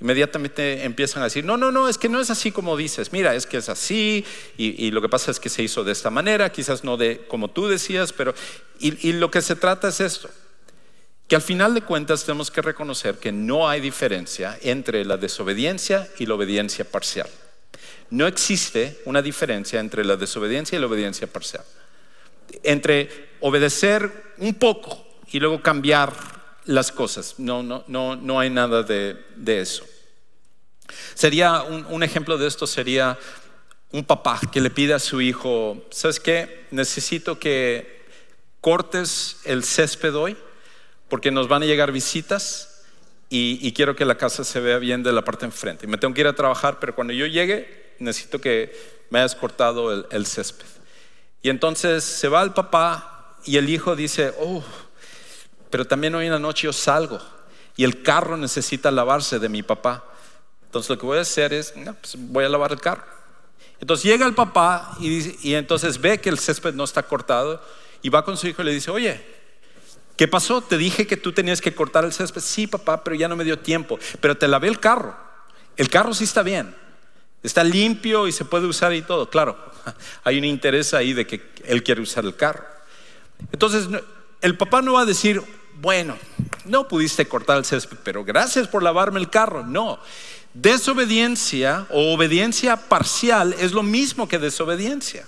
inmediatamente 0.00 0.84
empiezan 0.84 1.22
a 1.22 1.26
decir, 1.26 1.44
no, 1.44 1.58
no, 1.58 1.70
no, 1.70 1.86
es 1.88 1.98
que 1.98 2.08
no 2.08 2.20
es 2.20 2.30
así 2.30 2.52
como 2.52 2.76
dices, 2.76 3.12
mira, 3.12 3.34
es 3.34 3.44
que 3.44 3.58
es 3.58 3.68
así 3.68 4.24
y, 4.56 4.90
lo 4.92 5.02
que 5.02 5.10
pasa 5.10 5.30
es 5.30 5.38
que 5.38 5.50
se 5.50 5.62
hizo 5.62 5.84
de 5.84 5.92
esta 5.92 6.08
manera, 6.08 6.50
quizás 6.50 6.84
no 6.84 6.96
de 6.96 7.26
como 7.28 7.48
tú 7.48 7.68
decías, 7.68 8.14
pero 8.14 8.34
y 8.78 9.12
lo 9.12 9.30
que 9.30 9.42
se 9.42 9.56
trata 9.56 9.88
es 9.88 10.00
esto, 10.00 10.30
que 11.30 11.36
al 11.36 11.42
final 11.42 11.74
de 11.74 11.82
cuentas 11.82 12.24
tenemos 12.24 12.50
que 12.50 12.60
reconocer 12.60 13.18
que 13.18 13.30
no 13.30 13.68
hay 13.68 13.80
diferencia 13.80 14.58
entre 14.62 15.04
la 15.04 15.16
desobediencia 15.16 16.10
y 16.18 16.26
la 16.26 16.34
obediencia 16.34 16.84
parcial. 16.84 17.28
No 18.10 18.26
existe 18.26 19.00
una 19.04 19.22
diferencia 19.22 19.78
entre 19.78 20.04
la 20.04 20.16
desobediencia 20.16 20.76
y 20.76 20.80
la 20.80 20.88
obediencia 20.88 21.28
parcial. 21.28 21.62
Entre 22.64 23.28
obedecer 23.38 24.34
un 24.38 24.54
poco 24.54 25.06
y 25.30 25.38
luego 25.38 25.62
cambiar 25.62 26.12
las 26.64 26.90
cosas. 26.90 27.36
No, 27.38 27.62
no, 27.62 27.84
no, 27.86 28.16
no 28.16 28.40
hay 28.40 28.50
nada 28.50 28.82
de, 28.82 29.16
eso. 29.46 29.86
Sería 31.14 31.62
un, 31.62 31.86
un, 31.90 32.02
ejemplo 32.02 32.38
de 32.38 32.48
esto 32.48 32.66
sería 32.66 33.16
un 33.92 34.02
papá 34.02 34.40
que 34.50 34.60
le 34.60 34.70
pide 34.70 34.94
a 34.94 34.98
su 34.98 35.20
hijo, 35.20 35.86
¿sabes 35.92 36.18
qué? 36.18 36.66
Necesito 36.72 37.38
que 37.38 38.04
cortes 38.60 39.36
el 39.44 39.62
césped 39.62 40.16
hoy 40.16 40.36
porque 41.10 41.30
nos 41.30 41.48
van 41.48 41.64
a 41.64 41.66
llegar 41.66 41.92
visitas 41.92 42.84
y, 43.28 43.70
quiero 43.72 43.94
que 43.94 44.04
la 44.04 44.16
casa 44.16 44.42
se 44.42 44.58
vea 44.58 44.78
bien 44.78 45.02
de 45.02 45.12
la 45.12 45.22
parte 45.22 45.44
enfrente. 45.44 45.86
Me 45.86 45.98
tengo 45.98 46.14
que 46.14 46.22
ir 46.22 46.26
a 46.26 46.32
trabajar, 46.32 46.78
pero 46.80 46.94
cuando 46.94 47.12
yo 47.12 47.26
llegue 47.26 47.94
necesito 47.98 48.40
que 48.40 48.72
me 49.10 49.18
hayas 49.18 49.34
cortado 49.34 49.92
el, 49.92 50.26
césped. 50.26 50.66
Y 51.42 51.50
entonces 51.50 52.02
se 52.02 52.28
va 52.28 52.42
el 52.42 52.52
papá 52.52 53.36
y 53.44 53.56
el 53.56 53.68
hijo 53.68 53.94
dice, 53.94 54.32
oh, 54.40 54.64
pero 55.68 55.86
también 55.86 56.14
hoy 56.14 56.26
en 56.26 56.32
la 56.32 56.38
noche 56.38 56.64
yo 56.64 56.72
salgo 56.72 57.20
y 57.76 57.84
el 57.84 58.02
carro 58.02 58.36
necesita 58.36 58.90
lavarse 58.90 59.38
de 59.38 59.48
mi 59.48 59.62
papá. 59.62 60.04
Entonces 60.64 60.90
lo 60.90 60.98
que 60.98 61.06
voy 61.06 61.18
a 61.18 61.22
hacer 61.22 61.52
es, 61.52 61.72
pues 61.72 62.16
voy 62.16 62.44
a 62.44 62.48
lavar 62.48 62.72
el 62.72 62.80
carro. 62.80 63.04
Entonces 63.80 64.04
llega 64.04 64.26
el 64.26 64.34
papá 64.34 64.96
y 65.00 65.54
entonces 65.54 66.00
ve 66.00 66.20
que 66.20 66.30
el 66.30 66.38
césped 66.38 66.74
no 66.74 66.84
está 66.84 67.02
cortado 67.02 67.62
y 68.02 68.08
va 68.08 68.24
con 68.24 68.36
su 68.36 68.48
hijo 68.48 68.62
y 68.62 68.64
le 68.64 68.72
dice, 68.72 68.90
oye, 68.90 69.39
¿Qué 70.20 70.28
pasó? 70.28 70.60
Te 70.60 70.76
dije 70.76 71.06
que 71.06 71.16
tú 71.16 71.32
tenías 71.32 71.62
que 71.62 71.74
cortar 71.74 72.04
el 72.04 72.12
césped. 72.12 72.42
Sí, 72.42 72.66
papá, 72.66 73.02
pero 73.02 73.16
ya 73.16 73.26
no 73.26 73.36
me 73.36 73.42
dio 73.42 73.58
tiempo. 73.58 73.98
Pero 74.20 74.36
te 74.36 74.48
lavé 74.48 74.68
el 74.68 74.78
carro. 74.78 75.16
El 75.78 75.88
carro 75.88 76.12
sí 76.12 76.24
está 76.24 76.42
bien. 76.42 76.76
Está 77.42 77.64
limpio 77.64 78.28
y 78.28 78.32
se 78.32 78.44
puede 78.44 78.66
usar 78.66 78.92
y 78.92 79.00
todo. 79.00 79.30
Claro, 79.30 79.56
hay 80.24 80.36
un 80.36 80.44
interés 80.44 80.92
ahí 80.92 81.14
de 81.14 81.26
que 81.26 81.40
él 81.64 81.82
quiere 81.82 82.02
usar 82.02 82.26
el 82.26 82.36
carro. 82.36 82.66
Entonces, 83.50 83.88
el 84.42 84.58
papá 84.58 84.82
no 84.82 84.92
va 84.92 85.00
a 85.00 85.06
decir, 85.06 85.40
bueno, 85.80 86.18
no 86.66 86.86
pudiste 86.86 87.26
cortar 87.26 87.56
el 87.56 87.64
césped, 87.64 87.96
pero 88.04 88.22
gracias 88.22 88.68
por 88.68 88.82
lavarme 88.82 89.20
el 89.20 89.30
carro. 89.30 89.64
No. 89.64 90.00
Desobediencia 90.52 91.86
o 91.88 92.12
obediencia 92.12 92.76
parcial 92.76 93.54
es 93.58 93.72
lo 93.72 93.82
mismo 93.82 94.28
que 94.28 94.38
desobediencia. 94.38 95.26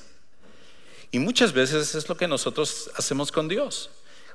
Y 1.11 1.19
muchas 1.19 1.55
veces 1.55 1.95
es 1.95 2.11
lo 2.11 2.17
que 2.19 2.29
nosotros 2.29 2.91
hacemos 2.95 3.33
con 3.33 3.49
Dios 3.49 3.89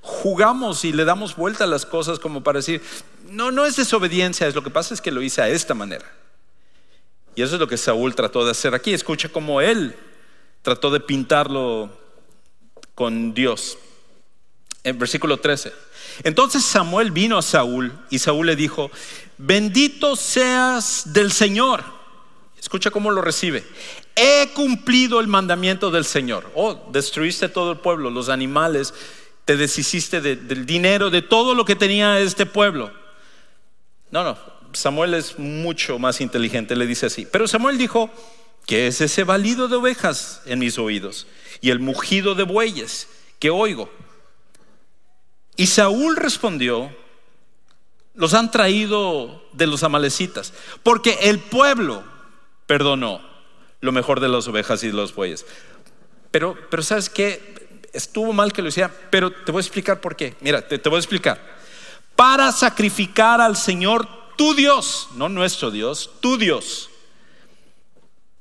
jugamos 0.07 0.85
y 0.85 0.93
le 0.93 1.03
damos 1.03 1.35
vuelta 1.35 1.65
a 1.65 1.67
las 1.67 1.85
cosas 1.85 2.17
como 2.17 2.41
para 2.41 2.59
decir, 2.59 2.81
no, 3.29 3.51
no 3.51 3.65
es 3.65 3.75
desobediencia, 3.75 4.47
es 4.47 4.55
lo 4.55 4.63
que 4.63 4.69
pasa 4.69 4.93
es 4.93 5.01
que 5.01 5.11
lo 5.11 5.21
hice 5.21 5.41
a 5.41 5.49
esta 5.49 5.73
manera. 5.73 6.05
Y 7.35 7.41
eso 7.41 7.55
es 7.55 7.59
lo 7.59 7.67
que 7.67 7.77
Saúl 7.77 8.15
trató 8.15 8.45
de 8.45 8.51
hacer 8.51 8.73
aquí. 8.73 8.93
Escucha 8.93 9.29
cómo 9.29 9.61
él 9.61 9.95
trató 10.61 10.89
de 10.89 11.01
pintarlo 11.01 11.91
con 12.95 13.33
Dios. 13.33 13.77
En 14.83 14.97
versículo 14.97 15.37
13. 15.37 15.73
Entonces 16.23 16.63
Samuel 16.63 17.11
vino 17.11 17.37
a 17.37 17.41
Saúl 17.41 17.93
y 18.09 18.19
Saúl 18.19 18.47
le 18.47 18.55
dijo, 18.55 18.89
bendito 19.37 20.15
seas 20.15 21.13
del 21.13 21.31
Señor. 21.31 21.83
Escucha 22.57 22.91
cómo 22.91 23.11
lo 23.11 23.21
recibe. 23.21 23.67
He 24.15 24.49
cumplido 24.55 25.19
el 25.19 25.27
mandamiento 25.27 25.91
del 25.91 26.05
Señor. 26.05 26.49
Oh, 26.55 26.89
destruiste 26.91 27.49
todo 27.49 27.73
el 27.73 27.79
pueblo, 27.79 28.09
los 28.09 28.29
animales 28.29 28.93
te 29.47 29.55
deshiciste 29.55 30.19
del 30.19 30.65
dinero, 30.65 31.09
de 31.09 31.21
todo 31.21 31.55
lo 31.55 31.63
que 31.63 31.77
tenía 31.77 32.19
este 32.19 32.45
pueblo. 32.45 32.91
No, 34.11 34.25
no, 34.25 34.37
Samuel 34.73 35.13
es 35.13 35.39
mucho 35.39 35.97
más 35.99 36.19
inteligente, 36.19 36.75
le 36.75 36.85
dice 36.85 37.05
así. 37.05 37.25
Pero 37.25 37.47
Samuel 37.47 37.77
dijo, 37.77 38.09
¿qué 38.65 38.87
es 38.87 38.99
ese 38.99 39.23
balido 39.23 39.69
de 39.69 39.77
ovejas 39.77 40.41
en 40.47 40.59
mis 40.59 40.77
oídos? 40.77 41.27
Y 41.61 41.69
el 41.69 41.79
mugido 41.79 42.35
de 42.35 42.43
bueyes 42.43 43.07
que 43.39 43.49
oigo. 43.49 43.89
Y 45.55 45.67
Saúl 45.67 46.17
respondió, 46.17 46.93
los 48.15 48.33
han 48.33 48.51
traído 48.51 49.45
de 49.53 49.65
los 49.65 49.81
amalecitas, 49.83 50.51
porque 50.83 51.19
el 51.21 51.39
pueblo 51.39 52.03
perdonó 52.65 53.21
lo 53.79 53.93
mejor 53.93 54.19
de 54.19 54.27
las 54.27 54.45
ovejas 54.49 54.83
y 54.83 54.87
de 54.87 54.93
los 54.93 55.15
bueyes. 55.15 55.45
Pero, 56.31 56.57
pero 56.69 56.83
¿sabes 56.83 57.09
qué? 57.09 57.56
Estuvo 57.97 58.31
mal 58.31 58.53
que 58.53 58.61
lo 58.61 58.69
hiciera, 58.69 58.93
pero 59.09 59.31
te 59.31 59.51
voy 59.51 59.59
a 59.59 59.61
explicar 59.61 59.99
por 59.99 60.15
qué. 60.15 60.35
Mira, 60.41 60.65
te, 60.65 60.77
voy 60.89 60.97
a 60.97 60.99
explicar. 60.99 61.41
Para 62.15 62.51
sacrificar 62.51 63.41
al 63.41 63.57
Señor 63.57 64.07
tu 64.37 64.53
Dios, 64.53 65.09
no 65.15 65.29
nuestro 65.29 65.71
Dios, 65.71 66.11
tu 66.19 66.37
Dios. 66.37 66.89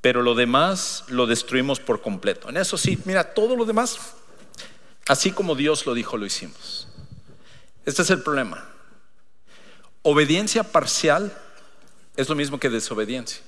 Pero 0.00 0.22
lo 0.22 0.34
demás 0.34 1.04
lo 1.08 1.26
destruimos 1.26 1.80
por 1.80 2.02
completo. 2.02 2.48
En 2.48 2.58
eso 2.58 2.76
sí, 2.76 2.98
mira, 3.04 3.34
todo 3.34 3.56
lo 3.56 3.64
demás, 3.64 3.98
así 5.08 5.32
como 5.32 5.54
Dios 5.54 5.86
lo 5.86 5.94
dijo, 5.94 6.16
lo 6.16 6.26
hicimos. 6.26 6.86
Este 7.84 8.02
es 8.02 8.10
el 8.10 8.22
problema. 8.22 8.68
Obediencia 10.02 10.64
parcial 10.64 11.36
es 12.14 12.28
lo 12.28 12.34
mismo 12.34 12.60
que 12.60 12.68
desobediencia. 12.68 13.42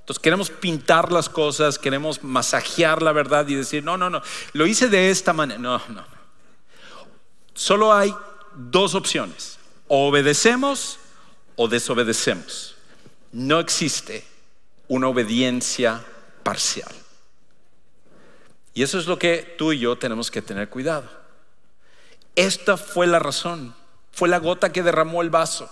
Entonces 0.00 0.20
queremos 0.20 0.50
pintar 0.50 1.12
las 1.12 1.28
cosas, 1.28 1.78
queremos 1.78 2.24
masajear 2.24 3.02
la 3.02 3.12
verdad 3.12 3.46
y 3.48 3.54
decir, 3.54 3.84
no, 3.84 3.96
no, 3.96 4.10
no, 4.10 4.22
lo 4.52 4.66
hice 4.66 4.88
de 4.88 5.10
esta 5.10 5.32
manera. 5.32 5.60
No, 5.60 5.80
no. 5.88 6.04
Solo 7.54 7.92
hay 7.92 8.14
dos 8.54 8.94
opciones. 8.94 9.58
Obedecemos 9.88 10.98
o 11.56 11.68
desobedecemos. 11.68 12.76
No 13.32 13.60
existe 13.60 14.24
una 14.88 15.08
obediencia 15.08 16.04
parcial. 16.42 16.90
Y 18.74 18.82
eso 18.82 18.98
es 18.98 19.06
lo 19.06 19.18
que 19.18 19.54
tú 19.58 19.72
y 19.72 19.78
yo 19.78 19.96
tenemos 19.98 20.30
que 20.30 20.42
tener 20.42 20.68
cuidado. 20.68 21.08
Esta 22.34 22.76
fue 22.76 23.06
la 23.06 23.18
razón, 23.18 23.74
fue 24.12 24.28
la 24.28 24.38
gota 24.38 24.72
que 24.72 24.82
derramó 24.82 25.22
el 25.22 25.30
vaso 25.30 25.70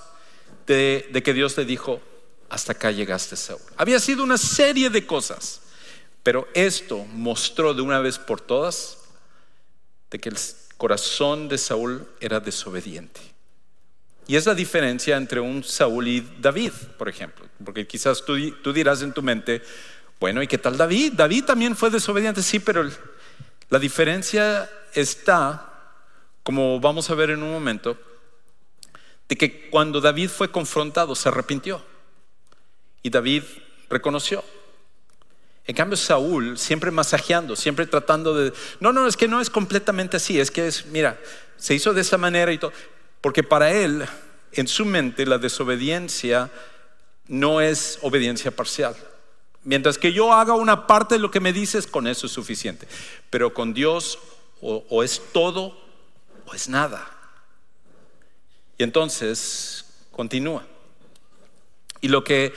de, 0.66 1.08
de 1.12 1.22
que 1.22 1.32
Dios 1.32 1.56
le 1.56 1.64
dijo, 1.64 2.02
hasta 2.48 2.72
acá 2.72 2.90
llegaste, 2.90 3.36
Saúl. 3.36 3.60
Había 3.76 4.00
sido 4.00 4.22
una 4.22 4.38
serie 4.38 4.90
de 4.90 5.06
cosas, 5.06 5.60
pero 6.22 6.48
esto 6.54 7.04
mostró 7.12 7.74
de 7.74 7.82
una 7.82 8.00
vez 8.00 8.18
por 8.18 8.40
todas 8.40 8.98
de 10.10 10.18
que 10.18 10.30
el 10.30 10.36
corazón 10.76 11.48
de 11.48 11.58
Saúl 11.58 12.08
era 12.20 12.40
desobediente. 12.40 13.20
Y 14.26 14.36
es 14.36 14.46
la 14.46 14.54
diferencia 14.54 15.16
entre 15.16 15.40
un 15.40 15.64
Saúl 15.64 16.08
y 16.08 16.20
David, 16.38 16.72
por 16.98 17.08
ejemplo. 17.08 17.46
Porque 17.64 17.86
quizás 17.86 18.24
tú, 18.24 18.36
tú 18.62 18.72
dirás 18.72 19.02
en 19.02 19.12
tu 19.12 19.22
mente, 19.22 19.62
bueno, 20.20 20.42
¿y 20.42 20.46
qué 20.46 20.58
tal 20.58 20.76
David? 20.76 21.14
David 21.14 21.44
también 21.44 21.76
fue 21.76 21.90
desobediente, 21.90 22.42
sí, 22.42 22.58
pero 22.58 22.88
la 23.70 23.78
diferencia 23.78 24.70
está, 24.94 25.94
como 26.42 26.80
vamos 26.80 27.08
a 27.10 27.14
ver 27.14 27.30
en 27.30 27.42
un 27.42 27.52
momento, 27.52 27.98
de 29.28 29.36
que 29.36 29.68
cuando 29.68 30.00
David 30.00 30.30
fue 30.30 30.50
confrontado 30.50 31.14
se 31.14 31.28
arrepintió 31.28 31.82
y 33.02 33.10
David 33.10 33.42
reconoció. 33.88 34.44
En 35.66 35.74
cambio, 35.74 35.96
Saúl 35.96 36.58
siempre 36.58 36.90
masajeando, 36.90 37.54
siempre 37.54 37.86
tratando 37.86 38.34
de... 38.34 38.52
No, 38.80 38.92
no, 38.92 39.06
es 39.06 39.16
que 39.16 39.28
no 39.28 39.40
es 39.40 39.50
completamente 39.50 40.16
así, 40.16 40.40
es 40.40 40.50
que 40.50 40.66
es, 40.66 40.86
mira, 40.86 41.18
se 41.58 41.74
hizo 41.74 41.92
de 41.92 42.00
esa 42.00 42.16
manera 42.16 42.50
y 42.52 42.58
todo. 42.58 42.72
Porque 43.20 43.42
para 43.42 43.70
él, 43.70 44.06
en 44.52 44.66
su 44.66 44.86
mente, 44.86 45.26
la 45.26 45.36
desobediencia 45.36 46.50
no 47.26 47.60
es 47.60 47.98
obediencia 48.00 48.50
parcial. 48.50 48.96
Mientras 49.62 49.98
que 49.98 50.12
yo 50.12 50.32
haga 50.32 50.54
una 50.54 50.86
parte 50.86 51.16
de 51.16 51.20
lo 51.20 51.30
que 51.30 51.40
me 51.40 51.52
dices, 51.52 51.86
con 51.86 52.06
eso 52.06 52.26
es 52.26 52.32
suficiente. 52.32 52.88
Pero 53.28 53.52
con 53.52 53.74
Dios 53.74 54.18
o, 54.62 54.86
o 54.88 55.02
es 55.02 55.20
todo 55.32 55.78
o 56.46 56.54
es 56.54 56.70
nada. 56.70 57.06
Y 58.78 58.84
entonces 58.84 59.84
continúa. 60.12 60.64
Y 62.00 62.08
lo 62.08 62.24
que 62.24 62.54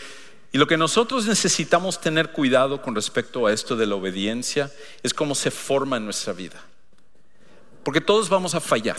y 0.53 0.57
lo 0.57 0.67
que 0.67 0.75
nosotros 0.75 1.25
necesitamos 1.27 2.01
tener 2.01 2.31
cuidado 2.31 2.81
con 2.81 2.93
respecto 2.93 3.47
a 3.47 3.53
esto 3.53 3.77
de 3.77 3.85
la 3.85 3.95
obediencia 3.95 4.69
es 5.01 5.13
cómo 5.13 5.33
se 5.33 5.49
forma 5.49 5.95
en 5.95 6.03
nuestra 6.03 6.33
vida. 6.33 6.61
Porque 7.83 8.01
todos 8.01 8.27
vamos 8.27 8.53
a 8.53 8.59
fallar. 8.59 8.97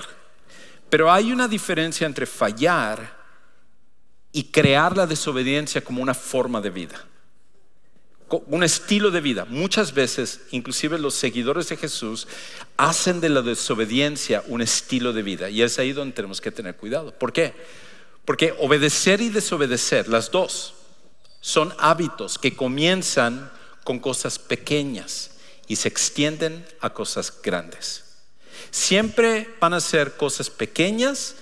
Pero 0.89 1.13
hay 1.13 1.31
una 1.31 1.49
diferencia 1.49 2.07
entre 2.07 2.25
fallar 2.25 3.21
y 4.33 4.45
crear 4.45 4.97
la 4.97 5.07
desobediencia 5.07 5.85
como 5.85 6.03
una 6.03 6.15
forma 6.15 6.63
de 6.63 6.71
vida. 6.71 7.05
Un 8.47 8.63
estilo 8.65 9.11
de 9.11 9.21
vida. 9.21 9.45
Muchas 9.45 9.93
veces, 9.93 10.41
inclusive 10.53 10.99
los 10.99 11.15
seguidores 11.15 11.69
de 11.69 11.77
Jesús, 11.77 12.29
hacen 12.79 13.21
de 13.21 13.29
la 13.29 13.43
desobediencia 13.43 14.43
un 14.47 14.63
estilo 14.63 15.13
de 15.13 15.23
vida. 15.23 15.51
Y 15.51 15.61
es 15.61 15.79
ahí 15.79 15.93
donde 15.93 16.15
tenemos 16.15 16.41
que 16.41 16.51
tener 16.51 16.77
cuidado. 16.77 17.13
¿Por 17.13 17.31
qué? 17.31 17.53
Porque 18.25 18.55
obedecer 18.59 19.21
y 19.21 19.29
desobedecer, 19.29 20.09
las 20.09 20.31
dos, 20.31 20.75
son 21.43 21.75
hábitos 21.79 22.39
que 22.39 22.57
comienzan 22.57 23.51
con 23.85 23.99
cosas 23.99 24.39
pequeñas 24.39 25.33
y 25.67 25.77
se 25.77 25.89
extienden 25.89 26.65
a 26.81 26.91
cosas 26.91 27.43
grandes. 27.43 28.05
Siempre 28.71 29.55
van 29.61 29.75
a 29.75 29.81
ser 29.81 30.17
cosas 30.17 30.49
pequeñas 30.49 31.35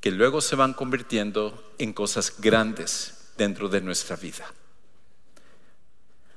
que 0.00 0.12
luego 0.12 0.40
se 0.40 0.54
van 0.54 0.72
convirtiendo 0.72 1.74
en 1.78 1.92
cosas 1.92 2.34
grandes 2.38 3.14
dentro 3.36 3.68
de 3.68 3.80
nuestra 3.80 4.14
vida. 4.16 4.46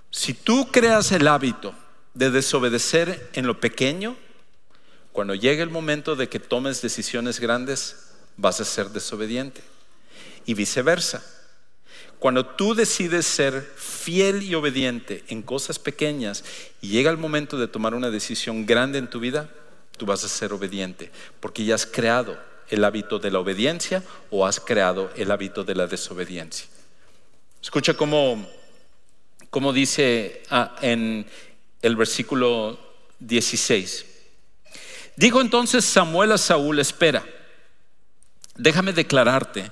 Si 0.10 0.34
tú 0.34 0.70
creas 0.72 1.12
el 1.12 1.28
hábito 1.28 1.76
de 2.16 2.32
desobedecer 2.32 3.30
en 3.34 3.46
lo 3.46 3.60
pequeño, 3.60 4.18
cuando 5.12 5.36
llegue 5.36 5.62
el 5.62 5.70
momento 5.70 6.16
de 6.16 6.30
que 6.30 6.40
tomes 6.40 6.82
decisiones 6.82 7.40
grandes, 7.40 8.08
vas 8.38 8.60
a 8.60 8.66
ser 8.66 8.90
desobediente. 8.90 9.62
Y 10.46 10.56
viceversa. 10.56 11.24
Cuando 12.22 12.46
tú 12.46 12.76
decides 12.76 13.26
ser 13.26 13.68
fiel 13.76 14.44
y 14.44 14.54
obediente 14.54 15.24
en 15.30 15.42
cosas 15.42 15.80
pequeñas 15.80 16.44
y 16.80 16.90
llega 16.90 17.10
el 17.10 17.18
momento 17.18 17.58
de 17.58 17.68
tomar 17.68 17.96
una 17.96 18.12
decisión 18.12 18.68
grande 18.68 19.00
en 19.00 19.10
tu 19.10 19.20
vida, 19.20 19.50
tú 19.98 20.06
vas 20.06 20.24
a 20.24 20.30
ser 20.30 20.54
obediente, 20.54 21.12
porque 21.40 21.66
ya 21.66 21.74
has 21.74 21.88
creado 21.88 22.38
el 22.70 22.84
hábito 22.84 23.18
de 23.18 23.32
la 23.32 23.40
obediencia 23.40 24.04
o 24.30 24.46
has 24.46 24.60
creado 24.60 25.10
el 25.16 25.32
hábito 25.32 25.64
de 25.64 25.74
la 25.74 25.88
desobediencia. 25.88 26.68
Escucha 27.60 27.96
cómo, 27.96 28.46
dice 29.74 30.44
ah, 30.52 30.76
en 30.84 31.26
el 31.82 31.96
versículo 31.96 32.80
16. 33.18 34.06
Dijo 35.16 35.42
entonces 35.42 35.84
Samuel 35.86 36.34
a 36.34 36.38
Saúl, 36.38 36.78
espera, 36.78 37.26
déjame 38.58 38.94
declararte 38.94 39.72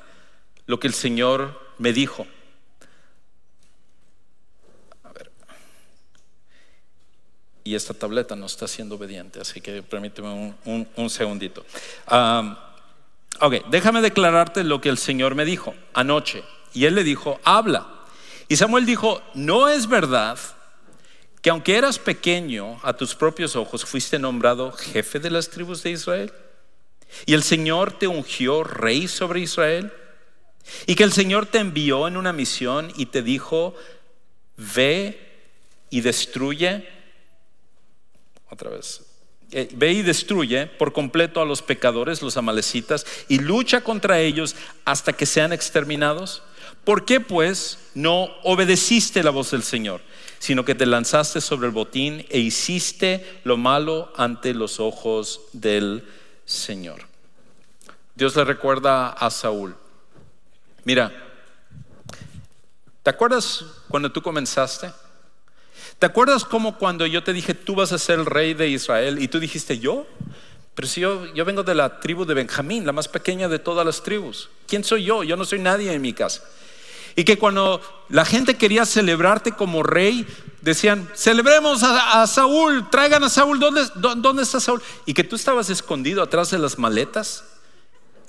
lo 0.65 0.79
que 0.79 0.87
el 0.87 0.95
Señor 0.95 1.75
me 1.77 1.93
dijo. 1.93 2.25
Y 7.63 7.75
esta 7.75 7.93
tableta 7.93 8.35
no 8.35 8.45
está 8.45 8.67
siendo 8.67 8.95
obediente, 8.95 9.39
así 9.39 9.61
que 9.61 9.83
permíteme 9.83 10.55
un, 10.65 11.09
segundito. 11.09 11.65
ok, 12.09 13.53
déjame 13.69 14.01
declararte 14.01 14.63
lo 14.63 14.81
que 14.81 14.89
el 14.89 14.97
Señor 14.97 15.35
me 15.35 15.45
dijo 15.45 15.75
anoche. 15.93 16.43
Y 16.73 16.85
él 16.85 16.95
le 16.95 17.03
dijo, 17.03 17.39
habla. 17.43 17.87
Y 18.47 18.55
Samuel 18.55 18.85
dijo, 18.85 19.21
no 19.33 19.67
es 19.67 19.87
verdad 19.87 20.37
que 21.41 21.49
aunque 21.49 21.77
eras 21.77 21.99
pequeño 21.99 22.79
a 22.83 22.93
tus 22.93 23.15
propios 23.15 23.55
ojos, 23.55 23.85
fuiste 23.85 24.19
nombrado 24.19 24.71
jefe 24.71 25.19
de 25.19 25.31
las 25.31 25.49
tribus 25.49 25.83
de 25.83 25.91
Israel. 25.91 26.33
Y 27.25 27.33
el 27.33 27.43
Señor 27.43 27.97
te 27.97 28.07
ungió 28.07 28.63
rey 28.63 29.07
sobre 29.07 29.39
Israel. 29.39 29.91
Y 30.85 30.95
que 30.95 31.03
el 31.03 31.13
Señor 31.13 31.45
te 31.45 31.59
envió 31.59 32.07
en 32.07 32.17
una 32.17 32.33
misión 32.33 32.91
y 32.95 33.07
te 33.07 33.23
dijo, 33.23 33.73
ve 34.57 35.19
y 35.89 36.01
destruye 36.01 36.87
otra 38.49 38.69
vez. 38.69 39.01
Eh, 39.51 39.67
ve 39.73 39.93
y 39.93 40.01
destruye 40.03 40.67
por 40.67 40.93
completo 40.93 41.41
a 41.41 41.45
los 41.45 41.63
pecadores, 41.63 42.21
los 42.21 42.37
amalecitas, 42.37 43.05
y 43.27 43.39
lucha 43.39 43.81
contra 43.81 44.19
ellos 44.19 44.55
hasta 44.85 45.13
que 45.13 45.25
sean 45.25 45.53
exterminados. 45.53 46.43
¿Por 46.83 47.03
qué 47.03 47.19
pues 47.19 47.79
no 47.95 48.29
obedeciste 48.43 49.23
la 49.23 49.31
voz 49.31 49.51
del 49.51 49.63
Señor, 49.63 50.01
sino 50.37 50.65
que 50.65 50.75
te 50.75 50.85
lanzaste 50.85 51.41
sobre 51.41 51.67
el 51.67 51.73
botín 51.73 52.25
e 52.29 52.39
hiciste 52.39 53.41
lo 53.43 53.57
malo 53.57 54.13
ante 54.15 54.53
los 54.53 54.79
ojos 54.79 55.41
del 55.51 56.07
Señor? 56.45 57.01
Dios 58.13 58.35
le 58.35 58.43
recuerda 58.43 59.09
a 59.09 59.31
Saúl, 59.31 59.75
mira, 60.83 61.11
¿te 63.01 63.09
acuerdas 63.09 63.65
cuando 63.87 64.11
tú 64.11 64.21
comenzaste? 64.21 64.91
¿Te 65.99 66.05
acuerdas 66.05 66.45
cómo 66.45 66.77
cuando 66.77 67.05
yo 67.05 67.23
te 67.23 67.33
dije, 67.33 67.53
tú 67.53 67.75
vas 67.75 67.91
a 67.91 67.99
ser 67.99 68.19
el 68.19 68.25
rey 68.25 68.53
de 68.53 68.69
Israel? 68.69 69.21
Y 69.21 69.27
tú 69.27 69.37
dijiste, 69.37 69.79
¿yo? 69.79 70.07
Pero 70.73 70.87
si 70.87 71.01
yo, 71.01 71.45
vengo 71.45 71.61
de 71.63 71.75
la 71.75 71.99
tribu 71.99 72.23
de 72.23 72.33
Benjamín, 72.33 72.85
la 72.85 72.93
más 72.93 73.09
pequeña 73.09 73.49
de 73.49 73.59
todas 73.59 73.85
las 73.85 74.01
tribus. 74.01 74.49
¿Quién 74.65 74.85
soy 74.85 75.03
yo? 75.03 75.23
Yo 75.23 75.35
no 75.35 75.43
soy 75.43 75.59
nadie 75.59 75.91
en 75.91 76.01
mi 76.01 76.13
casa. 76.13 76.41
Y 77.17 77.25
que 77.25 77.37
cuando 77.37 77.81
la 78.07 78.23
gente 78.23 78.55
quería 78.55 78.85
celebrarte 78.85 79.51
como 79.51 79.83
rey, 79.83 80.25
decían, 80.61 81.09
celebremos 81.13 81.83
a, 81.83 82.25
Saúl, 82.27 82.89
traigan 82.89 83.25
a 83.25 83.29
Saúl, 83.29 83.59
¿dónde, 83.59 83.81
¿dónde 83.95 84.43
está 84.43 84.61
Saúl? 84.61 84.81
Y 85.05 85.13
que 85.13 85.25
tú 85.25 85.35
estabas 85.35 85.69
escondido 85.69 86.23
atrás 86.23 86.49
de 86.51 86.59
las 86.59 86.79
maletas 86.79 87.43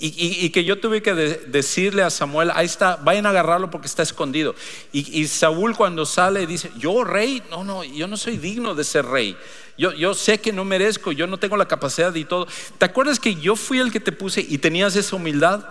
y, 0.02 0.48
que 0.48 0.64
yo 0.64 0.80
tuve 0.80 1.02
que 1.02 1.12
decirle 1.14 2.02
a 2.02 2.08
Samuel, 2.08 2.50
ahí 2.54 2.64
está, 2.64 2.96
vayan 2.96 3.26
a 3.26 3.30
agarrarlo 3.30 3.70
porque 3.70 3.86
está 3.86 4.02
escondido. 4.02 4.54
Y, 4.92 5.26
Saúl 5.28 5.76
cuando 5.76 6.06
sale 6.06 6.46
dice, 6.46 6.70
yo 6.78 7.04
rey, 7.04 7.42
no, 7.50 7.64
no, 7.64 7.84
yo 7.84 8.08
no 8.08 8.16
soy 8.16 8.38
digno 8.38 8.74
de 8.74 8.82
ser 8.84 9.04
rey. 9.04 9.36
Yo, 9.76 9.92
yo 9.92 10.14
sé 10.14 10.40
que 10.40 10.52
no 10.52 10.64
merezco, 10.64 11.12
yo 11.12 11.26
no 11.26 11.38
tengo 11.38 11.58
la 11.58 11.68
capacidad 11.68 12.14
y 12.14 12.24
todo. 12.24 12.46
¿Te 12.78 12.86
acuerdas 12.86 13.20
que 13.20 13.34
yo 13.34 13.56
fui 13.56 13.78
el 13.78 13.92
que 13.92 14.00
te 14.00 14.12
puse 14.12 14.40
y 14.40 14.56
tenías 14.56 14.96
esa 14.96 15.16
humildad? 15.16 15.68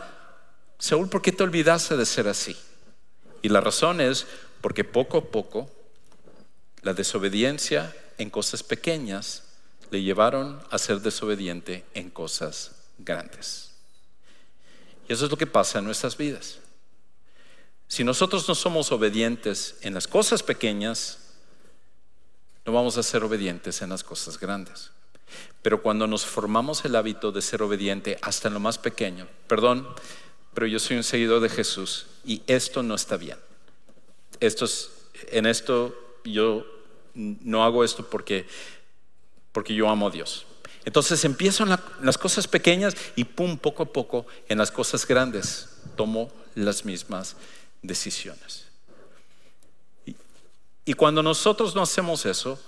Saúl, 0.77 1.09
¿por 1.09 1.23
qué 1.23 1.31
te 1.31 1.41
olvidaste 1.41 1.97
de 1.97 2.05
ser 2.05 2.27
así? 2.27 2.55
Y 3.41 3.49
la 3.49 3.61
razón 3.61 3.99
es 3.99 4.27
porque 4.61 4.83
poco 4.83 5.17
a 5.17 5.25
poco 5.25 5.71
la 6.83 6.93
desobediencia 6.93 7.95
en 8.19 8.29
cosas 8.29 8.61
pequeñas 8.61 9.43
le 9.89 10.03
llevaron 10.03 10.61
a 10.69 10.77
ser 10.77 11.01
desobediente 11.01 11.83
en 11.95 12.11
cosas 12.11 12.75
grandes. 12.99 13.68
Y 15.09 15.13
eso 15.13 15.25
es 15.25 15.31
lo 15.31 15.37
que 15.37 15.47
pasa 15.47 15.79
en 15.79 15.85
nuestras 15.85 16.15
vidas. 16.15 16.59
Si 17.87 18.03
nosotros 18.03 18.47
no 18.47 18.53
somos 18.53 18.91
obedientes 18.91 19.77
en 19.81 19.95
las 19.95 20.07
cosas 20.07 20.43
pequeñas, 20.43 21.17
no 22.63 22.73
vamos 22.73 22.95
a 22.97 23.03
ser 23.03 23.23
obedientes 23.23 23.81
en 23.81 23.89
las 23.89 24.03
cosas 24.03 24.39
grandes. 24.39 24.91
Pero 25.63 25.81
cuando 25.81 26.05
nos 26.05 26.25
formamos 26.25 26.85
el 26.85 26.95
hábito 26.95 27.31
de 27.31 27.41
ser 27.41 27.63
obediente 27.63 28.19
hasta 28.21 28.47
en 28.47 28.53
lo 28.53 28.59
más 28.59 28.77
pequeño, 28.77 29.27
perdón, 29.47 29.87
pero 30.53 30.67
yo 30.67 30.77
soy 30.77 30.97
un 30.97 31.03
seguidor 31.03 31.41
de 31.41 31.49
Jesús 31.49 32.05
y 32.23 32.43
esto 32.45 32.83
no 32.83 32.93
está 32.93 33.17
bien. 33.17 33.39
Esto 34.39 34.67
en 35.31 35.47
esto 35.47 36.19
yo 36.23 36.65
no 37.15 37.63
hago 37.63 37.83
esto 37.83 38.07
porque, 38.07 38.45
porque 39.51 39.73
yo 39.73 39.89
amo 39.89 40.07
a 40.07 40.11
Dios. 40.11 40.45
Entonces 40.89 41.23
empiezo 41.23 41.61
en, 41.65 41.77
las 42.01 42.17
cosas 42.17 42.47
pequeñas 42.47 42.95
y 43.15 43.23
pum, 43.23 43.59
poco 43.59 43.83
a 43.83 43.85
poco 43.85 44.25
en 44.47 44.57
las 44.57 44.71
cosas 44.71 45.05
grandes 45.05 45.69
tomo 45.95 46.31
las 46.55 46.83
mismas 46.83 47.35
decisiones. 47.83 48.65
Y, 50.85 50.93
cuando 50.95 51.21
nosotros 51.21 51.75
no 51.75 51.83
hacemos 51.83 52.25
eso, 52.25 52.59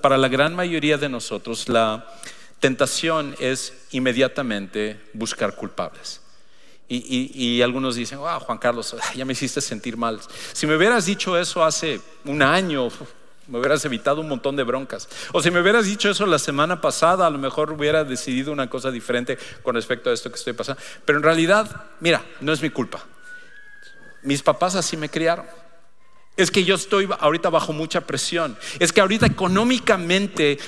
para 0.00 0.16
la 0.16 0.28
gran 0.28 0.56
mayoría 0.56 0.96
de 0.96 1.10
nosotros 1.10 1.68
la 1.68 2.06
tentación 2.58 3.36
es 3.38 3.74
inmediatamente 3.90 4.98
buscar 5.12 5.54
culpables. 5.54 6.22
Y, 6.88 7.60
algunos 7.60 7.96
dicen, 7.96 8.18
ah, 8.24 8.40
Juan 8.40 8.56
Carlos, 8.56 8.96
ya 9.14 9.26
me 9.26 9.34
hiciste 9.34 9.60
sentir 9.60 9.98
mal. 9.98 10.18
Si 10.54 10.66
me 10.66 10.74
hubieras 10.74 11.04
dicho 11.04 11.36
eso 11.36 11.62
hace 11.62 12.00
un 12.24 12.40
año, 12.40 12.88
me 13.48 13.58
hubieras 13.58 13.84
evitado 13.84 14.20
un 14.20 14.28
montón 14.28 14.56
de 14.56 14.62
broncas. 14.62 15.08
O 15.32 15.42
si 15.42 15.50
me 15.50 15.60
hubieras 15.60 15.86
dicho 15.86 16.10
eso 16.10 16.26
la 16.26 16.38
semana 16.38 16.80
pasada, 16.80 17.26
a 17.26 17.30
lo 17.30 17.38
mejor 17.38 17.72
hubiera 17.72 18.04
decidido 18.04 18.52
una 18.52 18.68
cosa 18.68 18.90
diferente 18.90 19.38
con 19.62 19.74
respecto 19.74 20.10
a 20.10 20.12
esto 20.12 20.30
que 20.30 20.36
estoy 20.36 20.52
pasando. 20.52 20.80
Pero 21.04 21.18
en 21.18 21.24
realidad, 21.24 21.86
mira, 22.00 22.24
no 22.40 22.52
es 22.52 22.62
mi 22.62 22.70
culpa. 22.70 23.04
Mis 24.22 24.42
papás 24.42 24.74
así 24.74 24.96
me 24.96 25.08
criaron. 25.08 25.46
Es 26.36 26.50
que 26.50 26.62
yo 26.62 26.74
estoy 26.74 27.08
ahorita 27.18 27.48
bajo 27.48 27.72
mucha 27.72 28.02
presión. 28.02 28.56
Es 28.78 28.92
que 28.92 29.00
ahorita 29.00 29.26
económicamente 29.26 30.58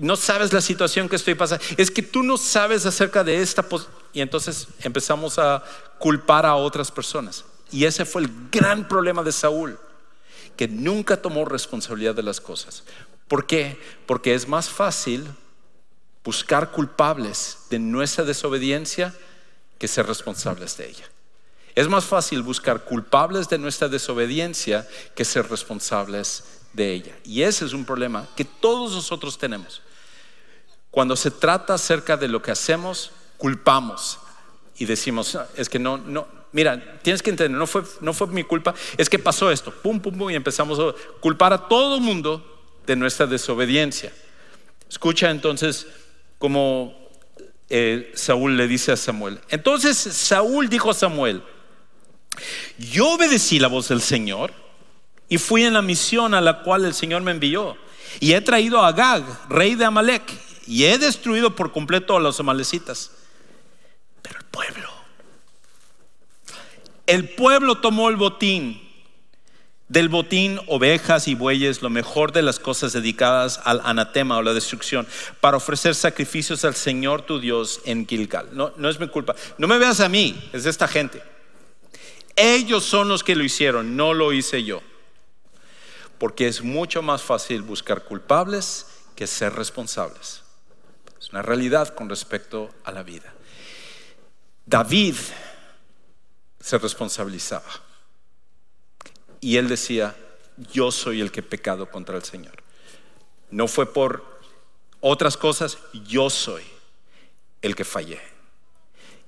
no 0.00 0.16
sabes 0.16 0.52
la 0.52 0.60
situación 0.60 1.08
que 1.08 1.16
estoy 1.16 1.34
pasando. 1.34 1.64
Es 1.76 1.90
que 1.90 2.02
tú 2.02 2.22
no 2.22 2.36
sabes 2.36 2.86
acerca 2.86 3.22
de 3.22 3.40
esta 3.40 3.64
y 4.12 4.20
entonces 4.20 4.68
empezamos 4.80 5.38
a 5.38 5.62
culpar 5.98 6.46
a 6.46 6.54
otras 6.56 6.90
personas. 6.90 7.44
Y 7.70 7.84
ese 7.84 8.04
fue 8.04 8.22
el 8.22 8.30
gran 8.50 8.88
problema 8.88 9.22
de 9.22 9.32
Saúl, 9.32 9.78
que 10.56 10.68
nunca 10.68 11.20
tomó 11.20 11.44
responsabilidad 11.44 12.14
de 12.14 12.22
las 12.22 12.40
cosas. 12.40 12.84
¿Por 13.28 13.46
qué? 13.46 13.78
Porque 14.06 14.34
es 14.34 14.48
más 14.48 14.68
fácil 14.68 15.26
buscar 16.24 16.70
culpables 16.72 17.58
de 17.70 17.78
nuestra 17.78 18.24
desobediencia 18.24 19.14
que 19.78 19.88
ser 19.88 20.06
responsables 20.06 20.76
de 20.76 20.88
ella. 20.88 21.04
Es 21.74 21.88
más 21.88 22.04
fácil 22.04 22.42
buscar 22.42 22.84
culpables 22.84 23.48
de 23.48 23.58
nuestra 23.58 23.88
desobediencia 23.88 24.88
que 25.14 25.24
ser 25.24 25.48
responsables 25.50 26.44
de 26.72 26.92
ella. 26.92 27.14
Y 27.22 27.42
ese 27.42 27.66
es 27.66 27.74
un 27.74 27.84
problema 27.84 28.26
que 28.34 28.44
todos 28.44 28.92
nosotros 28.92 29.36
tenemos. 29.36 29.82
Cuando 30.90 31.16
se 31.16 31.30
trata 31.30 31.74
acerca 31.74 32.16
de 32.16 32.28
lo 32.28 32.40
que 32.40 32.50
hacemos, 32.50 33.10
culpamos 33.36 34.18
y 34.78 34.86
decimos, 34.86 35.38
es 35.54 35.68
que 35.68 35.78
no, 35.78 35.98
no, 35.98 36.26
mira, 36.56 36.98
tienes 37.02 37.22
que 37.22 37.28
entender, 37.28 37.58
no 37.58 37.66
fue, 37.66 37.82
no 38.00 38.14
fue 38.14 38.28
mi 38.28 38.42
culpa, 38.42 38.74
es 38.96 39.10
que 39.10 39.18
pasó 39.18 39.50
esto, 39.50 39.70
pum, 39.70 40.00
pum, 40.00 40.16
pum, 40.16 40.30
y 40.30 40.34
empezamos 40.34 40.78
a 40.80 40.94
culpar 41.20 41.52
a 41.52 41.68
todo 41.68 42.00
mundo 42.00 42.42
de 42.86 42.96
nuestra 42.96 43.26
desobediencia. 43.26 44.10
Escucha 44.88 45.30
entonces 45.30 45.86
como 46.38 46.96
eh, 47.68 48.10
Saúl 48.14 48.56
le 48.56 48.66
dice 48.68 48.90
a 48.92 48.96
Samuel. 48.96 49.38
Entonces 49.50 49.98
Saúl 49.98 50.70
dijo 50.70 50.90
a 50.90 50.94
Samuel, 50.94 51.42
yo 52.78 53.10
obedecí 53.10 53.58
la 53.58 53.68
voz 53.68 53.88
del 53.88 54.00
Señor 54.00 54.54
y 55.28 55.36
fui 55.36 55.62
en 55.62 55.74
la 55.74 55.82
misión 55.82 56.32
a 56.32 56.40
la 56.40 56.62
cual 56.62 56.86
el 56.86 56.94
Señor 56.94 57.20
me 57.20 57.32
envió. 57.32 57.76
Y 58.18 58.32
he 58.32 58.40
traído 58.40 58.80
a 58.80 58.88
Agag, 58.88 59.24
rey 59.50 59.74
de 59.74 59.84
Amalek, 59.84 60.22
y 60.66 60.84
he 60.84 60.96
destruido 60.96 61.54
por 61.54 61.70
completo 61.70 62.16
a 62.16 62.20
los 62.20 62.40
amalecitas. 62.40 63.10
Pero 64.22 64.38
el 64.38 64.46
pueblo, 64.46 64.85
el 67.06 67.28
pueblo 67.28 67.76
tomó 67.80 68.08
el 68.08 68.16
botín, 68.16 68.82
del 69.88 70.08
botín 70.08 70.60
ovejas 70.66 71.28
y 71.28 71.34
bueyes, 71.34 71.82
lo 71.82 71.90
mejor 71.90 72.32
de 72.32 72.42
las 72.42 72.58
cosas 72.58 72.92
dedicadas 72.92 73.60
al 73.64 73.80
anatema 73.84 74.36
o 74.36 74.42
la 74.42 74.52
destrucción, 74.52 75.06
para 75.40 75.56
ofrecer 75.56 75.94
sacrificios 75.94 76.64
al 76.64 76.74
Señor 76.74 77.22
tu 77.22 77.38
Dios 77.38 77.80
en 77.84 78.06
Gilgal. 78.06 78.48
No, 78.52 78.72
no 78.76 78.88
es 78.88 78.98
mi 78.98 79.08
culpa. 79.08 79.36
No 79.58 79.68
me 79.68 79.78
veas 79.78 80.00
a 80.00 80.08
mí, 80.08 80.50
es 80.52 80.64
de 80.64 80.70
esta 80.70 80.88
gente. 80.88 81.22
Ellos 82.34 82.84
son 82.84 83.08
los 83.08 83.22
que 83.22 83.36
lo 83.36 83.44
hicieron, 83.44 83.96
no 83.96 84.12
lo 84.12 84.32
hice 84.32 84.64
yo. 84.64 84.82
Porque 86.18 86.48
es 86.48 86.62
mucho 86.62 87.02
más 87.02 87.22
fácil 87.22 87.62
buscar 87.62 88.04
culpables 88.04 88.86
que 89.14 89.26
ser 89.26 89.54
responsables. 89.54 90.42
Es 91.20 91.30
una 91.30 91.42
realidad 91.42 91.94
con 91.94 92.08
respecto 92.08 92.70
a 92.84 92.92
la 92.92 93.02
vida. 93.02 93.32
David 94.66 95.14
se 96.66 96.78
responsabilizaba. 96.78 97.70
Y 99.40 99.56
él 99.56 99.68
decía, 99.68 100.16
yo 100.72 100.90
soy 100.90 101.20
el 101.20 101.30
que 101.30 101.38
he 101.38 101.44
pecado 101.44 101.88
contra 101.88 102.16
el 102.16 102.24
Señor. 102.24 102.60
No 103.52 103.68
fue 103.68 103.92
por 103.92 104.40
otras 104.98 105.36
cosas, 105.36 105.78
yo 106.08 106.28
soy 106.28 106.64
el 107.62 107.76
que 107.76 107.84
fallé. 107.84 108.20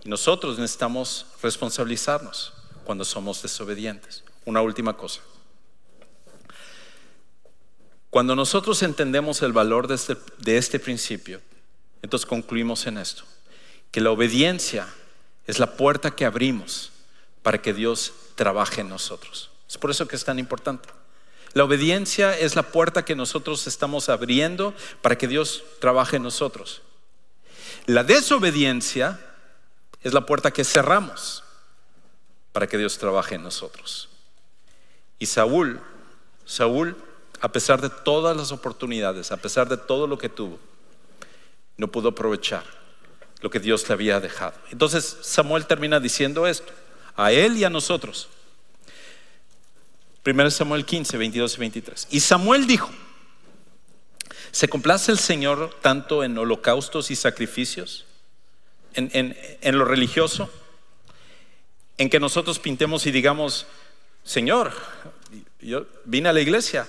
Y 0.03 0.09
nosotros 0.09 0.59
necesitamos 0.59 1.27
responsabilizarnos 1.41 2.55
cuando 2.83 3.05
somos 3.05 3.41
desobedientes. 3.41 4.25
Una 4.45 4.61
última 4.61 4.97
cosa. 4.97 5.21
Cuando 8.11 8.35
nosotros 8.35 8.83
entendemos 8.83 9.43
el 9.43 9.53
valor 9.53 9.87
de 9.87 9.95
este, 9.95 10.17
de 10.39 10.57
este 10.57 10.81
principio, 10.81 11.41
entonces 12.03 12.27
concluimos 12.27 12.85
en 12.89 12.99
esto, 12.99 13.23
que 13.93 14.01
la 14.01 14.11
obediencia 14.11 14.89
es 15.47 15.61
la 15.61 15.77
puerta 15.77 16.11
que 16.11 16.25
abrimos 16.25 16.91
para 17.49 17.63
que 17.63 17.73
Dios 17.73 18.13
trabaje 18.35 18.83
en 18.83 18.91
nosotros. 18.91 19.49
Es 19.67 19.79
por 19.79 19.91
eso 19.91 20.07
que 20.07 20.17
es 20.17 20.25
tan 20.27 20.39
importante. 20.39 20.91
La 21.55 21.65
obediencia 21.65 22.39
es 22.39 22.57
la 22.57 22.63
puerta 22.63 23.07
que 23.07 23.17
nosotros 23.17 23.67
estamos 23.67 24.11
abriendo 24.11 24.75
para 25.01 25.17
que 25.17 25.27
Dios 25.27 25.65
trabaje 25.81 26.17
en 26.17 26.25
nosotros. 26.25 26.83
La 27.87 28.05
desobediencia 28.05 29.19
es 30.03 30.13
la 30.13 30.27
puerta 30.27 30.51
que 30.51 30.63
cerramos 30.63 31.43
para 32.53 32.67
que 32.67 32.77
Dios 32.77 32.99
trabaje 32.99 33.37
en 33.37 33.45
nosotros. 33.45 34.11
Y 35.19 35.25
Saúl, 35.25 35.81
Saúl, 36.45 37.03
a 37.41 37.51
pesar 37.51 37.81
de 37.81 37.89
todas 37.89 38.37
las 38.37 38.53
oportunidades, 38.53 39.33
a 39.33 39.39
pesar 39.39 39.71
de 39.71 39.79
todo 39.79 40.07
lo 40.07 40.19
que 40.19 40.29
tuvo, 40.29 40.59
no 41.79 41.89
pudo 41.89 42.11
aprovechar 42.11 42.65
lo 43.41 43.49
que 43.49 43.59
Dios 43.59 43.89
le 43.89 43.95
había 43.95 44.21
dejado. 44.21 44.53
Entonces 44.71 45.17
Samuel 45.23 45.65
termina 45.65 45.99
diciendo 45.99 46.47
esto, 46.47 46.75
a 47.19 47.33
él 47.33 47.57
y 47.57 47.65
a 47.65 47.71
nosotros. 47.71 48.29
1 50.25 50.51
Samuel 50.51 50.85
15, 50.85 51.19
22 51.19 51.57
y 51.57 51.61
23. 51.61 52.09
Y 52.11 52.21
Samuel 52.21 52.67
dijo, 52.67 52.91
¿se 54.53 54.69
complace 54.69 55.11
el 55.11 55.19
Señor 55.19 55.77
tanto 55.83 56.23
en 56.23 56.39
holocaustos 56.39 57.11
y 57.11 57.17
sacrificios? 57.17 58.07
¿En, 58.95 59.79
lo 59.79 59.85
religioso? 59.85 60.49
¿En 61.99 62.09
que 62.09 62.21
nosotros 62.21 62.61
pintemos 62.61 63.05
y 63.07 63.11
digamos, 63.11 63.67
Señor, 64.23 64.73
yo 65.61 65.87
vine 66.05 66.29
a 66.29 66.33
la 66.33 66.41
iglesia, 66.41 66.87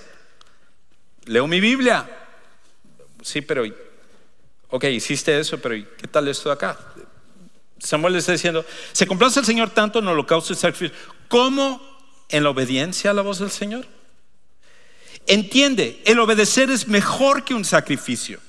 leo 1.24 1.48
mi 1.48 1.60
Biblia? 1.60 2.08
Sí, 3.22 3.40
pero 3.40 3.64
ok, 4.68 4.84
hiciste 4.84 5.38
eso, 5.40 5.58
pero 5.58 5.74
¿qué 5.96 6.06
tal 6.06 6.28
esto 6.28 6.50
de 6.50 6.54
acá? 6.54 6.89
Samuel 7.80 8.12
le 8.12 8.18
está 8.18 8.32
diciendo, 8.32 8.64
¿se 8.92 9.06
complace 9.06 9.40
el 9.40 9.46
Señor 9.46 9.70
tanto 9.70 9.98
en 9.98 10.08
holocausto 10.08 10.52
y 10.52 10.56
sacrificio 10.56 10.96
como 11.28 11.80
en 12.28 12.44
la 12.44 12.50
obediencia 12.50 13.10
a 13.10 13.14
la 13.14 13.22
voz 13.22 13.38
del 13.38 13.50
Señor? 13.50 13.86
Entiende, 15.26 16.02
el 16.04 16.18
obedecer 16.18 16.70
es 16.70 16.88
mejor 16.88 17.44
que 17.44 17.54
un 17.54 17.64
sacrificio. 17.64 18.40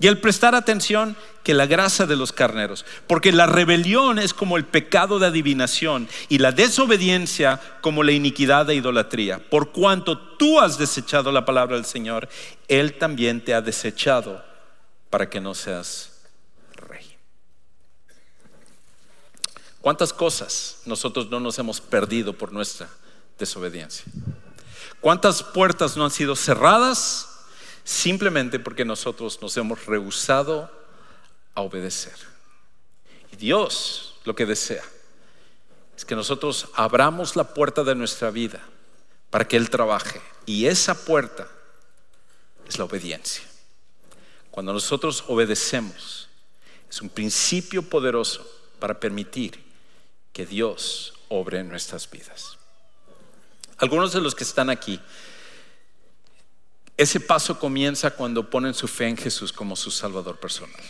Y 0.00 0.08
el 0.08 0.18
prestar 0.18 0.56
atención 0.56 1.16
que 1.44 1.54
la 1.54 1.66
grasa 1.66 2.06
de 2.06 2.16
los 2.16 2.32
carneros. 2.32 2.84
Porque 3.06 3.30
la 3.30 3.46
rebelión 3.46 4.18
es 4.18 4.34
como 4.34 4.56
el 4.56 4.64
pecado 4.64 5.20
de 5.20 5.28
adivinación 5.28 6.08
y 6.28 6.38
la 6.38 6.50
desobediencia 6.50 7.60
como 7.80 8.02
la 8.02 8.10
iniquidad 8.10 8.66
de 8.66 8.74
idolatría. 8.74 9.38
Por 9.38 9.70
cuanto 9.70 10.18
tú 10.18 10.58
has 10.58 10.76
desechado 10.76 11.30
la 11.30 11.44
palabra 11.44 11.76
del 11.76 11.84
Señor, 11.84 12.28
Él 12.66 12.98
también 12.98 13.44
te 13.44 13.54
ha 13.54 13.60
desechado 13.60 14.44
para 15.08 15.30
que 15.30 15.40
no 15.40 15.54
seas 15.54 16.20
rey. 16.74 17.16
¿Cuántas 19.82 20.12
cosas 20.12 20.78
nosotros 20.86 21.28
no 21.28 21.40
nos 21.40 21.58
hemos 21.58 21.80
perdido 21.80 22.32
por 22.32 22.52
nuestra 22.52 22.88
desobediencia? 23.36 24.04
¿Cuántas 25.00 25.42
puertas 25.42 25.96
no 25.96 26.04
han 26.04 26.12
sido 26.12 26.36
cerradas 26.36 27.28
simplemente 27.82 28.60
porque 28.60 28.84
nosotros 28.84 29.42
nos 29.42 29.56
hemos 29.56 29.84
rehusado 29.86 30.70
a 31.56 31.62
obedecer? 31.62 32.14
Y 33.32 33.36
Dios 33.36 34.14
lo 34.24 34.36
que 34.36 34.46
desea 34.46 34.84
es 35.96 36.04
que 36.04 36.14
nosotros 36.14 36.68
abramos 36.74 37.34
la 37.34 37.52
puerta 37.52 37.82
de 37.82 37.96
nuestra 37.96 38.30
vida 38.30 38.60
para 39.30 39.48
que 39.48 39.56
Él 39.56 39.68
trabaje. 39.68 40.22
Y 40.46 40.66
esa 40.66 40.94
puerta 40.94 41.48
es 42.68 42.78
la 42.78 42.84
obediencia. 42.84 43.42
Cuando 44.52 44.72
nosotros 44.72 45.24
obedecemos, 45.26 46.28
es 46.88 47.02
un 47.02 47.08
principio 47.08 47.82
poderoso 47.82 48.48
para 48.78 49.00
permitir 49.00 49.71
que 50.32 50.46
Dios 50.46 51.14
obre 51.28 51.58
en 51.60 51.68
nuestras 51.68 52.10
vidas. 52.10 52.58
Algunos 53.78 54.12
de 54.12 54.20
los 54.20 54.34
que 54.34 54.44
están 54.44 54.70
aquí, 54.70 55.00
Ese 56.96 57.20
paso 57.20 57.58
comienza 57.58 58.10
cuando 58.10 58.48
ponen 58.48 58.74
su 58.74 58.86
fe 58.86 59.08
en 59.08 59.16
Jesús 59.16 59.52
como 59.52 59.76
su 59.76 59.90
Salvador 59.90 60.38
personal. 60.38 60.80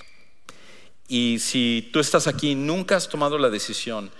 Y 1.08 1.38
si 1.38 1.88
tú 1.92 2.00
estás 2.00 2.26
aquí 2.26 2.54
nunca 2.54 2.96
has 2.96 3.08
tomado 3.08 3.38
la 3.38 3.50
decisión 3.50 4.10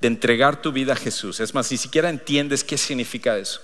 de 0.00 0.08
entregar 0.08 0.60
tu 0.60 0.72
vida 0.72 0.92
a 0.92 0.96
Jesús, 0.96 1.40
es 1.40 1.54
más, 1.54 1.70
ni 1.70 1.76
siquiera 1.76 2.10
entiendes 2.10 2.64
qué 2.64 2.76
significa 2.76 3.38
eso, 3.38 3.60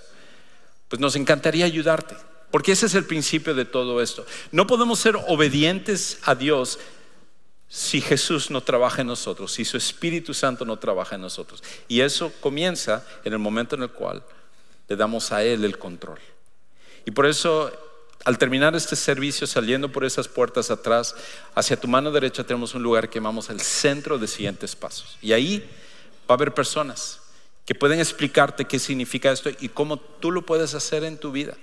pues 0.88 1.00
nos 1.00 1.16
encantaría 1.16 1.64
ayudarte, 1.64 2.16
porque 2.50 2.72
ese 2.72 2.86
es 2.86 2.94
el 2.94 3.04
principio 3.04 3.54
de 3.54 3.64
todo 3.64 4.00
esto. 4.00 4.24
No 4.52 4.66
podemos 4.66 4.98
ser 4.98 5.16
obedientes 5.28 6.18
a 6.22 6.34
Dios 6.34 6.78
si 7.74 8.00
Jesús 8.00 8.52
no 8.52 8.60
trabaja 8.60 9.00
en 9.00 9.08
nosotros, 9.08 9.50
si 9.50 9.64
su 9.64 9.76
Espíritu 9.76 10.32
Santo 10.32 10.64
no 10.64 10.78
trabaja 10.78 11.16
en 11.16 11.22
nosotros. 11.22 11.60
Y 11.88 12.02
eso 12.02 12.32
comienza 12.40 13.04
en 13.24 13.32
el 13.32 13.40
momento 13.40 13.74
en 13.74 13.82
el 13.82 13.90
cual 13.90 14.22
le 14.86 14.94
damos 14.94 15.32
a 15.32 15.42
Él 15.42 15.64
el 15.64 15.76
control. 15.76 16.20
Y 17.04 17.10
por 17.10 17.26
eso, 17.26 17.72
al 18.24 18.38
terminar 18.38 18.76
este 18.76 18.94
servicio, 18.94 19.48
saliendo 19.48 19.90
por 19.90 20.04
esas 20.04 20.28
puertas 20.28 20.70
atrás, 20.70 21.16
hacia 21.56 21.76
tu 21.76 21.88
mano 21.88 22.12
derecha 22.12 22.44
tenemos 22.44 22.76
un 22.76 22.84
lugar 22.84 23.10
que 23.10 23.18
llamamos 23.18 23.50
el 23.50 23.60
centro 23.60 24.18
de 24.18 24.28
siguientes 24.28 24.76
pasos. 24.76 25.18
Y 25.20 25.32
ahí 25.32 25.68
va 26.30 26.34
a 26.34 26.34
haber 26.34 26.54
personas 26.54 27.22
que 27.66 27.74
pueden 27.74 27.98
explicarte 27.98 28.66
qué 28.66 28.78
significa 28.78 29.32
esto 29.32 29.50
y 29.58 29.68
cómo 29.68 29.98
tú 29.98 30.30
lo 30.30 30.46
puedes 30.46 30.74
hacer 30.74 31.02
en 31.02 31.18
tu 31.18 31.32
vida 31.32 31.56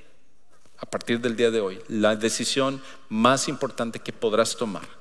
a 0.77 0.85
partir 0.85 1.21
del 1.21 1.37
día 1.37 1.51
de 1.51 1.61
hoy. 1.61 1.79
La 1.87 2.17
decisión 2.17 2.81
más 3.07 3.47
importante 3.47 3.99
que 3.99 4.11
podrás 4.11 4.57
tomar. 4.57 5.00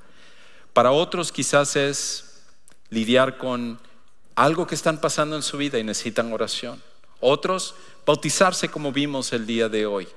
Para 0.72 0.92
otros 0.92 1.32
quizás 1.32 1.76
es 1.76 2.42
lidiar 2.90 3.38
con 3.38 3.80
algo 4.34 4.66
que 4.66 4.74
están 4.74 5.00
pasando 5.00 5.36
en 5.36 5.42
su 5.42 5.56
vida 5.56 5.78
y 5.78 5.84
necesitan 5.84 6.32
oración. 6.32 6.82
Otros, 7.20 7.74
bautizarse 8.06 8.68
como 8.68 8.92
vimos 8.92 9.32
el 9.32 9.46
día 9.46 9.68
de 9.68 9.86
hoy. 9.86 10.08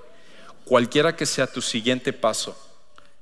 Cualquiera 0.66 1.16
que 1.16 1.26
sea 1.26 1.48
tu 1.48 1.62
siguiente 1.62 2.14
paso, 2.14 2.58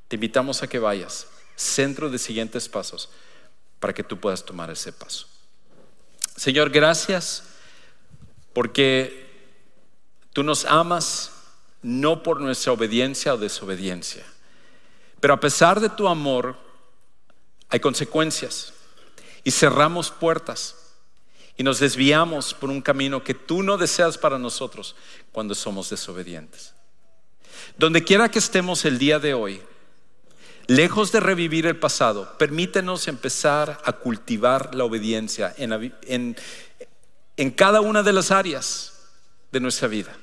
te 0.08 0.16
invitamos 0.16 0.62
a 0.62 0.68
que 0.68 0.78
vayas, 0.78 1.28
centro 1.56 2.10
de 2.10 2.20
siguientes 2.20 2.70
pasos, 2.70 3.10
para 3.80 3.94
que 3.94 4.04
tú 4.04 4.20
puedas 4.20 4.46
tomar 4.46 4.70
ese 4.70 4.94
paso. 4.94 5.28
Señor, 6.36 6.70
gracias 6.70 7.44
porque 8.54 9.30
tú 10.34 10.44
nos 10.44 10.66
amas 10.66 11.32
no 11.82 12.22
por 12.22 12.40
nuestra 12.40 12.74
obediencia 12.74 13.34
o 13.34 13.38
desobediencia, 13.38 14.24
pero 15.20 15.34
a 15.34 15.40
pesar 15.40 15.80
de 15.80 15.90
tu 15.90 16.08
amor 16.08 16.58
hay 17.72 17.80
consecuencias 17.80 18.74
y 19.44 19.52
cerramos 19.52 20.12
puertas 20.12 20.76
y 21.58 21.64
nos 21.64 21.80
desviamos 21.80 22.54
por 22.54 22.70
un 22.70 22.82
camino 22.82 23.24
que 23.24 23.34
tú 23.34 23.64
no 23.64 23.78
deseas 23.78 24.18
para 24.18 24.38
nosotros 24.38 24.96
cuando 25.32 25.56
somos 25.56 25.90
desobedientes. 25.90 26.74
Donde 27.78 28.04
quiera 28.04 28.30
que 28.30 28.40
estemos 28.40 28.84
el 28.86 28.98
día 29.00 29.20
de 29.20 29.34
hoy, 29.34 29.62
lejos 30.68 31.12
de 31.12 31.22
revivir 31.22 31.66
el 31.66 31.78
pasado, 31.78 32.38
permítenos 32.38 33.08
empezar 33.08 33.82
a 33.86 33.94
cultivar 33.94 34.76
la 34.76 34.84
obediencia 34.84 35.54
en, 35.58 36.36
en 37.38 37.52
cada 37.52 37.82
una 37.82 38.04
de 38.04 38.14
las 38.14 38.32
áreas 38.32 39.10
de 39.52 39.60
nuestra 39.60 39.88
vida. 39.88 40.16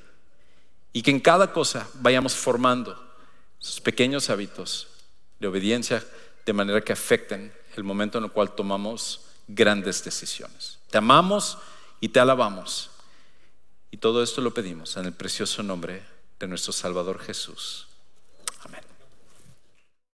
Y 0.93 1.03
que 1.03 1.11
en 1.11 1.21
cada 1.21 1.53
cosa 1.53 1.89
vayamos 1.95 2.35
formando 2.35 3.09
esos 3.61 3.81
pequeños 3.81 4.31
hábitos 4.31 4.89
de 5.39 5.47
obediencia 5.47 6.05
de 6.49 6.55
manera 6.55 6.81
que 6.81 6.95
afecten 6.95 7.53
el 7.77 7.85
momento 7.85 8.17
en 8.17 8.25
el 8.25 8.31
cual 8.31 8.55
tomamos 8.55 9.21
grandes 9.47 10.03
decisiones. 10.03 10.79
Te 10.91 10.97
amamos 10.97 11.59
y 12.01 12.09
te 12.09 12.21
alabamos. 12.21 12.89
Y 13.91 13.99
todo 13.99 14.23
esto 14.23 14.41
lo 14.41 14.55
pedimos 14.55 14.97
en 14.97 15.05
el 15.05 15.13
precioso 15.13 15.63
nombre 15.63 16.03
de 16.41 16.49
nuestro 16.49 16.73
Salvador 16.73 17.19
Jesús. 17.19 17.88